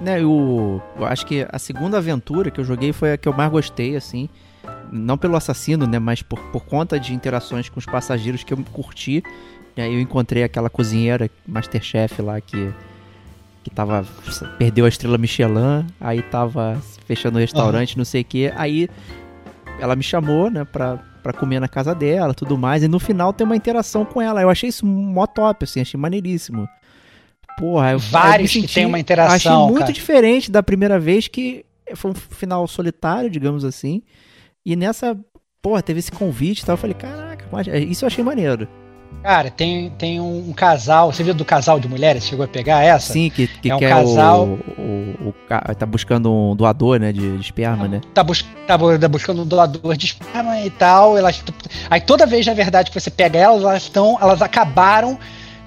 Né, 0.00 0.22
o, 0.24 0.80
eu 0.96 1.04
acho 1.04 1.26
que 1.26 1.46
a 1.50 1.58
segunda 1.58 1.98
aventura 1.98 2.50
que 2.50 2.58
eu 2.58 2.64
joguei 2.64 2.90
foi 2.90 3.12
a 3.12 3.18
que 3.18 3.28
eu 3.28 3.34
mais 3.34 3.50
gostei, 3.50 3.96
assim. 3.96 4.30
Não 4.92 5.16
pelo 5.16 5.36
assassino, 5.36 5.86
né? 5.86 5.98
Mas 5.98 6.22
por, 6.22 6.38
por 6.50 6.64
conta 6.64 6.98
de 6.98 7.14
interações 7.14 7.68
com 7.68 7.78
os 7.78 7.86
passageiros 7.86 8.42
que 8.42 8.52
eu 8.52 8.58
curti. 8.72 9.22
E 9.76 9.80
aí 9.80 9.94
eu 9.94 10.00
encontrei 10.00 10.42
aquela 10.42 10.68
cozinheira 10.68 11.30
Masterchef 11.46 12.20
lá 12.22 12.40
que. 12.40 12.72
Que 13.62 13.70
tava. 13.70 14.04
Perdeu 14.58 14.84
a 14.86 14.88
estrela 14.88 15.18
Michelin. 15.18 15.86
Aí 16.00 16.22
tava 16.22 16.80
fechando 17.06 17.36
o 17.36 17.40
restaurante, 17.40 17.96
não 17.98 18.04
sei 18.04 18.22
o 18.22 18.24
que. 18.24 18.52
Aí 18.56 18.88
ela 19.78 19.94
me 19.94 20.02
chamou, 20.02 20.50
né, 20.50 20.64
pra, 20.64 20.96
pra 21.22 21.32
comer 21.32 21.60
na 21.60 21.68
casa 21.68 21.94
dela 21.94 22.32
tudo 22.34 22.56
mais. 22.58 22.82
E 22.82 22.88
no 22.88 22.98
final 22.98 23.32
tem 23.32 23.44
uma 23.46 23.56
interação 23.56 24.04
com 24.04 24.20
ela. 24.20 24.40
Eu 24.42 24.48
achei 24.50 24.68
isso 24.70 24.84
mó 24.86 25.26
top, 25.26 25.64
assim, 25.64 25.80
achei 25.82 26.00
maneiríssimo. 26.00 26.66
Porra, 27.58 27.88
eu, 27.90 27.92
eu 27.92 27.98
Vários 27.98 28.50
que 28.52 28.60
senti- 28.62 28.74
tem 28.74 28.86
uma 28.86 28.98
interação, 28.98 29.34
Achei 29.34 29.50
muito 29.68 29.80
cara. 29.80 29.92
diferente 29.92 30.50
da 30.50 30.62
primeira 30.62 30.98
vez, 30.98 31.28
que 31.28 31.64
foi 31.94 32.12
um 32.12 32.14
final 32.14 32.66
solitário, 32.66 33.28
digamos 33.28 33.64
assim. 33.64 34.02
E 34.64 34.76
nessa, 34.76 35.16
porra, 35.62 35.82
teve 35.82 35.98
esse 36.00 36.12
convite 36.12 36.62
e 36.62 36.66
tal. 36.66 36.74
Eu 36.74 36.78
falei, 36.78 36.94
caraca, 36.94 37.46
mas- 37.50 37.66
isso 37.66 38.04
eu 38.04 38.06
achei 38.06 38.22
maneiro. 38.24 38.68
Cara, 39.22 39.50
tem, 39.50 39.90
tem 39.98 40.20
um, 40.20 40.52
casal. 40.52 41.12
Você 41.12 41.22
viu 41.22 41.34
do 41.34 41.44
casal 41.44 41.80
de 41.80 41.88
mulheres? 41.88 42.24
Chegou 42.24 42.44
a 42.44 42.48
pegar 42.48 42.82
essa? 42.82 43.12
Sim, 43.12 43.28
que, 43.28 43.48
que 43.48 43.68
É 43.70 43.74
um 43.74 43.78
quer 43.78 43.90
casal- 43.90 44.44
o, 44.46 44.52
o, 44.80 45.28
o 45.28 45.32
ca- 45.48 45.60
Tá 45.76 45.84
buscando 45.84 46.32
um 46.32 46.54
doador, 46.56 46.98
né, 47.00 47.12
de, 47.12 47.36
de 47.36 47.42
esperma, 47.42 47.88
né? 47.88 48.00
Tá, 48.14 48.22
bus 48.22 48.42
tá 48.66 48.78
tá 48.78 49.08
buscando 49.08 49.42
um 49.42 49.46
doador 49.46 49.96
de 49.96 50.06
esperma 50.06 50.60
e 50.60 50.70
tal. 50.70 51.18
Elas, 51.18 51.42
aí 51.90 52.00
toda 52.00 52.24
vez, 52.24 52.46
na 52.46 52.54
verdade, 52.54 52.90
que 52.90 52.98
você 52.98 53.10
pega 53.10 53.38
elas, 53.38 53.62
elas 53.62 53.82
estão. 53.82 54.16
Elas 54.20 54.40
acabaram 54.40 55.18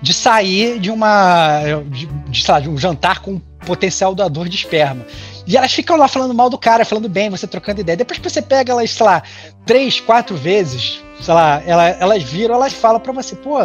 de 0.01 0.13
sair 0.13 0.79
de 0.79 0.89
uma. 0.89 1.59
De, 1.91 2.05
de, 2.07 2.43
sei 2.43 2.53
lá, 2.53 2.59
de 2.61 2.69
um 2.69 2.77
jantar 2.77 3.19
com 3.19 3.33
um 3.33 3.39
potencial 3.65 4.15
doador 4.15 4.47
de 4.49 4.55
esperma. 4.55 5.05
E 5.45 5.57
elas 5.57 5.73
ficam 5.73 5.97
lá 5.97 6.07
falando 6.07 6.33
mal 6.33 6.49
do 6.49 6.57
cara, 6.57 6.85
falando 6.85 7.09
bem, 7.09 7.29
você 7.29 7.45
trocando 7.45 7.81
ideia. 7.81 7.97
Depois 7.97 8.17
que 8.19 8.29
você 8.29 8.41
pega 8.41 8.71
elas, 8.71 8.91
sei 8.91 9.05
lá, 9.05 9.21
três, 9.65 9.99
quatro 9.99 10.35
vezes, 10.37 11.03
sei 11.21 11.33
lá, 11.33 11.61
ela- 11.65 11.87
elas 11.89 12.23
viram, 12.23 12.55
elas 12.55 12.71
falam 12.73 12.99
pra 12.99 13.11
você, 13.11 13.35
pô, 13.35 13.57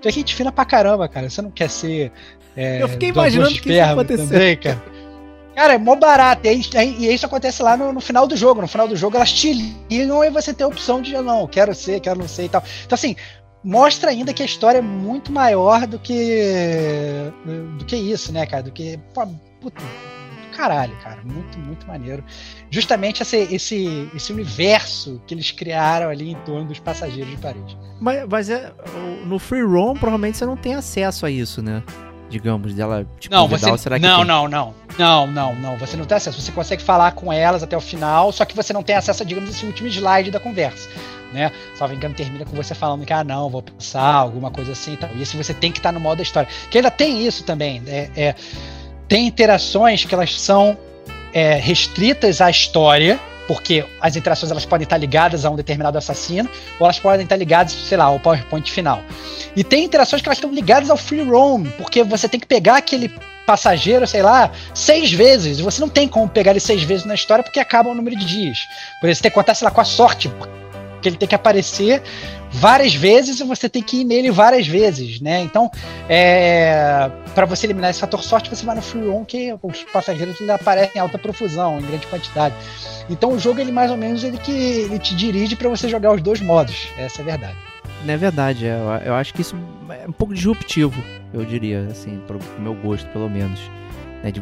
tu 0.00 0.08
é 0.08 0.12
gente 0.12 0.34
fina 0.34 0.52
pra 0.52 0.64
caramba, 0.64 1.08
cara. 1.08 1.28
Você 1.28 1.42
não 1.42 1.50
quer 1.50 1.68
ser. 1.68 2.12
é, 2.56 2.80
Eu 2.82 2.88
fiquei 2.88 3.08
imaginando 3.08 3.50
que 3.60 3.72
isso 3.72 3.82
acontecer. 3.82 4.26
também, 4.28 4.56
cara. 4.56 4.82
Cara, 5.56 5.74
é 5.74 5.78
mó 5.78 5.94
barato. 5.96 6.46
E, 6.46 6.48
aí- 6.76 6.96
e 6.98 7.12
isso 7.14 7.26
acontece 7.26 7.62
lá 7.62 7.76
no, 7.76 7.92
no 7.92 8.00
final 8.00 8.26
do 8.26 8.36
jogo. 8.36 8.60
No 8.60 8.66
final 8.68 8.86
do 8.88 8.96
jogo, 8.96 9.16
elas 9.16 9.32
te 9.32 9.52
ligam 9.88 10.22
e 10.24 10.30
você 10.30 10.52
tem 10.54 10.64
a 10.64 10.68
opção 10.68 11.00
de 11.02 11.12
não, 11.18 11.46
quero 11.46 11.74
ser, 11.74 12.00
quero 12.00 12.18
não 12.18 12.26
ser 12.28 12.44
e 12.44 12.48
tal. 12.48 12.62
Então, 12.84 12.94
assim, 12.96 13.14
mostra 13.62 14.10
ainda 14.10 14.32
que 14.32 14.42
a 14.42 14.46
história 14.46 14.78
é 14.78 14.82
muito 14.82 15.30
maior 15.32 15.86
do 15.86 15.98
que. 15.98 17.32
do 17.78 17.84
que 17.84 17.96
isso, 17.96 18.32
né, 18.32 18.46
cara? 18.46 18.64
Do 18.64 18.72
que. 18.72 18.98
Pô, 19.12 19.26
puta, 19.60 19.80
caralho, 20.54 20.96
cara. 21.02 21.18
Muito, 21.24 21.58
muito 21.58 21.86
maneiro. 21.86 22.22
Justamente 22.70 23.22
esse, 23.22 23.36
esse, 23.54 24.08
esse 24.14 24.32
universo 24.32 25.20
que 25.26 25.34
eles 25.34 25.50
criaram 25.50 26.08
ali 26.08 26.30
em 26.30 26.36
torno 26.44 26.66
dos 26.66 26.78
passageiros 26.78 27.30
de 27.30 27.36
Paris. 27.36 27.76
Mas, 28.00 28.26
mas 28.28 28.48
é, 28.50 28.72
no 29.26 29.38
free 29.38 29.62
roam, 29.62 29.94
provavelmente 29.94 30.38
você 30.38 30.46
não 30.46 30.56
tem 30.56 30.74
acesso 30.74 31.26
a 31.26 31.30
isso, 31.30 31.62
né? 31.62 31.82
Digamos, 32.30 32.74
dela 32.74 33.06
te 33.20 33.30
Não, 33.30 33.48
convidar, 33.48 33.70
você. 33.70 33.82
será 33.84 33.98
que 34.00 34.06
não, 34.06 34.18
tem? 34.18 34.26
não, 34.26 34.48
não. 34.48 34.74
Não, 34.98 35.26
não, 35.26 35.54
não. 35.56 35.76
Você 35.76 35.96
não 35.96 36.04
tem 36.04 36.16
acesso. 36.16 36.40
Você 36.40 36.50
consegue 36.52 36.82
falar 36.82 37.12
com 37.12 37.32
elas 37.32 37.62
até 37.62 37.76
o 37.76 37.80
final, 37.80 38.32
só 38.32 38.44
que 38.44 38.56
você 38.56 38.72
não 38.72 38.82
tem 38.82 38.96
acesso 38.96 39.22
a, 39.22 39.26
digamos, 39.26 39.50
esse 39.50 39.64
último 39.66 39.88
slide 39.88 40.30
da 40.30 40.40
conversa. 40.40 40.88
Né? 41.32 41.50
Salvo 41.76 41.94
engano, 41.94 42.14
termina 42.14 42.44
com 42.44 42.54
você 42.56 42.74
falando 42.76 43.04
que, 43.04 43.12
ah, 43.12 43.24
não, 43.24 43.50
vou 43.50 43.60
pensar, 43.62 44.14
alguma 44.14 44.50
coisa 44.52 44.70
assim 44.72 44.92
e 44.92 44.96
tal. 44.96 45.10
E 45.14 45.22
isso 45.22 45.36
você 45.36 45.52
tem 45.52 45.70
que 45.72 45.78
estar 45.80 45.90
no 45.92 45.98
modo 46.00 46.18
da 46.18 46.22
história. 46.22 46.48
Que 46.70 46.78
ainda 46.78 46.90
tem 46.92 47.26
isso 47.26 47.42
também. 47.44 47.82
É, 47.88 48.08
é- 48.16 48.34
tem 49.08 49.26
interações 49.26 50.04
que 50.04 50.14
elas 50.14 50.40
são 50.40 50.76
é, 51.32 51.54
restritas 51.56 52.40
à 52.40 52.50
história, 52.50 53.18
porque 53.46 53.84
as 54.00 54.16
interações 54.16 54.50
elas 54.50 54.64
podem 54.64 54.84
estar 54.84 54.96
ligadas 54.96 55.44
a 55.44 55.50
um 55.50 55.56
determinado 55.56 55.98
assassino, 55.98 56.48
ou 56.78 56.86
elas 56.86 56.98
podem 56.98 57.24
estar 57.24 57.36
ligadas, 57.36 57.72
sei 57.72 57.98
lá, 57.98 58.04
ao 58.04 58.18
PowerPoint 58.18 58.70
final. 58.70 59.02
E 59.54 59.62
tem 59.62 59.84
interações 59.84 60.22
que 60.22 60.28
elas 60.28 60.38
estão 60.38 60.50
ligadas 60.52 60.90
ao 60.90 60.96
free 60.96 61.22
roam, 61.22 61.64
porque 61.76 62.02
você 62.02 62.28
tem 62.28 62.40
que 62.40 62.46
pegar 62.46 62.76
aquele 62.76 63.12
passageiro, 63.46 64.06
sei 64.06 64.22
lá, 64.22 64.50
seis 64.72 65.12
vezes. 65.12 65.58
E 65.58 65.62
você 65.62 65.80
não 65.80 65.88
tem 65.88 66.08
como 66.08 66.28
pegar 66.28 66.52
ele 66.52 66.60
seis 66.60 66.82
vezes 66.82 67.04
na 67.04 67.14
história 67.14 67.44
porque 67.44 67.60
acaba 67.60 67.90
o 67.90 67.94
número 67.94 68.16
de 68.16 68.24
dias. 68.24 68.66
Por 69.00 69.08
isso, 69.08 69.18
você 69.18 69.24
tem 69.24 69.30
que 69.30 69.34
contar, 69.34 69.54
sei 69.54 69.66
lá, 69.66 69.70
com 69.70 69.80
a 69.80 69.84
sorte. 69.84 70.30
Porque 71.04 71.10
ele 71.10 71.16
tem 71.18 71.28
que 71.28 71.34
aparecer 71.34 72.02
várias 72.50 72.94
vezes 72.94 73.38
e 73.38 73.44
você 73.44 73.68
tem 73.68 73.82
que 73.82 74.00
ir 74.00 74.04
nele 74.04 74.30
várias 74.30 74.66
vezes, 74.66 75.20
né? 75.20 75.42
Então, 75.42 75.70
é, 76.08 77.10
para 77.34 77.44
você 77.44 77.66
eliminar 77.66 77.90
esse 77.90 78.00
fator 78.00 78.22
sorte, 78.22 78.48
você 78.48 78.64
vai 78.64 78.74
no 78.74 78.80
free 78.80 79.06
roam, 79.06 79.22
que 79.22 79.54
os 79.62 79.84
passageiros 79.84 80.40
aparecem 80.48 80.92
em 80.96 81.00
alta 81.00 81.18
profusão, 81.18 81.78
em 81.78 81.82
grande 81.82 82.06
quantidade. 82.06 82.54
Então, 83.10 83.32
o 83.32 83.38
jogo, 83.38 83.60
ele 83.60 83.70
mais 83.70 83.90
ou 83.90 83.98
menos, 83.98 84.24
ele 84.24 84.38
que 84.38 84.50
ele 84.50 84.98
te 84.98 85.14
dirige 85.14 85.56
para 85.56 85.68
você 85.68 85.90
jogar 85.90 86.14
os 86.14 86.22
dois 86.22 86.40
modos. 86.40 86.88
Essa 86.96 87.20
é 87.20 87.22
a 87.22 87.26
verdade. 87.26 87.58
É 88.08 88.16
verdade, 88.16 88.66
é, 88.66 88.70
eu, 88.70 89.08
eu 89.08 89.14
acho 89.14 89.34
que 89.34 89.42
isso 89.42 89.54
é 89.90 90.08
um 90.08 90.12
pouco 90.12 90.32
disruptivo, 90.32 91.02
eu 91.34 91.44
diria, 91.44 91.86
assim, 91.90 92.18
pro 92.26 92.38
meu 92.58 92.74
gosto, 92.74 93.06
pelo 93.08 93.28
menos. 93.28 93.60
Né, 94.22 94.32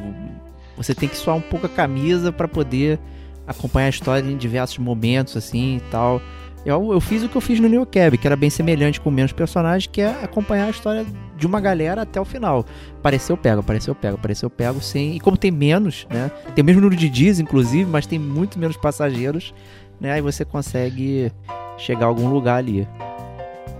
você 0.76 0.94
tem 0.94 1.08
que 1.08 1.16
suar 1.16 1.34
um 1.34 1.40
pouco 1.40 1.66
a 1.66 1.68
camisa 1.68 2.30
pra 2.30 2.46
poder 2.46 3.00
acompanhar 3.46 3.86
a 3.86 3.90
história 3.90 4.30
em 4.30 4.36
diversos 4.36 4.78
momentos, 4.78 5.36
assim, 5.36 5.76
e 5.76 5.80
tal. 5.90 6.20
Eu, 6.64 6.92
eu 6.92 7.00
fiz 7.00 7.22
o 7.22 7.28
que 7.28 7.36
eu 7.36 7.40
fiz 7.40 7.58
no 7.58 7.68
New 7.68 7.84
Cab, 7.84 8.16
que 8.16 8.26
era 8.26 8.36
bem 8.36 8.48
semelhante 8.48 9.00
com 9.00 9.10
menos 9.10 9.32
personagens, 9.32 9.88
que 9.90 10.00
é 10.00 10.10
acompanhar 10.22 10.66
a 10.66 10.70
história 10.70 11.04
de 11.36 11.46
uma 11.46 11.60
galera 11.60 12.02
até 12.02 12.20
o 12.20 12.24
final. 12.24 12.64
Apareceu, 12.98 13.36
pego, 13.36 13.60
apareceu, 13.60 13.94
pego, 13.94 14.14
apareceu, 14.14 14.48
pego, 14.48 14.80
sim. 14.80 15.12
E 15.12 15.20
como 15.20 15.36
tem 15.36 15.50
menos, 15.50 16.06
né? 16.08 16.30
Tem 16.54 16.62
o 16.62 16.64
mesmo 16.64 16.80
número 16.80 16.98
de 16.98 17.08
dias, 17.08 17.40
inclusive, 17.40 17.90
mas 17.90 18.06
tem 18.06 18.18
muito 18.18 18.60
menos 18.60 18.76
passageiros, 18.76 19.52
né? 20.00 20.12
Aí 20.12 20.20
você 20.20 20.44
consegue 20.44 21.32
chegar 21.78 22.06
a 22.06 22.08
algum 22.08 22.28
lugar 22.28 22.58
ali. 22.58 22.86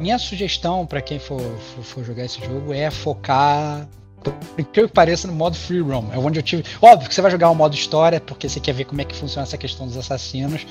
minha 0.01 0.19
sugestão 0.19 0.85
para 0.85 1.01
quem 1.01 1.21
for, 1.21 1.41
for, 1.41 1.85
for, 1.85 2.05
jogar 2.05 2.25
esse 2.25 2.45
jogo 2.45 2.73
é 2.73 2.91
focar, 2.91 3.89
por 4.23 4.65
que 4.73 4.89
pareça, 4.89 5.29
no 5.29 5.35
modo 5.35 5.57
free 5.57 5.81
roam. 5.81 6.11
É 6.13 6.19
onde 6.19 6.39
eu 6.39 6.43
tive. 6.43 6.65
Óbvio 6.81 7.09
que 7.09 7.15
você 7.15 7.23
vai 7.23 7.31
jogar 7.31 7.49
o 7.51 7.55
modo 7.55 7.75
história, 7.75 8.21
porque 8.21 8.49
você 8.49 8.59
quer 8.59 8.73
ver 8.73 8.85
como 8.85 9.01
é 9.01 9.05
que 9.05 9.15
funciona 9.15 9.45
essa 9.45 9.57
questão 9.57 9.87
dos 9.87 9.97
assassinos. 9.97 10.67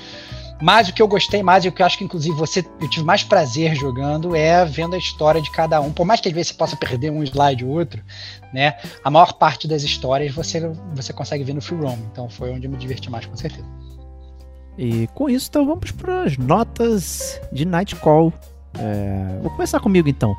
Mas 0.62 0.88
o 0.88 0.94
que 0.94 1.02
eu 1.02 1.08
gostei 1.08 1.42
mais 1.42 1.64
e 1.64 1.68
o 1.68 1.72
que 1.72 1.82
eu 1.82 1.86
acho 1.86 1.98
que 1.98 2.04
inclusive 2.04 2.36
você 2.36 2.64
eu 2.80 2.88
tive 2.88 3.04
mais 3.04 3.24
prazer 3.24 3.74
jogando 3.74 4.36
é 4.36 4.64
vendo 4.64 4.94
a 4.94 4.98
história 4.98 5.42
de 5.42 5.50
cada 5.50 5.80
um. 5.80 5.92
Por 5.92 6.06
mais 6.06 6.20
que 6.20 6.28
às 6.28 6.34
vezes 6.34 6.52
você 6.52 6.54
possa 6.54 6.76
perder 6.76 7.10
um 7.10 7.20
slide 7.24 7.64
ou 7.64 7.72
outro, 7.72 8.00
né? 8.54 8.76
A 9.02 9.10
maior 9.10 9.32
parte 9.32 9.66
das 9.66 9.82
histórias 9.82 10.32
você 10.32 10.60
você 10.94 11.12
consegue 11.12 11.42
ver 11.42 11.52
no 11.52 11.60
free 11.60 11.78
roam. 11.78 11.98
Então 12.12 12.30
foi 12.30 12.52
onde 12.52 12.68
eu 12.68 12.70
me 12.70 12.76
diverti 12.76 13.10
mais 13.10 13.26
com 13.26 13.36
certeza. 13.36 13.66
E 14.78 15.08
com 15.08 15.28
isso, 15.28 15.48
então 15.50 15.66
vamos 15.66 15.90
para 15.90 16.22
as 16.22 16.38
notas 16.38 17.40
de 17.52 17.64
Nightcall. 17.64 18.32
É, 18.78 19.40
vou 19.42 19.50
começar 19.50 19.80
comigo 19.80 20.08
então. 20.08 20.32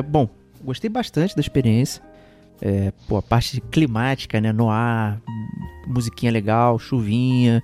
É 0.00 0.02
bom, 0.02 0.26
gostei 0.64 0.88
bastante 0.88 1.36
da 1.36 1.40
experiência. 1.40 2.02
É, 2.62 2.90
pô, 3.06 3.18
a 3.18 3.22
parte 3.22 3.60
climática, 3.60 4.40
né? 4.40 4.50
No 4.50 4.70
ar, 4.70 5.20
musiquinha 5.86 6.32
legal, 6.32 6.78
chuvinha, 6.78 7.62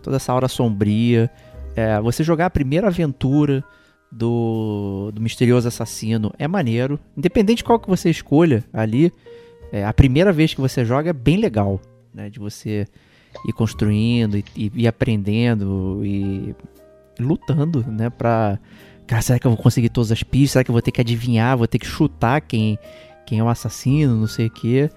toda 0.00 0.16
essa 0.16 0.32
hora 0.32 0.46
sombria. 0.46 1.28
É, 1.74 2.00
você 2.00 2.22
jogar 2.22 2.46
a 2.46 2.50
primeira 2.50 2.86
aventura 2.86 3.64
do, 4.12 5.10
do 5.12 5.20
misterioso 5.20 5.66
assassino 5.66 6.32
é 6.38 6.46
maneiro. 6.46 7.00
Independente 7.16 7.58
de 7.58 7.64
qual 7.64 7.80
que 7.80 7.88
você 7.88 8.08
escolha 8.10 8.62
ali, 8.72 9.12
é, 9.72 9.84
a 9.84 9.92
primeira 9.92 10.32
vez 10.32 10.54
que 10.54 10.60
você 10.60 10.84
joga 10.84 11.10
é 11.10 11.12
bem 11.12 11.38
legal, 11.38 11.80
né? 12.14 12.30
De 12.30 12.38
você 12.38 12.86
ir 13.44 13.52
construindo 13.52 14.36
e, 14.36 14.44
e, 14.54 14.72
e 14.72 14.86
aprendendo 14.86 16.00
e 16.04 16.54
lutando, 17.18 17.84
né? 17.88 18.08
Pra... 18.08 18.60
Cara, 19.06 19.22
será 19.22 19.38
que 19.38 19.46
eu 19.46 19.50
vou 19.50 19.62
conseguir 19.62 19.88
todas 19.88 20.12
as 20.12 20.22
pistas? 20.22 20.52
Será 20.52 20.64
que 20.64 20.70
eu 20.70 20.74
vou 20.74 20.82
ter 20.82 20.90
que 20.90 21.00
adivinhar? 21.00 21.56
Vou 21.56 21.66
ter 21.66 21.78
que 21.78 21.86
chutar 21.86 22.40
quem, 22.40 22.78
quem 23.26 23.38
é 23.38 23.42
o 23.42 23.48
assassino? 23.48 24.14
Não 24.14 24.26
sei 24.26 24.46
o 24.46 24.50
que. 24.50 24.90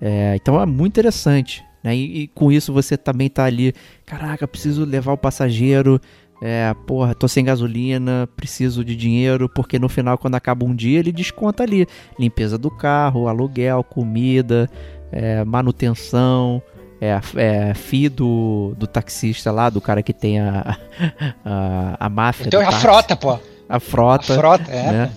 É, 0.00 0.36
então 0.36 0.60
é 0.60 0.66
muito 0.66 0.92
interessante. 0.92 1.64
Né? 1.82 1.96
E, 1.96 2.22
e, 2.22 2.28
com 2.28 2.52
isso 2.52 2.72
você 2.72 2.96
também 2.96 3.28
tá 3.28 3.44
ali. 3.44 3.72
Caraca, 4.04 4.46
preciso 4.46 4.84
levar 4.84 5.12
o 5.12 5.18
passageiro 5.18 6.00
é, 6.44 6.74
porra, 6.88 7.14
tô 7.14 7.28
sem 7.28 7.44
gasolina, 7.44 8.28
preciso 8.36 8.84
de 8.84 8.96
dinheiro, 8.96 9.48
porque 9.48 9.78
no 9.78 9.88
final, 9.88 10.18
quando 10.18 10.34
acaba 10.34 10.66
um 10.66 10.74
dia, 10.74 10.98
ele 10.98 11.12
desconta 11.12 11.62
ali 11.62 11.86
limpeza 12.18 12.58
do 12.58 12.68
carro, 12.68 13.28
aluguel, 13.28 13.84
comida, 13.84 14.68
é, 15.12 15.44
manutenção, 15.44 16.60
é, 17.00 17.20
é 17.36 17.74
FI 17.74 18.08
do, 18.08 18.74
do 18.76 18.88
taxista 18.88 19.52
lá, 19.52 19.70
do 19.70 19.80
cara 19.80 20.02
que 20.02 20.12
tem 20.12 20.40
a, 20.40 20.76
a, 21.46 22.06
a 22.06 22.08
máfia. 22.08 22.48
Então 22.48 22.60
é 22.60 22.66
a 22.66 22.72
frota, 22.72 23.14
pô. 23.14 23.38
A 23.72 23.80
frota. 23.80 24.34
A 24.34 24.36
frota, 24.36 24.70
é. 24.70 24.92
Né? 24.92 25.12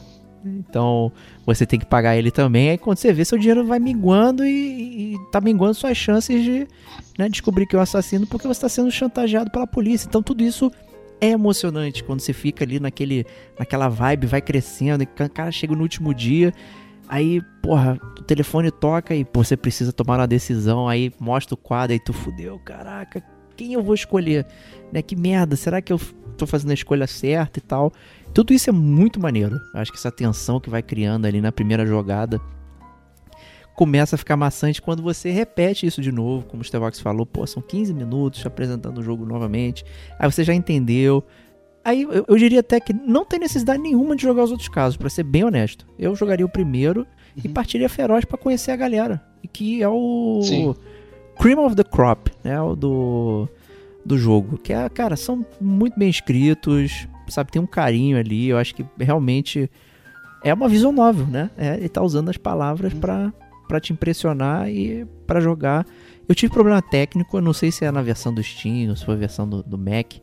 Então 0.45 1.11
você 1.45 1.65
tem 1.65 1.79
que 1.79 1.85
pagar 1.85 2.15
ele 2.15 2.31
também. 2.31 2.69
Aí 2.69 2.77
quando 2.77 2.97
você 2.97 3.11
vê, 3.11 3.25
seu 3.25 3.37
dinheiro 3.37 3.65
vai 3.65 3.79
minguando 3.79 4.45
e, 4.45 5.13
e 5.13 5.19
tá 5.31 5.41
minguando 5.41 5.73
suas 5.73 5.97
chances 5.97 6.43
de 6.43 6.67
né, 7.17 7.27
descobrir 7.27 7.65
que 7.65 7.75
é 7.75 7.79
o 7.79 7.81
assassino 7.81 8.25
porque 8.27 8.47
você 8.47 8.59
está 8.59 8.69
sendo 8.69 8.89
chantageado 8.91 9.51
pela 9.51 9.67
polícia. 9.67 10.07
Então 10.07 10.21
tudo 10.23 10.43
isso 10.43 10.71
é 11.19 11.27
emocionante 11.27 12.03
quando 12.03 12.21
você 12.21 12.31
fica 12.31 12.63
ali 12.63 12.79
naquele, 12.79 13.25
naquela 13.57 13.89
vibe, 13.89 14.27
vai 14.27 14.41
crescendo, 14.41 15.03
e 15.03 15.05
o 15.05 15.29
cara 15.29 15.51
chega 15.51 15.75
no 15.75 15.81
último 15.81 16.13
dia, 16.13 16.53
aí, 17.07 17.41
porra, 17.61 17.99
o 18.19 18.23
telefone 18.23 18.69
toca 18.69 19.15
e 19.15 19.23
pô, 19.23 19.43
você 19.43 19.55
precisa 19.55 19.93
tomar 19.93 20.19
uma 20.19 20.27
decisão, 20.27 20.87
aí 20.87 21.13
mostra 21.19 21.53
o 21.53 21.57
quadro, 21.57 21.93
aí 21.93 21.99
tu 21.99 22.13
fudeu, 22.13 22.59
caraca, 22.59 23.23
quem 23.55 23.73
eu 23.73 23.81
vou 23.81 23.95
escolher? 23.95 24.45
Né, 24.91 25.01
que 25.01 25.15
merda, 25.15 25.55
será 25.55 25.81
que 25.81 25.91
eu 25.91 25.99
tô 26.35 26.45
fazendo 26.45 26.71
a 26.71 26.73
escolha 26.73 27.07
certa 27.07 27.59
e 27.59 27.61
tal? 27.61 27.91
Tudo 28.33 28.53
isso 28.53 28.69
é 28.69 28.73
muito 28.73 29.19
maneiro. 29.19 29.59
Acho 29.73 29.91
que 29.91 29.97
essa 29.97 30.11
tensão 30.11 30.59
que 30.59 30.69
vai 30.69 30.81
criando 30.81 31.25
ali 31.25 31.41
na 31.41 31.51
primeira 31.51 31.85
jogada 31.85 32.39
começa 33.75 34.15
a 34.15 34.17
ficar 34.17 34.37
maçante 34.37 34.81
quando 34.81 35.03
você 35.03 35.29
repete 35.29 35.85
isso 35.85 36.01
de 36.01 36.11
novo, 36.11 36.45
como 36.45 36.61
o 36.61 36.65
Stevox 36.65 36.99
falou, 36.99 37.25
pô, 37.25 37.45
são 37.45 37.61
15 37.61 37.93
minutos 37.93 38.45
apresentando 38.45 38.99
o 38.99 39.03
jogo 39.03 39.25
novamente, 39.25 39.83
aí 40.17 40.31
você 40.31 40.43
já 40.43 40.53
entendeu. 40.53 41.23
Aí 41.83 42.03
eu, 42.03 42.25
eu 42.27 42.37
diria 42.37 42.61
até 42.61 42.79
que 42.79 42.93
não 42.93 43.25
tem 43.25 43.37
necessidade 43.37 43.81
nenhuma 43.81 44.15
de 44.15 44.23
jogar 44.23 44.43
os 44.43 44.51
outros 44.51 44.69
casos, 44.69 44.97
para 44.97 45.09
ser 45.09 45.23
bem 45.23 45.43
honesto. 45.43 45.85
Eu 45.99 46.15
jogaria 46.15 46.45
o 46.45 46.49
primeiro 46.49 47.01
uhum. 47.01 47.41
e 47.43 47.49
partiria 47.49 47.89
feroz 47.89 48.23
para 48.25 48.37
conhecer 48.37 48.71
a 48.71 48.75
galera, 48.75 49.21
e 49.43 49.47
que 49.47 49.83
é 49.83 49.89
o 49.89 50.41
Sim. 50.41 50.73
Cream 51.37 51.63
of 51.63 51.75
the 51.75 51.83
Crop, 51.83 52.31
né, 52.43 52.59
o 52.61 52.75
do 52.75 53.49
do 54.05 54.17
jogo, 54.17 54.57
que 54.57 54.71
é, 54.71 54.87
cara, 54.87 55.15
são 55.15 55.45
muito 55.59 55.97
bem 55.97 56.09
escritos, 56.09 57.07
sabe, 57.27 57.51
tem 57.51 57.61
um 57.61 57.67
carinho 57.67 58.17
ali, 58.17 58.49
eu 58.49 58.57
acho 58.57 58.75
que 58.75 58.85
realmente 58.99 59.69
é 60.43 60.53
uma 60.53 60.69
visão 60.69 60.91
novel, 60.91 61.25
né? 61.25 61.49
É, 61.57 61.75
ele 61.77 61.89
tá 61.89 62.01
usando 62.03 62.29
as 62.29 62.37
palavras 62.37 62.93
uhum. 62.93 62.99
para 62.99 63.79
te 63.79 63.91
impressionar 63.91 64.69
e 64.69 65.05
para 65.25 65.39
jogar. 65.39 65.85
Eu 66.27 66.33
tive 66.33 66.51
problema 66.51 66.81
técnico, 66.81 67.37
eu 67.37 67.41
não 67.41 67.53
sei 67.53 67.71
se 67.71 67.85
é 67.85 67.91
na 67.91 68.01
versão 68.01 68.33
do 68.33 68.41
Steam 68.41 68.89
ou 68.89 68.95
se 68.95 69.05
foi 69.05 69.13
a 69.13 69.17
versão 69.17 69.47
do, 69.47 69.61
do 69.61 69.77
Mac. 69.77 70.13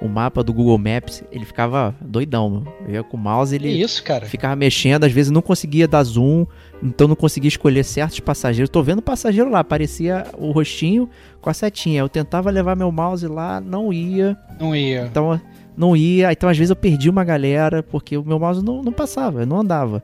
O 0.00 0.08
mapa 0.08 0.42
do 0.42 0.52
Google 0.52 0.78
Maps, 0.78 1.22
ele 1.30 1.44
ficava 1.44 1.94
doidão. 2.00 2.66
Eu 2.88 2.94
ia 2.94 3.02
com 3.04 3.16
o 3.16 3.20
mouse, 3.20 3.54
ele 3.54 3.68
isso, 3.68 4.02
ficava 4.26 4.56
mexendo, 4.56 5.04
às 5.04 5.12
vezes 5.12 5.30
não 5.30 5.40
conseguia 5.40 5.86
dar 5.86 6.02
zoom, 6.02 6.44
então 6.82 7.06
não 7.06 7.14
conseguia 7.14 7.46
escolher 7.46 7.84
certos 7.84 8.18
passageiros. 8.18 8.68
Tô 8.68 8.82
vendo 8.82 8.98
o 8.98 9.02
passageiro 9.02 9.48
lá, 9.48 9.60
aparecia 9.60 10.26
o 10.36 10.50
rostinho 10.50 11.08
com 11.40 11.48
a 11.48 11.54
setinha. 11.54 12.00
Eu 12.00 12.08
tentava 12.08 12.50
levar 12.50 12.74
meu 12.74 12.90
mouse 12.90 13.28
lá, 13.28 13.60
não 13.60 13.92
ia. 13.92 14.36
Não 14.58 14.74
ia. 14.74 15.02
Então 15.04 15.40
não 15.76 15.96
ia, 15.96 16.32
então 16.32 16.48
às 16.48 16.58
vezes 16.58 16.70
eu 16.70 16.76
perdi 16.76 17.08
uma 17.08 17.24
galera 17.24 17.82
porque 17.82 18.16
o 18.16 18.24
meu 18.24 18.38
mouse 18.38 18.62
não, 18.62 18.82
não 18.82 18.92
passava, 18.92 19.46
não 19.46 19.60
andava. 19.60 20.02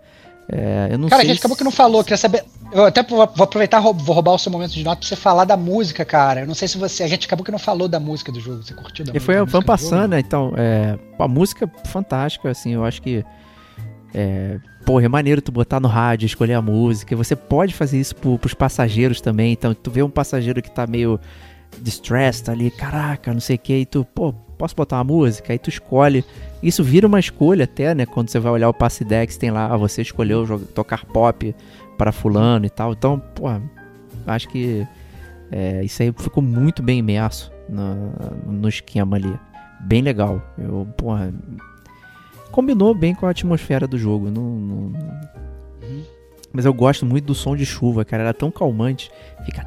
É, 0.51 0.88
eu 0.90 0.99
não 0.99 1.09
cara, 1.09 1.20
sei 1.20 1.30
a 1.30 1.32
gente 1.32 1.40
se... 1.40 1.40
acabou 1.40 1.57
que 1.57 1.64
não 1.64 1.70
falou, 1.70 2.03
queria 2.03 2.16
saber. 2.16 2.42
Eu 2.72 2.86
até 2.86 3.03
vou, 3.03 3.22
aproveitar, 3.22 3.80
vou 3.80 4.14
roubar 4.14 4.32
o 4.32 4.38
seu 4.38 4.51
momento 4.51 4.72
de 4.72 4.82
nota 4.82 5.01
pra 5.01 5.09
você 5.09 5.16
falar 5.16 5.44
da 5.44 5.57
música, 5.57 6.05
cara. 6.05 6.40
Eu 6.40 6.46
não 6.46 6.55
sei 6.55 6.66
se 6.66 6.78
você. 6.78 7.03
A 7.03 7.09
gente 7.09 7.26
acabou 7.26 7.44
que 7.44 7.53
não 7.53 7.59
falou 7.59 7.86
da 7.86 8.01
música 8.01 8.32
do 8.32 8.40
jogo. 8.40 8.62
Você 8.62 8.72
curtiu 8.72 9.05
da 9.05 9.11
e 9.11 9.14
música? 9.14 9.32
Foi, 9.32 9.46
foi 9.46 9.62
passando, 9.62 10.12
né? 10.12 10.20
Então, 10.20 10.53
é, 10.57 10.99
a 11.18 11.28
música 11.28 11.70
fantástica, 11.84 12.51
assim, 12.51 12.72
eu 12.72 12.84
acho 12.84 13.03
que. 13.03 13.24
É, 14.14 14.59
porra, 14.86 15.05
é 15.05 15.09
maneiro 15.09 15.42
tu 15.42 15.53
botar 15.53 15.80
no 15.80 15.88
rádio, 15.88 16.24
escolher 16.24 16.55
a 16.55 16.62
música. 16.62 17.14
Você 17.14 17.36
pode 17.36 17.74
fazer 17.74 18.01
isso 18.01 18.16
pro, 18.16 18.38
pros 18.38 18.55
passageiros 18.55 19.20
também. 19.20 19.53
Então, 19.53 19.74
tu 19.74 19.90
vê 19.90 20.03
um 20.03 20.11
passageiro 20.11 20.62
que 20.62 20.70
tá 20.70 20.86
meio 20.86 21.20
distressed 21.81 22.51
ali, 22.51 22.71
caraca, 22.71 23.33
não 23.33 23.41
sei 23.41 23.57
o 23.57 23.59
que, 23.59 23.75
e 23.75 23.87
tu, 23.87 24.05
pô, 24.05 24.33
posso 24.33 24.75
botar 24.75 24.97
uma 24.97 25.05
música? 25.05 25.53
Aí 25.53 25.59
tu 25.59 25.71
escolhe. 25.71 26.25
Isso 26.62 26.83
vira 26.83 27.07
uma 27.07 27.21
escolha 27.21 27.64
até, 27.64 27.95
né? 27.95 28.05
Quando 28.05 28.29
você 28.29 28.39
vai 28.39 28.53
olhar 28.53 28.69
o 28.69 28.75
passe 28.75 29.05
dex, 29.05 29.37
tem 29.37 29.51
lá, 29.51 29.73
ah, 29.73 29.77
você 29.77 30.03
escolheu 30.03 30.45
jogar, 30.45 30.66
tocar 30.66 31.05
pop 31.07 31.55
para 31.97 32.12
fulano 32.12 32.66
e 32.66 32.71
tal. 32.71 32.93
Então, 32.93 33.21
pô, 33.35 33.45
acho 34.27 34.49
que 34.49 34.87
é, 35.51 35.83
isso 35.85 36.03
aí 36.03 36.12
ficou 36.16 36.43
muito 36.43 36.83
bem 36.83 36.99
imerso 36.99 37.53
no, 37.69 38.53
no 38.53 38.69
esquema 38.69 39.16
ali. 39.16 39.33
Bem 39.81 40.03
legal. 40.03 40.43
Eu, 40.59 40.87
porra, 40.97 41.33
combinou 42.51 42.95
bem 42.95 43.14
com 43.14 43.27
a 43.27 43.31
atmosfera 43.31 43.87
do 43.87 43.97
jogo. 43.97 44.31
Não, 44.31 44.43
não... 44.43 44.77
Uhum. 45.83 46.05
Mas 46.53 46.64
eu 46.64 46.75
gosto 46.75 47.07
muito 47.07 47.27
do 47.27 47.35
som 47.35 47.55
de 47.55 47.64
chuva, 47.64 48.05
cara. 48.05 48.25
Era 48.25 48.35
tão 48.35 48.51
calmante. 48.51 49.11
Fica 49.45 49.62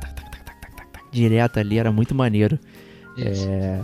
direto 1.11 1.59
ali, 1.59 1.77
era 1.77 1.91
muito 1.91 2.15
maneiro. 2.15 2.57
É... 3.17 3.81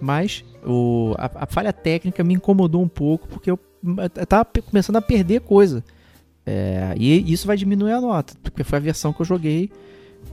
Mas 0.00 0.44
o, 0.66 1.14
a, 1.16 1.44
a, 1.44 1.46
falha 1.46 1.72
técnica 1.72 2.22
me 2.24 2.34
incomodou 2.34 2.82
um 2.82 2.88
pouco 2.88 3.28
porque 3.28 3.50
eu, 3.50 3.58
eu 4.16 4.26
tava 4.26 4.46
começando 4.68 4.96
a 4.96 5.02
perder 5.02 5.40
coisa. 5.40 5.82
É, 6.46 6.94
e 6.98 7.32
isso 7.32 7.46
vai 7.46 7.56
diminuir 7.56 7.92
a 7.92 8.00
nota, 8.00 8.34
porque 8.42 8.62
foi 8.62 8.78
a 8.78 8.82
versão 8.82 9.12
que 9.12 9.22
eu 9.22 9.26
joguei. 9.26 9.70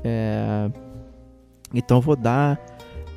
É, 0.03 0.69
então 1.73 1.97
eu 1.97 2.01
vou 2.01 2.15
dar 2.15 2.59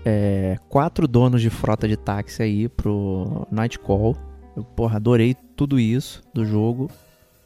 é, 0.05 0.59
quatro 0.68 1.09
donos 1.09 1.41
de 1.43 1.51
frota 1.51 1.89
de 1.89 1.97
táxi 1.97 2.43
aí 2.43 2.68
pro 2.68 3.47
Nightcall. 3.51 4.16
Eu, 4.57 4.62
porra, 4.62 4.97
adorei 4.97 5.35
tudo 5.57 5.80
isso 5.80 6.22
do 6.32 6.45
jogo. 6.45 6.89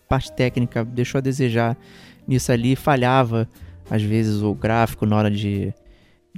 Parte 0.08 0.32
técnica 0.32 0.84
deixou 0.84 1.18
a 1.18 1.22
desejar 1.22 1.76
nisso 2.26 2.52
ali, 2.52 2.76
falhava 2.76 3.48
às 3.90 4.02
vezes 4.02 4.42
o 4.42 4.54
gráfico 4.54 5.06
na 5.06 5.16
hora 5.16 5.30
de, 5.30 5.72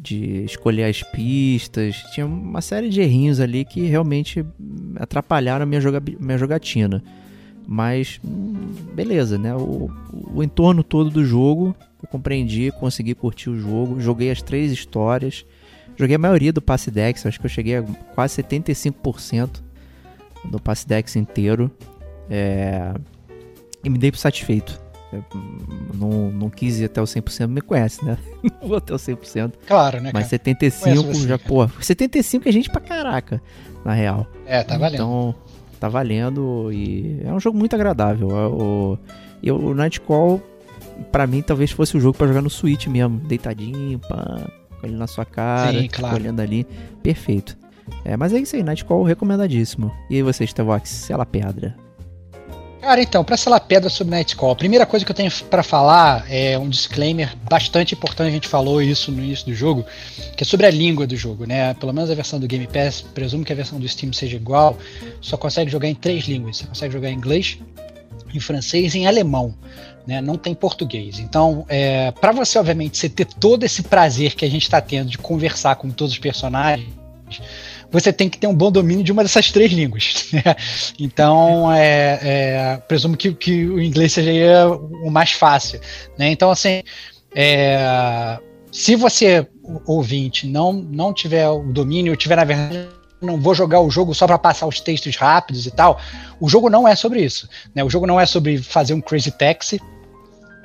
de 0.00 0.44
escolher 0.44 0.84
as 0.84 1.02
pistas. 1.02 1.96
Tinha 2.14 2.26
uma 2.26 2.60
série 2.60 2.88
de 2.88 3.00
errinhos 3.00 3.40
ali 3.40 3.64
que 3.64 3.82
realmente 3.82 4.44
atrapalharam 4.96 5.62
a 5.62 5.66
minha, 5.66 5.80
joga, 5.80 6.02
minha 6.18 6.38
jogatina. 6.38 7.02
Mas, 7.66 8.20
hum, 8.24 8.54
beleza, 8.94 9.38
né? 9.38 9.54
O, 9.54 9.90
o 10.34 10.42
entorno 10.42 10.82
todo 10.82 11.10
do 11.10 11.24
jogo 11.24 11.74
eu 12.02 12.08
compreendi, 12.08 12.72
consegui 12.72 13.14
curtir 13.14 13.50
o 13.50 13.58
jogo. 13.58 14.00
Joguei 14.00 14.30
as 14.30 14.40
três 14.40 14.72
histórias. 14.72 15.44
Joguei 15.96 16.16
a 16.16 16.18
maioria 16.18 16.52
do 16.52 16.62
Passe 16.62 16.90
Dex, 16.90 17.26
acho 17.26 17.38
que 17.38 17.44
eu 17.44 17.50
cheguei 17.50 17.76
a 17.76 17.82
quase 18.14 18.42
75% 18.42 19.60
do 20.46 20.58
Passe 20.58 20.88
Dex 20.88 21.14
inteiro. 21.14 21.70
É... 22.30 22.94
E 23.84 23.90
me 23.90 23.98
dei 23.98 24.10
por 24.10 24.18
satisfeito. 24.18 24.80
Eu, 25.12 25.24
não, 25.94 26.30
não 26.30 26.50
quis 26.50 26.78
ir 26.80 26.84
até 26.84 27.00
o 27.00 27.04
100%, 27.04 27.48
me 27.48 27.60
conhece, 27.60 28.04
né? 28.04 28.16
Não 28.60 28.68
vou 28.68 28.76
até 28.76 28.94
o 28.94 28.96
100%. 28.96 29.52
Claro, 29.66 29.96
né, 30.00 30.10
Mas 30.14 30.24
cara? 30.24 30.28
75 30.28 30.84
Conheço 30.84 31.20
você, 31.20 31.28
já, 31.28 31.38
pô. 31.38 31.68
75 31.80 32.48
é 32.48 32.52
gente 32.52 32.70
pra 32.70 32.80
caraca, 32.80 33.42
na 33.84 33.92
real. 33.92 34.26
É, 34.46 34.62
tá 34.62 34.78
valendo. 34.78 34.94
Então, 34.94 35.34
tá 35.80 35.88
valendo 35.88 36.70
e 36.72 37.20
é 37.24 37.32
um 37.32 37.40
jogo 37.40 37.58
muito 37.58 37.74
agradável. 37.74 38.30
É 38.30 38.46
O, 38.46 38.98
e 39.42 39.50
o 39.50 39.74
Nightcall, 39.74 40.40
pra 41.10 41.26
mim, 41.26 41.42
talvez 41.42 41.70
fosse 41.70 41.96
o 41.96 42.00
jogo 42.00 42.16
pra 42.16 42.26
jogar 42.26 42.42
no 42.42 42.50
Switch 42.50 42.86
mesmo, 42.86 43.18
deitadinho, 43.18 43.98
pá, 43.98 44.48
com 44.80 44.86
ele 44.86 44.96
na 44.96 45.06
sua 45.06 45.24
cara, 45.24 45.80
Sim, 45.80 45.88
claro. 45.88 46.16
olhando 46.16 46.40
ali, 46.40 46.64
perfeito. 47.02 47.58
É, 48.04 48.16
mas 48.16 48.32
é 48.32 48.38
isso 48.38 48.54
aí, 48.54 48.62
Nightcall 48.62 49.02
recomendadíssimo. 49.02 49.90
E 50.08 50.16
aí 50.16 50.22
você, 50.22 50.46
Stevox, 50.46 50.88
Sela 50.88 51.26
Pedra. 51.26 51.74
Cara, 52.80 53.02
então, 53.02 53.22
pra 53.22 53.36
selar 53.36 53.60
pedra 53.60 53.90
sobre 53.90 54.12
Nightcall, 54.12 54.52
a 54.52 54.56
primeira 54.56 54.86
coisa 54.86 55.04
que 55.04 55.12
eu 55.12 55.14
tenho 55.14 55.30
pra 55.50 55.62
falar 55.62 56.24
é 56.30 56.58
um 56.58 56.68
disclaimer 56.68 57.36
bastante 57.48 57.94
importante, 57.94 58.28
a 58.28 58.32
gente 58.32 58.48
falou 58.48 58.80
isso 58.80 59.12
no 59.12 59.22
início 59.22 59.44
do 59.46 59.54
jogo, 59.54 59.84
que 60.34 60.42
é 60.42 60.46
sobre 60.46 60.64
a 60.64 60.70
língua 60.70 61.06
do 61.06 61.14
jogo, 61.14 61.44
né? 61.44 61.74
Pelo 61.74 61.92
menos 61.92 62.10
a 62.10 62.14
versão 62.14 62.40
do 62.40 62.46
Game 62.46 62.66
Pass, 62.66 63.02
presumo 63.02 63.44
que 63.44 63.52
a 63.52 63.56
versão 63.56 63.78
do 63.78 63.86
Steam 63.86 64.14
seja 64.14 64.36
igual, 64.36 64.78
só 65.20 65.36
consegue 65.36 65.70
jogar 65.70 65.88
em 65.88 65.94
três 65.94 66.24
línguas. 66.24 66.56
Você 66.56 66.66
consegue 66.66 66.94
jogar 66.94 67.10
em 67.10 67.14
inglês, 67.14 67.58
em 68.34 68.40
francês 68.40 68.94
e 68.94 69.00
em 69.00 69.06
alemão. 69.06 69.54
Né, 70.06 70.22
não 70.22 70.38
tem 70.38 70.54
português. 70.54 71.18
Então, 71.18 71.66
é, 71.68 72.10
para 72.12 72.32
você, 72.32 72.58
obviamente, 72.58 72.96
você 72.96 73.08
ter 73.10 73.26
todo 73.26 73.62
esse 73.62 73.82
prazer 73.82 74.34
que 74.34 74.44
a 74.44 74.50
gente 74.50 74.62
está 74.62 74.80
tendo 74.80 75.10
de 75.10 75.18
conversar 75.18 75.76
com 75.76 75.90
todos 75.90 76.14
os 76.14 76.18
personagens, 76.18 76.88
você 77.90 78.12
tem 78.12 78.28
que 78.28 78.38
ter 78.38 78.46
um 78.46 78.54
bom 78.54 78.70
domínio 78.70 79.04
de 79.04 79.12
uma 79.12 79.22
dessas 79.22 79.50
três 79.50 79.72
línguas. 79.72 80.28
Né? 80.32 80.42
Então, 80.98 81.72
é, 81.72 82.18
é, 82.22 82.76
presumo 82.86 83.16
que, 83.16 83.32
que 83.34 83.66
o 83.66 83.82
inglês 83.82 84.12
seja 84.12 84.68
o 85.02 85.10
mais 85.10 85.32
fácil. 85.32 85.80
Né? 86.16 86.30
Então, 86.30 86.50
assim, 86.50 86.82
é, 87.34 88.38
se 88.70 88.94
você, 88.94 89.46
ouvinte, 89.86 90.46
não, 90.46 90.72
não 90.72 91.12
tiver 91.12 91.48
o 91.48 91.64
domínio, 91.64 92.16
tiver, 92.16 92.36
na 92.36 92.44
verdade, 92.44 92.88
não 93.20 93.40
vou 93.40 93.54
jogar 93.54 93.80
o 93.80 93.90
jogo 93.90 94.14
só 94.14 94.26
para 94.26 94.38
passar 94.38 94.66
os 94.66 94.80
textos 94.80 95.16
rápidos 95.16 95.66
e 95.66 95.70
tal, 95.70 96.00
o 96.40 96.48
jogo 96.48 96.70
não 96.70 96.86
é 96.86 96.94
sobre 96.94 97.22
isso. 97.22 97.48
Né? 97.74 97.82
O 97.82 97.90
jogo 97.90 98.06
não 98.06 98.20
é 98.20 98.24
sobre 98.24 98.58
fazer 98.58 98.94
um 98.94 99.00
Crazy 99.00 99.32
Taxi, 99.32 99.80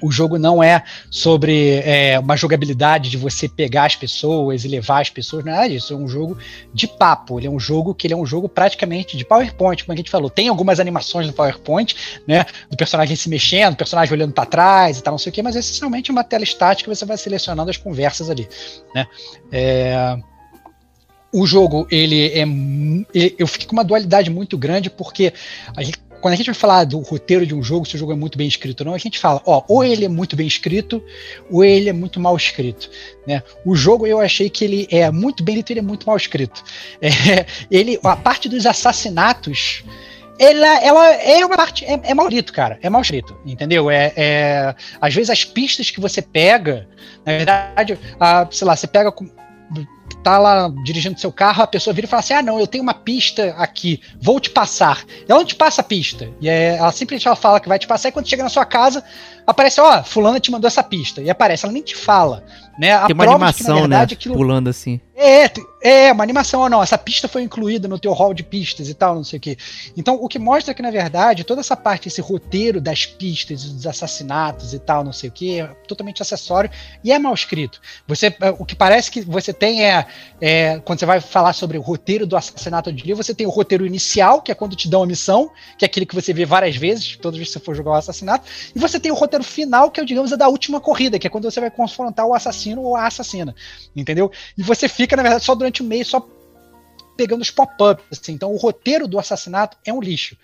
o 0.02 0.12
jogo 0.12 0.38
não 0.38 0.64
é 0.64 0.84
sobre 1.10 1.82
é, 1.84 2.20
uma 2.20 2.36
jogabilidade 2.36 3.10
de 3.10 3.18
você 3.18 3.48
pegar 3.48 3.86
as 3.86 3.96
pessoas 3.96 4.66
e 4.66 4.68
levar 4.68 5.02
as 5.02 5.10
pessoas, 5.10 5.44
nada 5.44 5.68
disso. 5.68 5.94
É 5.94 5.96
um 5.96 6.08
jogo 6.08 6.38
de 6.74 6.88
papo. 6.88 7.40
Ele 7.40 7.48
é 7.48 7.50
um 7.50 7.60
jogo 7.60 7.94
que 7.94 8.08
ele 8.08 8.14
é 8.14 8.18
um 8.18 8.26
jogo 8.26 8.50
praticamente 8.50 9.18
de 9.18 9.26
PowerPoint, 9.26 9.84
como 9.84 9.94
a 9.94 9.98
gente 9.98 10.12
falou. 10.12 10.30
Tem 10.30 10.48
algumas 10.48 10.80
animações 10.80 11.28
no 11.28 11.34
PowerPoint, 11.34 11.96
né? 12.28 12.46
Do 12.70 12.78
personagem 12.78 13.16
se 13.16 13.30
mexendo, 13.30 13.72
do 13.74 13.78
personagem 13.78 14.14
olhando 14.14 14.34
para 14.34 14.46
trás 14.46 14.98
e 14.98 15.04
tal, 15.04 15.14
não 15.14 15.20
sei 15.20 15.30
o 15.30 15.34
que, 15.34 15.42
mas 15.42 15.56
é 15.56 15.60
essencialmente 15.60 16.12
uma 16.12 16.24
tela 16.24 16.44
estática 16.44 16.94
você 16.94 17.06
vai 17.06 17.18
selecionando 17.18 17.70
as 17.70 17.78
conversas 17.78 18.30
ali, 18.30 18.48
né? 18.94 19.08
É, 19.52 20.18
o 21.36 21.46
jogo, 21.46 21.86
ele 21.92 22.28
é. 22.28 22.46
Eu 23.38 23.46
fiquei 23.46 23.68
com 23.68 23.74
uma 23.74 23.84
dualidade 23.84 24.30
muito 24.30 24.58
grande, 24.58 24.90
porque 24.90 25.34
a 25.76 25.84
gente- 25.84 26.00
quando 26.22 26.34
a 26.34 26.38
gente 26.38 26.48
vai 26.48 26.56
falar 26.56 26.84
do 26.86 27.00
roteiro 27.00 27.46
de 27.46 27.54
um 27.54 27.62
jogo, 27.62 27.86
se 27.86 27.96
o 27.96 27.98
jogo 27.98 28.12
é 28.12 28.16
muito 28.16 28.38
bem 28.38 28.48
escrito 28.48 28.82
ou 28.82 28.88
não, 28.88 28.94
a 28.94 28.98
gente 28.98 29.20
fala, 29.20 29.42
ó, 29.46 29.64
ou 29.68 29.84
ele 29.84 30.06
é 30.06 30.10
muito 30.10 30.36
bem 30.36 30.48
escrito, 30.48 31.04
ou 31.50 31.64
ele 31.64 31.90
é 31.90 31.94
muito 31.94 32.20
mal 32.20 32.36
escrito. 32.36 32.90
Né? 33.28 33.44
O 33.66 33.76
jogo 33.76 34.08
eu 34.08 34.20
achei 34.20 34.50
que 34.50 34.66
ele 34.66 34.88
é 34.92 35.10
muito 35.12 35.44
bem 35.44 35.56
escrito 35.56 35.70
e 35.70 35.74
ele 35.74 35.80
é 35.80 35.84
muito 35.84 36.08
mal 36.08 36.18
escrito. 36.18 36.64
É, 37.02 37.46
ele, 37.70 38.00
a 38.04 38.16
parte 38.16 38.50
dos 38.50 38.66
assassinatos. 38.66 39.84
Ela, 40.38 40.84
ela 40.84 41.14
é 41.14 41.46
uma 41.46 41.56
parte. 41.56 41.86
É, 41.86 42.00
é 42.04 42.14
mal 42.14 42.28
escrito, 42.28 42.52
cara. 42.52 42.78
É 42.82 42.90
mal 42.90 43.02
escrito, 43.02 43.38
entendeu? 43.46 43.90
É, 43.90 44.12
é, 44.18 44.76
às 45.00 45.14
vezes 45.14 45.30
as 45.30 45.46
pistas 45.46 45.90
que 45.90 46.02
você 46.02 46.22
pega, 46.22 46.88
na 47.26 47.38
verdade, 47.38 47.98
a, 48.20 48.46
sei 48.52 48.68
lá, 48.68 48.76
você 48.76 48.88
pega 48.88 49.12
com, 49.12 49.30
tá 50.26 50.40
lá 50.40 50.74
dirigindo 50.84 51.20
seu 51.20 51.32
carro, 51.32 51.62
a 51.62 51.68
pessoa 51.68 51.94
vira 51.94 52.08
e 52.08 52.10
fala 52.10 52.22
assim: 52.22 52.34
Ah, 52.34 52.42
não, 52.42 52.60
eu 52.60 52.66
tenho 52.66 52.82
uma 52.82 52.96
pista 52.96 53.54
aqui, 53.60 54.02
vou 54.20 54.40
te 54.40 54.50
passar. 54.50 55.06
E 55.08 55.32
ela 55.32 55.40
não 55.40 55.46
te 55.46 55.54
passa 55.54 55.82
a 55.82 55.84
pista. 55.84 56.28
E 56.42 56.50
é, 56.50 56.78
ela 56.78 56.92
simplesmente 56.92 57.28
ela 57.28 57.36
fala 57.36 57.60
que 57.60 57.70
vai 57.70 57.78
te 57.78 57.86
passar, 57.86 58.10
e 58.10 58.12
quando 58.12 58.28
chega 58.28 58.42
na 58.42 58.50
sua 58.50 58.66
casa, 58.66 59.04
aparece, 59.46 59.80
ó, 59.82 60.04
fulana 60.04 60.40
te 60.40 60.52
mandou 60.52 60.68
essa 60.68 60.84
pista. 60.84 61.22
E 61.22 61.30
aparece, 61.30 61.66
ela 61.66 61.74
nem 61.74 61.84
te 61.84 61.96
fala. 61.96 62.44
Né? 62.78 62.92
A 62.92 63.06
Tem 63.06 63.14
uma 63.16 63.24
de 63.24 63.30
que, 63.30 63.36
animação, 63.36 63.76
né? 63.76 63.82
verdade, 63.82 64.14
aquilo- 64.16 64.36
Pulando 64.36 64.70
assim. 64.70 65.00
é, 65.16 65.50
é, 65.82 66.12
uma 66.12 66.24
animação 66.26 66.60
ou 66.60 66.70
não. 66.70 66.84
Essa 66.84 66.98
pista 66.98 67.26
foi 67.26 67.42
incluída 67.42 67.88
no 67.88 67.98
teu 67.98 68.12
hall 68.12 68.34
de 68.34 68.44
pistas 68.44 68.90
e 68.90 68.94
tal, 68.94 69.16
não 69.16 69.24
sei 69.24 69.38
o 69.38 69.40
quê. 69.40 69.58
Então, 69.96 70.16
o 70.16 70.28
que 70.28 70.38
mostra 70.38 70.74
que, 70.74 70.82
na 70.82 70.92
verdade, 70.92 71.46
toda 71.46 71.62
essa 71.62 71.78
parte, 71.78 72.10
esse 72.10 72.20
roteiro 72.20 72.82
das 72.82 73.06
pistas, 73.06 73.64
dos 73.64 73.88
assassinatos 73.88 74.74
e 74.74 74.80
tal, 74.80 75.06
não 75.06 75.14
sei 75.14 75.30
o 75.30 75.32
quê, 75.32 75.62
é 75.62 75.68
totalmente 75.88 76.22
acessório 76.22 76.70
e 77.02 77.14
é 77.14 77.18
mal 77.20 77.34
escrito. 77.34 77.80
Você, 78.08 78.28
é, 78.42 78.50
o 78.60 78.66
que 78.66 78.76
parece 78.76 79.10
que 79.10 79.22
você 79.22 79.54
tem 79.54 79.86
é, 79.86 80.06
é, 80.42 80.80
quando 80.84 81.00
você 81.00 81.06
vai 81.06 81.22
falar 81.22 81.54
sobre 81.54 81.78
o 81.78 81.82
roteiro 81.82 82.26
do 82.28 82.36
assassinato 82.36 82.92
de 82.92 83.04
livro, 83.06 83.24
você 83.24 83.34
tem 83.34 83.48
o 83.48 83.50
roteiro 83.52 83.86
inicial, 83.86 84.42
que 84.42 84.52
é 84.52 84.56
quando 84.56 84.76
te 84.76 84.90
dão 84.90 85.04
a 85.04 85.08
missão, 85.08 85.50
que 85.78 85.86
é 85.86 85.88
aquele 85.88 86.06
que 86.06 86.14
você 86.16 86.34
vê 86.34 86.44
várias 86.46 86.76
vezes, 86.76 87.16
todas 87.16 87.36
as 87.36 87.40
vezes 87.40 87.54
que 87.54 87.60
você 87.60 87.66
for 87.66 87.74
jogar 87.74 87.92
o 87.92 87.96
assassinato, 87.96 88.46
e 88.76 88.80
você 88.80 89.00
tem 89.00 89.14
o 89.14 89.16
roteiro 89.16 89.35
final, 89.44 89.92
que 89.92 90.00
é, 90.00 90.06
digamos, 90.06 90.32
a 90.34 90.36
da 90.36 90.48
última 90.48 90.80
corrida, 90.80 91.20
que 91.20 91.28
é 91.28 91.30
quando 91.30 91.50
você 91.50 91.60
vai 91.60 91.72
confrontar 91.72 92.26
o 92.26 92.34
assassino 92.34 92.82
ou 92.82 92.96
a 92.96 93.08
assassina 93.08 93.56
entendeu? 93.96 94.32
E 94.58 94.64
você 94.64 94.88
fica, 94.88 95.16
na 95.16 95.24
verdade, 95.24 95.44
só 95.44 95.56
durante 95.56 95.82
o 95.82 95.86
mês, 95.86 96.08
só 96.08 96.26
pegando 97.18 97.42
os 97.42 97.52
pop-ups. 97.52 98.06
Assim. 98.12 98.34
Então, 98.34 98.52
o 98.54 98.58
roteiro 98.58 99.08
do 99.08 99.20
assassinato 99.20 99.78
é 99.86 99.94
um 99.94 100.02
lixo. 100.02 100.38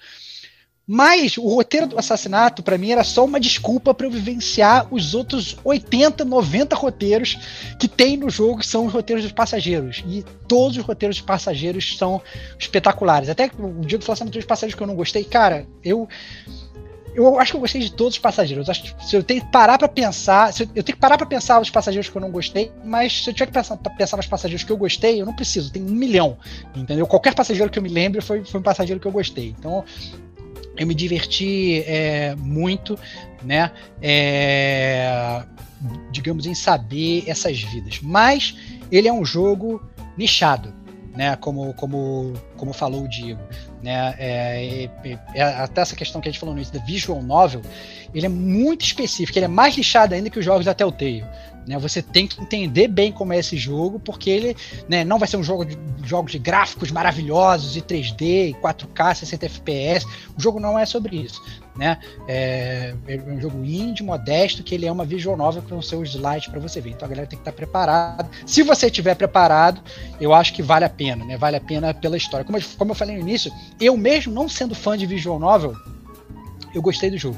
Mas 0.87 1.37
o 1.37 1.47
roteiro 1.47 1.87
do 1.87 1.97
assassinato, 1.97 2.63
pra 2.63 2.77
mim, 2.77 2.91
era 2.91 3.03
só 3.03 3.23
uma 3.23 3.39
desculpa 3.39 3.93
para 3.93 4.07
eu 4.07 4.11
vivenciar 4.11 4.87
os 4.91 5.13
outros 5.13 5.55
80, 5.63 6.25
90 6.25 6.75
roteiros 6.75 7.37
que 7.79 7.87
tem 7.87 8.17
no 8.17 8.29
jogo, 8.29 8.59
que 8.59 8.67
são 8.67 8.87
os 8.87 8.93
roteiros 8.93 9.23
dos 9.23 9.31
passageiros. 9.31 10.03
E 10.07 10.25
todos 10.47 10.77
os 10.77 10.83
roteiros 10.83 11.17
dos 11.17 11.25
passageiros 11.25 11.97
são 11.97 12.21
espetaculares. 12.59 13.29
Até 13.29 13.49
o 13.57 13.85
Diego 13.85 14.03
falou 14.03 14.15
assim, 14.15 14.25
dos 14.25 14.43
passageiros 14.43 14.75
que 14.75 14.83
eu 14.83 14.87
não 14.87 14.95
gostei. 14.95 15.23
Cara, 15.23 15.65
eu 15.83 16.09
eu 17.13 17.39
acho 17.39 17.51
que 17.51 17.57
eu 17.57 17.61
gostei 17.61 17.81
de 17.81 17.91
todos 17.91 18.13
os 18.13 18.19
passageiros. 18.19 18.67
Se 19.05 19.15
eu 19.15 19.23
tenho 19.23 19.41
que 19.41 19.51
parar 19.51 19.77
pra 19.77 19.87
pensar, 19.87 20.51
eu, 20.59 20.67
eu 20.75 20.83
tenho 20.83 20.95
que 20.95 21.01
parar 21.01 21.17
pra 21.17 21.25
pensar 21.25 21.59
os 21.59 21.69
passageiros 21.69 22.09
que 22.09 22.15
eu 22.15 22.21
não 22.21 22.31
gostei, 22.31 22.71
mas 22.83 23.23
se 23.23 23.29
eu 23.29 23.33
tiver 23.33 23.47
que 23.47 23.53
pensar, 23.53 23.77
pensar 23.77 24.17
nos 24.17 24.27
passageiros 24.27 24.63
que 24.63 24.71
eu 24.71 24.77
gostei, 24.77 25.21
eu 25.21 25.25
não 25.25 25.33
preciso, 25.33 25.71
tem 25.71 25.83
um 25.83 25.89
milhão, 25.89 26.37
entendeu? 26.75 27.05
Qualquer 27.05 27.35
passageiro 27.35 27.69
que 27.69 27.77
eu 27.77 27.83
me 27.83 27.89
lembre 27.89 28.21
foi, 28.21 28.43
foi 28.43 28.59
um 28.59 28.63
passageiro 28.63 28.99
que 28.99 29.07
eu 29.07 29.11
gostei. 29.11 29.55
Então, 29.57 29.83
eu 30.77 30.87
me 30.87 30.95
diverti 30.95 31.83
é, 31.85 32.35
muito, 32.35 32.97
né? 33.43 33.71
É, 34.01 35.43
digamos, 36.11 36.45
em 36.45 36.55
saber 36.55 37.23
essas 37.27 37.61
vidas. 37.61 37.99
Mas 38.01 38.55
ele 38.91 39.07
é 39.07 39.13
um 39.13 39.25
jogo 39.25 39.81
nichado, 40.17 40.73
né? 41.15 41.35
Como, 41.35 41.73
como, 41.73 42.33
como 42.57 42.73
falou 42.73 43.03
o 43.03 43.07
Diego. 43.07 43.41
Né? 43.81 44.15
É, 44.17 44.89
é, 45.03 45.19
é, 45.35 45.43
até 45.43 45.81
essa 45.81 45.95
questão 45.95 46.21
que 46.21 46.29
a 46.29 46.31
gente 46.31 46.39
falou 46.39 46.53
no 46.53 46.59
início 46.59 46.77
da 46.77 46.85
visual 46.85 47.21
novel, 47.21 47.61
ele 48.13 48.25
é 48.25 48.29
muito 48.29 48.85
específico, 48.85 49.37
ele 49.37 49.45
é 49.45 49.49
mais 49.49 49.75
lixado 49.75 50.13
ainda 50.13 50.29
que 50.29 50.39
os 50.39 50.45
jogos 50.45 50.65
da 50.65 50.73
Telltale. 50.73 51.25
Né? 51.67 51.77
Você 51.77 52.01
tem 52.01 52.27
que 52.27 52.41
entender 52.41 52.87
bem 52.87 53.11
como 53.11 53.33
é 53.33 53.39
esse 53.39 53.57
jogo, 53.57 53.99
porque 53.99 54.29
ele 54.29 54.55
né, 54.87 55.03
não 55.03 55.19
vai 55.19 55.27
ser 55.27 55.37
um 55.37 55.43
jogo 55.43 55.65
de 55.65 55.77
jogos 56.03 56.31
de 56.31 56.39
gráficos 56.39 56.91
maravilhosos 56.91 57.75
e 57.75 57.81
3D, 57.81 58.49
e 58.49 58.53
4K, 58.61 59.15
60 59.15 59.45
FPS. 59.45 60.05
O 60.37 60.41
jogo 60.41 60.59
não 60.59 60.77
é 60.77 60.85
sobre 60.85 61.17
isso. 61.17 61.41
Né? 61.75 61.97
É, 62.27 62.93
é 63.07 63.17
um 63.21 63.39
jogo 63.39 63.63
indie, 63.63 64.03
modesto, 64.03 64.61
que 64.61 64.75
ele 64.75 64.85
é 64.85 64.91
uma 64.91 65.05
visual 65.05 65.37
novel 65.37 65.63
com 65.63 65.81
seus 65.81 66.09
slides 66.09 66.47
para 66.47 66.59
você 66.59 66.81
ver. 66.81 66.91
Então 66.91 67.05
a 67.05 67.09
galera 67.09 67.27
tem 67.27 67.37
que 67.37 67.41
estar 67.41 67.53
preparada. 67.53 68.29
Se 68.45 68.61
você 68.61 68.87
estiver 68.87 69.15
preparado, 69.15 69.81
eu 70.19 70.33
acho 70.33 70.53
que 70.53 70.61
vale 70.61 70.83
a 70.83 70.89
pena, 70.89 71.23
né? 71.23 71.37
Vale 71.37 71.55
a 71.55 71.61
pena 71.61 71.93
pela 71.93 72.17
história. 72.17 72.45
Como 72.45 72.57
eu, 72.57 72.63
como 72.77 72.91
eu 72.91 72.95
falei 72.95 73.15
no 73.15 73.21
início, 73.21 73.51
eu 73.79 73.95
mesmo 73.95 74.33
não 74.33 74.49
sendo 74.49 74.75
fã 74.75 74.97
de 74.97 75.05
visual 75.05 75.39
novel, 75.39 75.75
eu 76.73 76.81
gostei 76.81 77.09
do 77.09 77.17
jogo. 77.17 77.37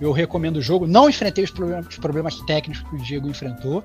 Eu 0.00 0.12
recomendo 0.12 0.56
o 0.56 0.62
jogo. 0.62 0.86
Não 0.86 1.08
enfrentei 1.08 1.44
os 1.44 1.50
problemas, 1.50 1.86
os 1.86 1.96
problemas 1.96 2.36
técnicos 2.40 2.82
que 2.88 2.96
o 2.96 2.98
Diego 2.98 3.28
enfrentou, 3.28 3.82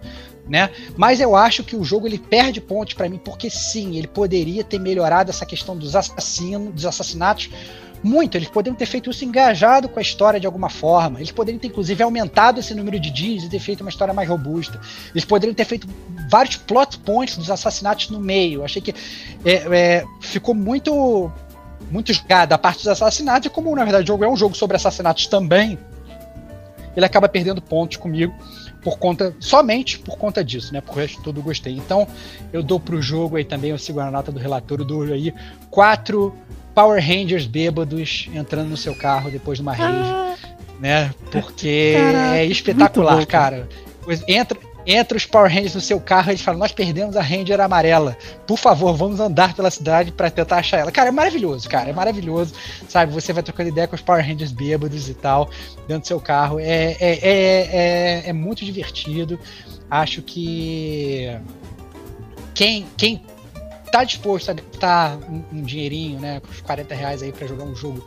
né? 0.47 0.69
Mas 0.95 1.19
eu 1.19 1.35
acho 1.35 1.63
que 1.63 1.75
o 1.75 1.83
jogo 1.83 2.07
ele 2.07 2.17
perde 2.17 2.59
pontos 2.59 2.93
para 2.93 3.07
mim 3.07 3.19
porque 3.23 3.49
sim, 3.49 3.97
ele 3.97 4.07
poderia 4.07 4.63
ter 4.63 4.79
melhorado 4.79 5.29
essa 5.29 5.45
questão 5.45 5.77
dos 5.77 5.95
assassinos, 5.95 6.73
dos 6.73 6.85
assassinatos 6.85 7.49
muito. 8.03 8.35
Eles 8.35 8.47
poderiam 8.47 8.75
ter 8.75 8.85
feito 8.85 9.09
isso 9.09 9.25
engajado 9.25 9.89
com 9.89 9.99
a 9.99 10.01
história 10.01 10.39
de 10.39 10.45
alguma 10.45 10.69
forma. 10.69 11.19
Eles 11.19 11.31
poderiam 11.31 11.59
ter, 11.59 11.67
inclusive, 11.67 12.01
aumentado 12.03 12.59
esse 12.59 12.73
número 12.73 12.99
de 12.99 13.09
dias 13.09 13.43
e 13.43 13.49
ter 13.49 13.59
feito 13.59 13.81
uma 13.81 13.89
história 13.89 14.13
mais 14.13 14.27
robusta. 14.27 14.79
Eles 15.11 15.25
poderiam 15.25 15.55
ter 15.55 15.65
feito 15.65 15.87
vários 16.29 16.57
plot 16.57 16.99
points 16.99 17.37
dos 17.37 17.49
assassinatos 17.49 18.09
no 18.09 18.19
meio. 18.19 18.63
Achei 18.63 18.81
que 18.81 18.93
é, 19.45 19.53
é, 19.53 20.05
ficou 20.21 20.53
muito 20.53 21.31
muito 21.89 22.11
jogada 22.11 22.55
a 22.55 22.57
parte 22.57 22.79
dos 22.79 22.87
assassinatos, 22.87 23.47
e 23.47 23.49
como 23.49 23.73
na 23.73 23.83
verdade 23.83 24.03
o 24.03 24.07
jogo 24.07 24.25
é 24.25 24.29
um 24.29 24.35
jogo 24.35 24.55
sobre 24.55 24.75
assassinatos 24.75 25.27
também, 25.27 25.79
ele 26.97 27.05
acaba 27.05 27.29
perdendo 27.29 27.61
pontos 27.61 27.95
comigo 27.95 28.33
por 28.81 28.97
conta, 28.97 29.35
somente 29.39 29.99
por 29.99 30.17
conta 30.17 30.43
disso, 30.43 30.73
né? 30.73 30.81
Por 30.81 30.95
resto 30.95 31.21
todo 31.21 31.41
gostei. 31.41 31.73
Então, 31.73 32.07
eu 32.53 32.63
dou 32.63 32.79
pro 32.79 33.01
jogo 33.01 33.35
aí 33.35 33.43
também, 33.43 33.71
eu 33.71 33.77
sigo 33.77 33.99
a 33.99 34.09
nota 34.09 34.31
do 34.31 34.39
relator, 34.39 34.79
eu 34.79 34.85
dou 34.85 35.03
aí 35.03 35.33
quatro 35.69 36.33
Power 36.77 37.03
Rangers 37.03 37.47
bêbados 37.47 38.29
entrando 38.35 38.69
no 38.69 38.77
seu 38.77 38.93
carro 38.93 39.31
depois 39.31 39.57
de 39.57 39.63
uma 39.63 39.73
rave. 39.73 40.37
né? 40.79 41.11
Porque 41.31 41.95
é 42.35 42.45
espetacular, 42.45 43.15
louco. 43.15 43.25
cara. 43.25 43.67
Entra, 44.27 44.55
entra 44.85 45.17
os 45.17 45.25
Power 45.25 45.51
Rangers 45.51 45.73
no 45.73 45.81
seu 45.81 45.99
carro 45.99 46.29
e 46.29 46.33
eles 46.33 46.41
falam: 46.43 46.59
Nós 46.59 46.71
perdemos 46.71 47.17
a 47.17 47.21
Ranger 47.23 47.59
amarela. 47.61 48.15
Por 48.45 48.59
favor, 48.59 48.93
vamos 48.95 49.19
andar 49.19 49.55
pela 49.55 49.71
cidade 49.71 50.11
pra 50.11 50.29
tentar 50.29 50.57
achar 50.57 50.77
ela. 50.77 50.91
Cara, 50.91 51.09
é 51.09 51.11
maravilhoso, 51.11 51.67
cara. 51.67 51.89
É 51.89 51.93
maravilhoso. 51.93 52.53
Sabe? 52.87 53.11
Você 53.11 53.33
vai 53.33 53.41
trocando 53.41 53.69
ideia 53.69 53.87
com 53.87 53.95
os 53.95 54.01
Power 54.03 54.23
Rangers 54.23 54.51
bêbados 54.51 55.09
e 55.09 55.15
tal, 55.15 55.49
dentro 55.87 56.01
do 56.01 56.07
seu 56.07 56.19
carro. 56.19 56.59
É, 56.59 56.95
é, 56.99 57.19
é, 57.23 57.69
é, 57.71 58.29
é 58.29 58.33
muito 58.33 58.63
divertido. 58.63 59.39
Acho 59.89 60.21
que 60.21 61.27
quem, 62.53 62.85
quem 62.95 63.21
tá 63.91 64.03
disposto 64.03 64.49
a 64.49 64.53
gastar 64.53 65.17
um, 65.51 65.61
dinheirinho, 65.61 66.19
né, 66.19 66.41
os 66.49 66.61
40 66.61 66.93
reais 66.95 67.23
aí 67.23 67.31
pra 67.31 67.47
jogar 67.47 67.63
um 67.63 67.75
jogo 67.75 68.05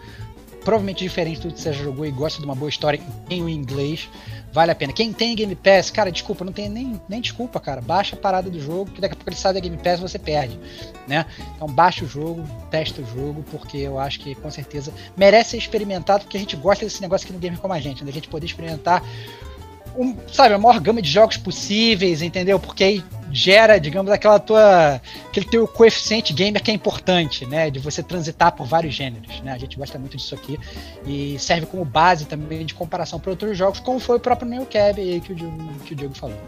provavelmente 0.64 1.02
diferente 1.02 1.40
tudo 1.40 1.54
que 1.54 1.60
você 1.60 1.72
já 1.72 1.82
jogou 1.82 2.04
e 2.04 2.10
gosta 2.10 2.38
de 2.38 2.44
uma 2.44 2.54
boa 2.54 2.68
história 2.68 3.00
em 3.28 3.48
inglês, 3.50 4.08
vale 4.52 4.70
a 4.70 4.74
pena. 4.74 4.92
Quem 4.92 5.12
tem 5.12 5.34
Game 5.34 5.54
Pass, 5.54 5.90
cara, 5.90 6.12
desculpa, 6.12 6.44
não 6.44 6.52
tem 6.52 6.68
nem, 6.68 7.00
nem 7.08 7.20
desculpa, 7.20 7.58
cara. 7.58 7.80
Baixa 7.80 8.14
a 8.14 8.18
parada 8.18 8.50
do 8.50 8.60
jogo, 8.60 8.90
que 8.90 9.00
daqui 9.00 9.14
a 9.14 9.16
pouco 9.16 9.30
ele 9.30 9.36
sai 9.36 9.54
da 9.54 9.60
Game 9.60 9.76
Pass 9.78 9.98
e 9.98 10.02
você 10.02 10.18
perde, 10.18 10.58
né? 11.08 11.24
Então 11.56 11.68
baixa 11.68 12.04
o 12.04 12.08
jogo, 12.08 12.44
testa 12.70 13.00
o 13.00 13.06
jogo, 13.06 13.44
porque 13.50 13.78
eu 13.78 13.98
acho 13.98 14.20
que 14.20 14.34
com 14.34 14.50
certeza 14.50 14.92
merece 15.16 15.50
ser 15.50 15.58
experimentado, 15.58 16.24
porque 16.24 16.36
a 16.36 16.40
gente 16.40 16.56
gosta 16.56 16.84
desse 16.84 17.00
negócio 17.00 17.24
aqui 17.24 17.32
no 17.32 17.38
Gamer 17.38 17.58
como 17.58 17.72
a 17.72 17.80
gente, 17.80 18.04
né? 18.04 18.10
A 18.10 18.14
gente 18.14 18.28
poder 18.28 18.46
experimentar 18.46 19.02
um, 19.96 20.14
sabe, 20.32 20.54
a 20.54 20.58
maior 20.58 20.78
gama 20.80 21.02
de 21.02 21.10
jogos 21.10 21.36
possíveis, 21.36 22.22
entendeu? 22.22 22.58
Porque 22.60 22.84
aí 22.84 23.04
gera, 23.32 23.78
digamos, 23.78 24.10
aquela 24.10 24.38
tua. 24.38 25.00
aquele 25.28 25.46
teu 25.46 25.66
coeficiente 25.66 26.32
gamer 26.32 26.62
que 26.62 26.70
é 26.70 26.74
importante, 26.74 27.46
né? 27.46 27.70
De 27.70 27.78
você 27.78 28.02
transitar 28.02 28.52
por 28.52 28.66
vários 28.66 28.94
gêneros, 28.94 29.40
né? 29.40 29.52
A 29.52 29.58
gente 29.58 29.76
gosta 29.76 29.98
muito 29.98 30.16
disso 30.16 30.34
aqui. 30.34 30.58
E 31.06 31.38
serve 31.38 31.66
como 31.66 31.84
base 31.84 32.26
também 32.26 32.64
de 32.64 32.74
comparação 32.74 33.18
para 33.18 33.30
outros 33.30 33.56
jogos, 33.56 33.80
como 33.80 33.98
foi 33.98 34.16
o 34.16 34.20
próprio 34.20 34.48
Neo 34.48 34.66
Cab 34.66 35.00
aí 35.00 35.20
que 35.20 35.32
o 35.32 35.34
Diego, 35.34 35.72
que 35.84 35.92
o 35.92 35.96
Diego 35.96 36.14
falou. 36.14 36.38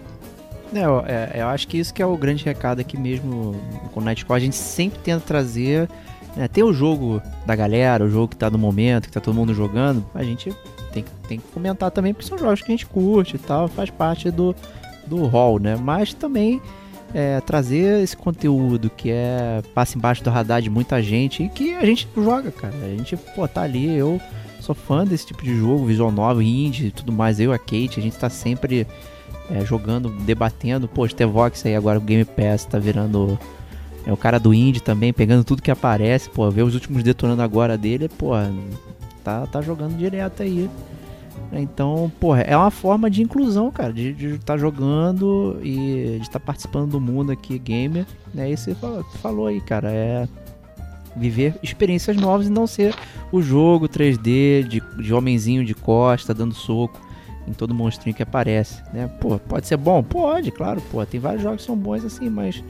É, 0.74 0.84
eu, 0.84 1.04
é, 1.06 1.32
eu 1.34 1.48
acho 1.48 1.68
que 1.68 1.78
isso 1.78 1.92
que 1.92 2.02
é 2.02 2.06
o 2.06 2.16
grande 2.16 2.44
recado 2.44 2.80
aqui 2.80 2.96
mesmo 2.96 3.54
com 3.92 4.00
o 4.00 4.02
Nightcore. 4.02 4.36
A 4.36 4.40
gente 4.40 4.56
sempre 4.56 4.98
tenta 5.00 5.20
trazer. 5.20 5.88
Né, 6.34 6.48
tem 6.48 6.64
o 6.64 6.72
jogo 6.72 7.20
da 7.44 7.54
galera, 7.54 8.04
o 8.04 8.08
jogo 8.08 8.28
que 8.28 8.36
tá 8.36 8.48
no 8.48 8.58
momento, 8.58 9.06
que 9.06 9.12
tá 9.12 9.20
todo 9.20 9.34
mundo 9.34 9.52
jogando. 9.52 10.04
A 10.14 10.22
gente 10.22 10.50
tem, 10.92 11.04
tem 11.28 11.38
que 11.38 11.46
comentar 11.52 11.90
também, 11.90 12.14
porque 12.14 12.26
são 12.26 12.38
jogos 12.38 12.62
que 12.62 12.72
a 12.72 12.74
gente 12.74 12.86
curte 12.86 13.36
e 13.36 13.38
tal, 13.38 13.68
faz 13.68 13.90
parte 13.90 14.30
do, 14.30 14.54
do 15.14 15.26
hall, 15.26 15.58
né? 15.58 15.76
Mas 15.76 16.14
também 16.14 16.60
é, 17.14 17.40
trazer 17.40 18.02
esse 18.02 18.16
conteúdo 18.16 18.88
que 18.88 19.10
é 19.10 19.62
passa 19.74 19.98
embaixo 19.98 20.24
do 20.24 20.30
radar 20.30 20.62
de 20.62 20.70
muita 20.70 21.02
gente 21.02 21.42
e 21.42 21.48
que 21.48 21.74
a 21.74 21.84
gente 21.84 22.08
joga, 22.16 22.50
cara. 22.50 22.74
A 22.74 22.96
gente, 22.96 23.16
pô, 23.16 23.46
tá 23.46 23.62
ali, 23.62 23.94
eu 23.94 24.20
sou 24.60 24.74
fã 24.74 25.04
desse 25.04 25.26
tipo 25.26 25.42
de 25.42 25.54
jogo, 25.56 25.84
visual 25.84 26.10
novel, 26.10 26.42
indie 26.42 26.90
tudo 26.90 27.12
mais. 27.12 27.38
Eu 27.38 27.52
a 27.52 27.58
Kate, 27.58 27.98
a 27.98 28.02
gente 28.02 28.16
tá 28.16 28.30
sempre 28.30 28.86
é, 29.50 29.64
jogando, 29.64 30.08
debatendo. 30.08 30.88
Pô, 30.88 31.06
Stevox 31.06 31.66
aí 31.66 31.76
agora 31.76 31.98
o 31.98 32.02
Game 32.02 32.24
Pass 32.24 32.64
tá 32.64 32.78
virando. 32.78 33.38
É 34.04 34.12
o 34.12 34.16
cara 34.16 34.40
do 34.40 34.52
indie 34.52 34.80
também, 34.80 35.12
pegando 35.12 35.44
tudo 35.44 35.62
que 35.62 35.70
aparece. 35.70 36.28
Pô, 36.30 36.50
ver 36.50 36.62
os 36.62 36.74
últimos 36.74 37.02
detonando 37.02 37.42
agora 37.42 37.76
dele, 37.76 38.08
pô, 38.08 38.32
tá, 39.22 39.46
tá 39.46 39.60
jogando 39.60 39.96
direto 39.96 40.42
aí. 40.42 40.68
Então, 41.61 42.11
porra, 42.18 42.40
é 42.42 42.57
uma 42.57 42.70
forma 42.70 43.11
de 43.11 43.22
inclusão, 43.22 43.70
cara, 43.70 43.92
de 43.92 44.34
estar 44.34 44.57
jogando 44.57 45.59
e 45.62 46.16
de 46.16 46.22
estar 46.22 46.40
participando 46.40 46.92
do 46.92 47.00
mundo 47.00 47.30
aqui, 47.30 47.59
gamer. 47.59 48.07
Né? 48.32 48.50
E 48.50 48.57
você 48.57 48.74
falou, 48.74 49.05
falou 49.20 49.46
aí, 49.46 49.61
cara, 49.61 49.90
é 49.90 50.26
viver 51.14 51.55
experiências 51.62 52.16
novas 52.16 52.46
e 52.46 52.50
não 52.50 52.66
ser 52.66 52.94
o 53.30 53.42
jogo 53.42 53.88
3D 53.88 54.62
de, 54.62 54.82
de 55.03 55.12
homenzinho 55.12 55.64
de 55.64 55.74
costa 55.74 56.32
dando 56.32 56.55
soco 56.55 57.00
em 57.46 57.53
todo 57.53 57.74
monstrinho 57.74 58.14
que 58.14 58.22
aparece, 58.22 58.82
né? 58.92 59.09
Pô, 59.20 59.38
pode 59.38 59.66
ser 59.66 59.76
bom? 59.76 60.03
Pode, 60.03 60.50
claro, 60.53 60.80
pô, 60.90 61.05
tem 61.05 61.18
vários 61.18 61.42
jogos 61.42 61.61
que 61.61 61.66
são 61.66 61.76
bons 61.76 62.05
assim, 62.05 62.30
mas 62.30 62.62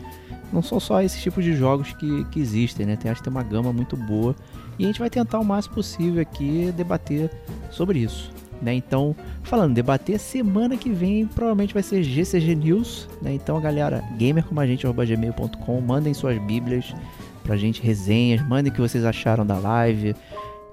não 0.52 0.62
são 0.62 0.80
só 0.80 1.02
esses 1.02 1.20
tipos 1.22 1.44
de 1.44 1.54
jogos 1.54 1.92
que, 1.92 2.24
que 2.26 2.40
existem, 2.40 2.86
né? 2.86 2.96
Tem, 2.96 3.10
acho 3.10 3.20
que 3.20 3.24
tem 3.28 3.30
uma 3.30 3.42
gama 3.42 3.72
muito 3.72 3.96
boa 3.96 4.34
e 4.78 4.84
a 4.84 4.86
gente 4.86 4.98
vai 4.98 5.10
tentar 5.10 5.38
o 5.38 5.44
máximo 5.44 5.74
possível 5.74 6.22
aqui 6.22 6.72
debater 6.74 7.30
sobre 7.70 7.98
isso, 7.98 8.30
né? 8.62 8.72
Então, 8.72 9.14
falando 9.42 9.74
debater, 9.74 10.18
semana 10.18 10.76
que 10.76 10.88
vem 10.88 11.26
provavelmente 11.26 11.74
vai 11.74 11.82
ser 11.82 12.02
GCG 12.02 12.54
News, 12.54 13.08
né? 13.20 13.34
Então, 13.34 13.60
galera, 13.60 14.02
gamercomagente.gmail.com, 14.18 15.80
mandem 15.80 16.14
suas 16.14 16.38
bíblias 16.38 16.94
pra 17.42 17.56
gente, 17.56 17.82
resenhas, 17.82 18.40
mandem 18.46 18.70
o 18.70 18.74
que 18.74 18.80
vocês 18.80 19.04
acharam 19.04 19.44
da 19.44 19.58
live, 19.58 20.14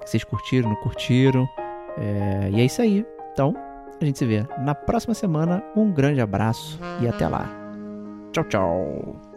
que 0.01 0.09
vocês 0.09 0.23
curtiram, 0.23 0.69
não 0.69 0.75
curtiram, 0.77 1.49
é, 1.97 2.49
e 2.53 2.61
é 2.61 2.65
isso 2.65 2.81
aí. 2.81 3.05
Então, 3.33 3.55
a 3.99 4.05
gente 4.05 4.17
se 4.17 4.25
vê 4.25 4.45
na 4.59 4.73
próxima 4.73 5.13
semana. 5.13 5.63
Um 5.75 5.91
grande 5.91 6.21
abraço 6.21 6.79
e 7.01 7.07
até 7.07 7.27
lá. 7.27 7.49
Tchau, 8.31 8.43
tchau. 8.45 9.28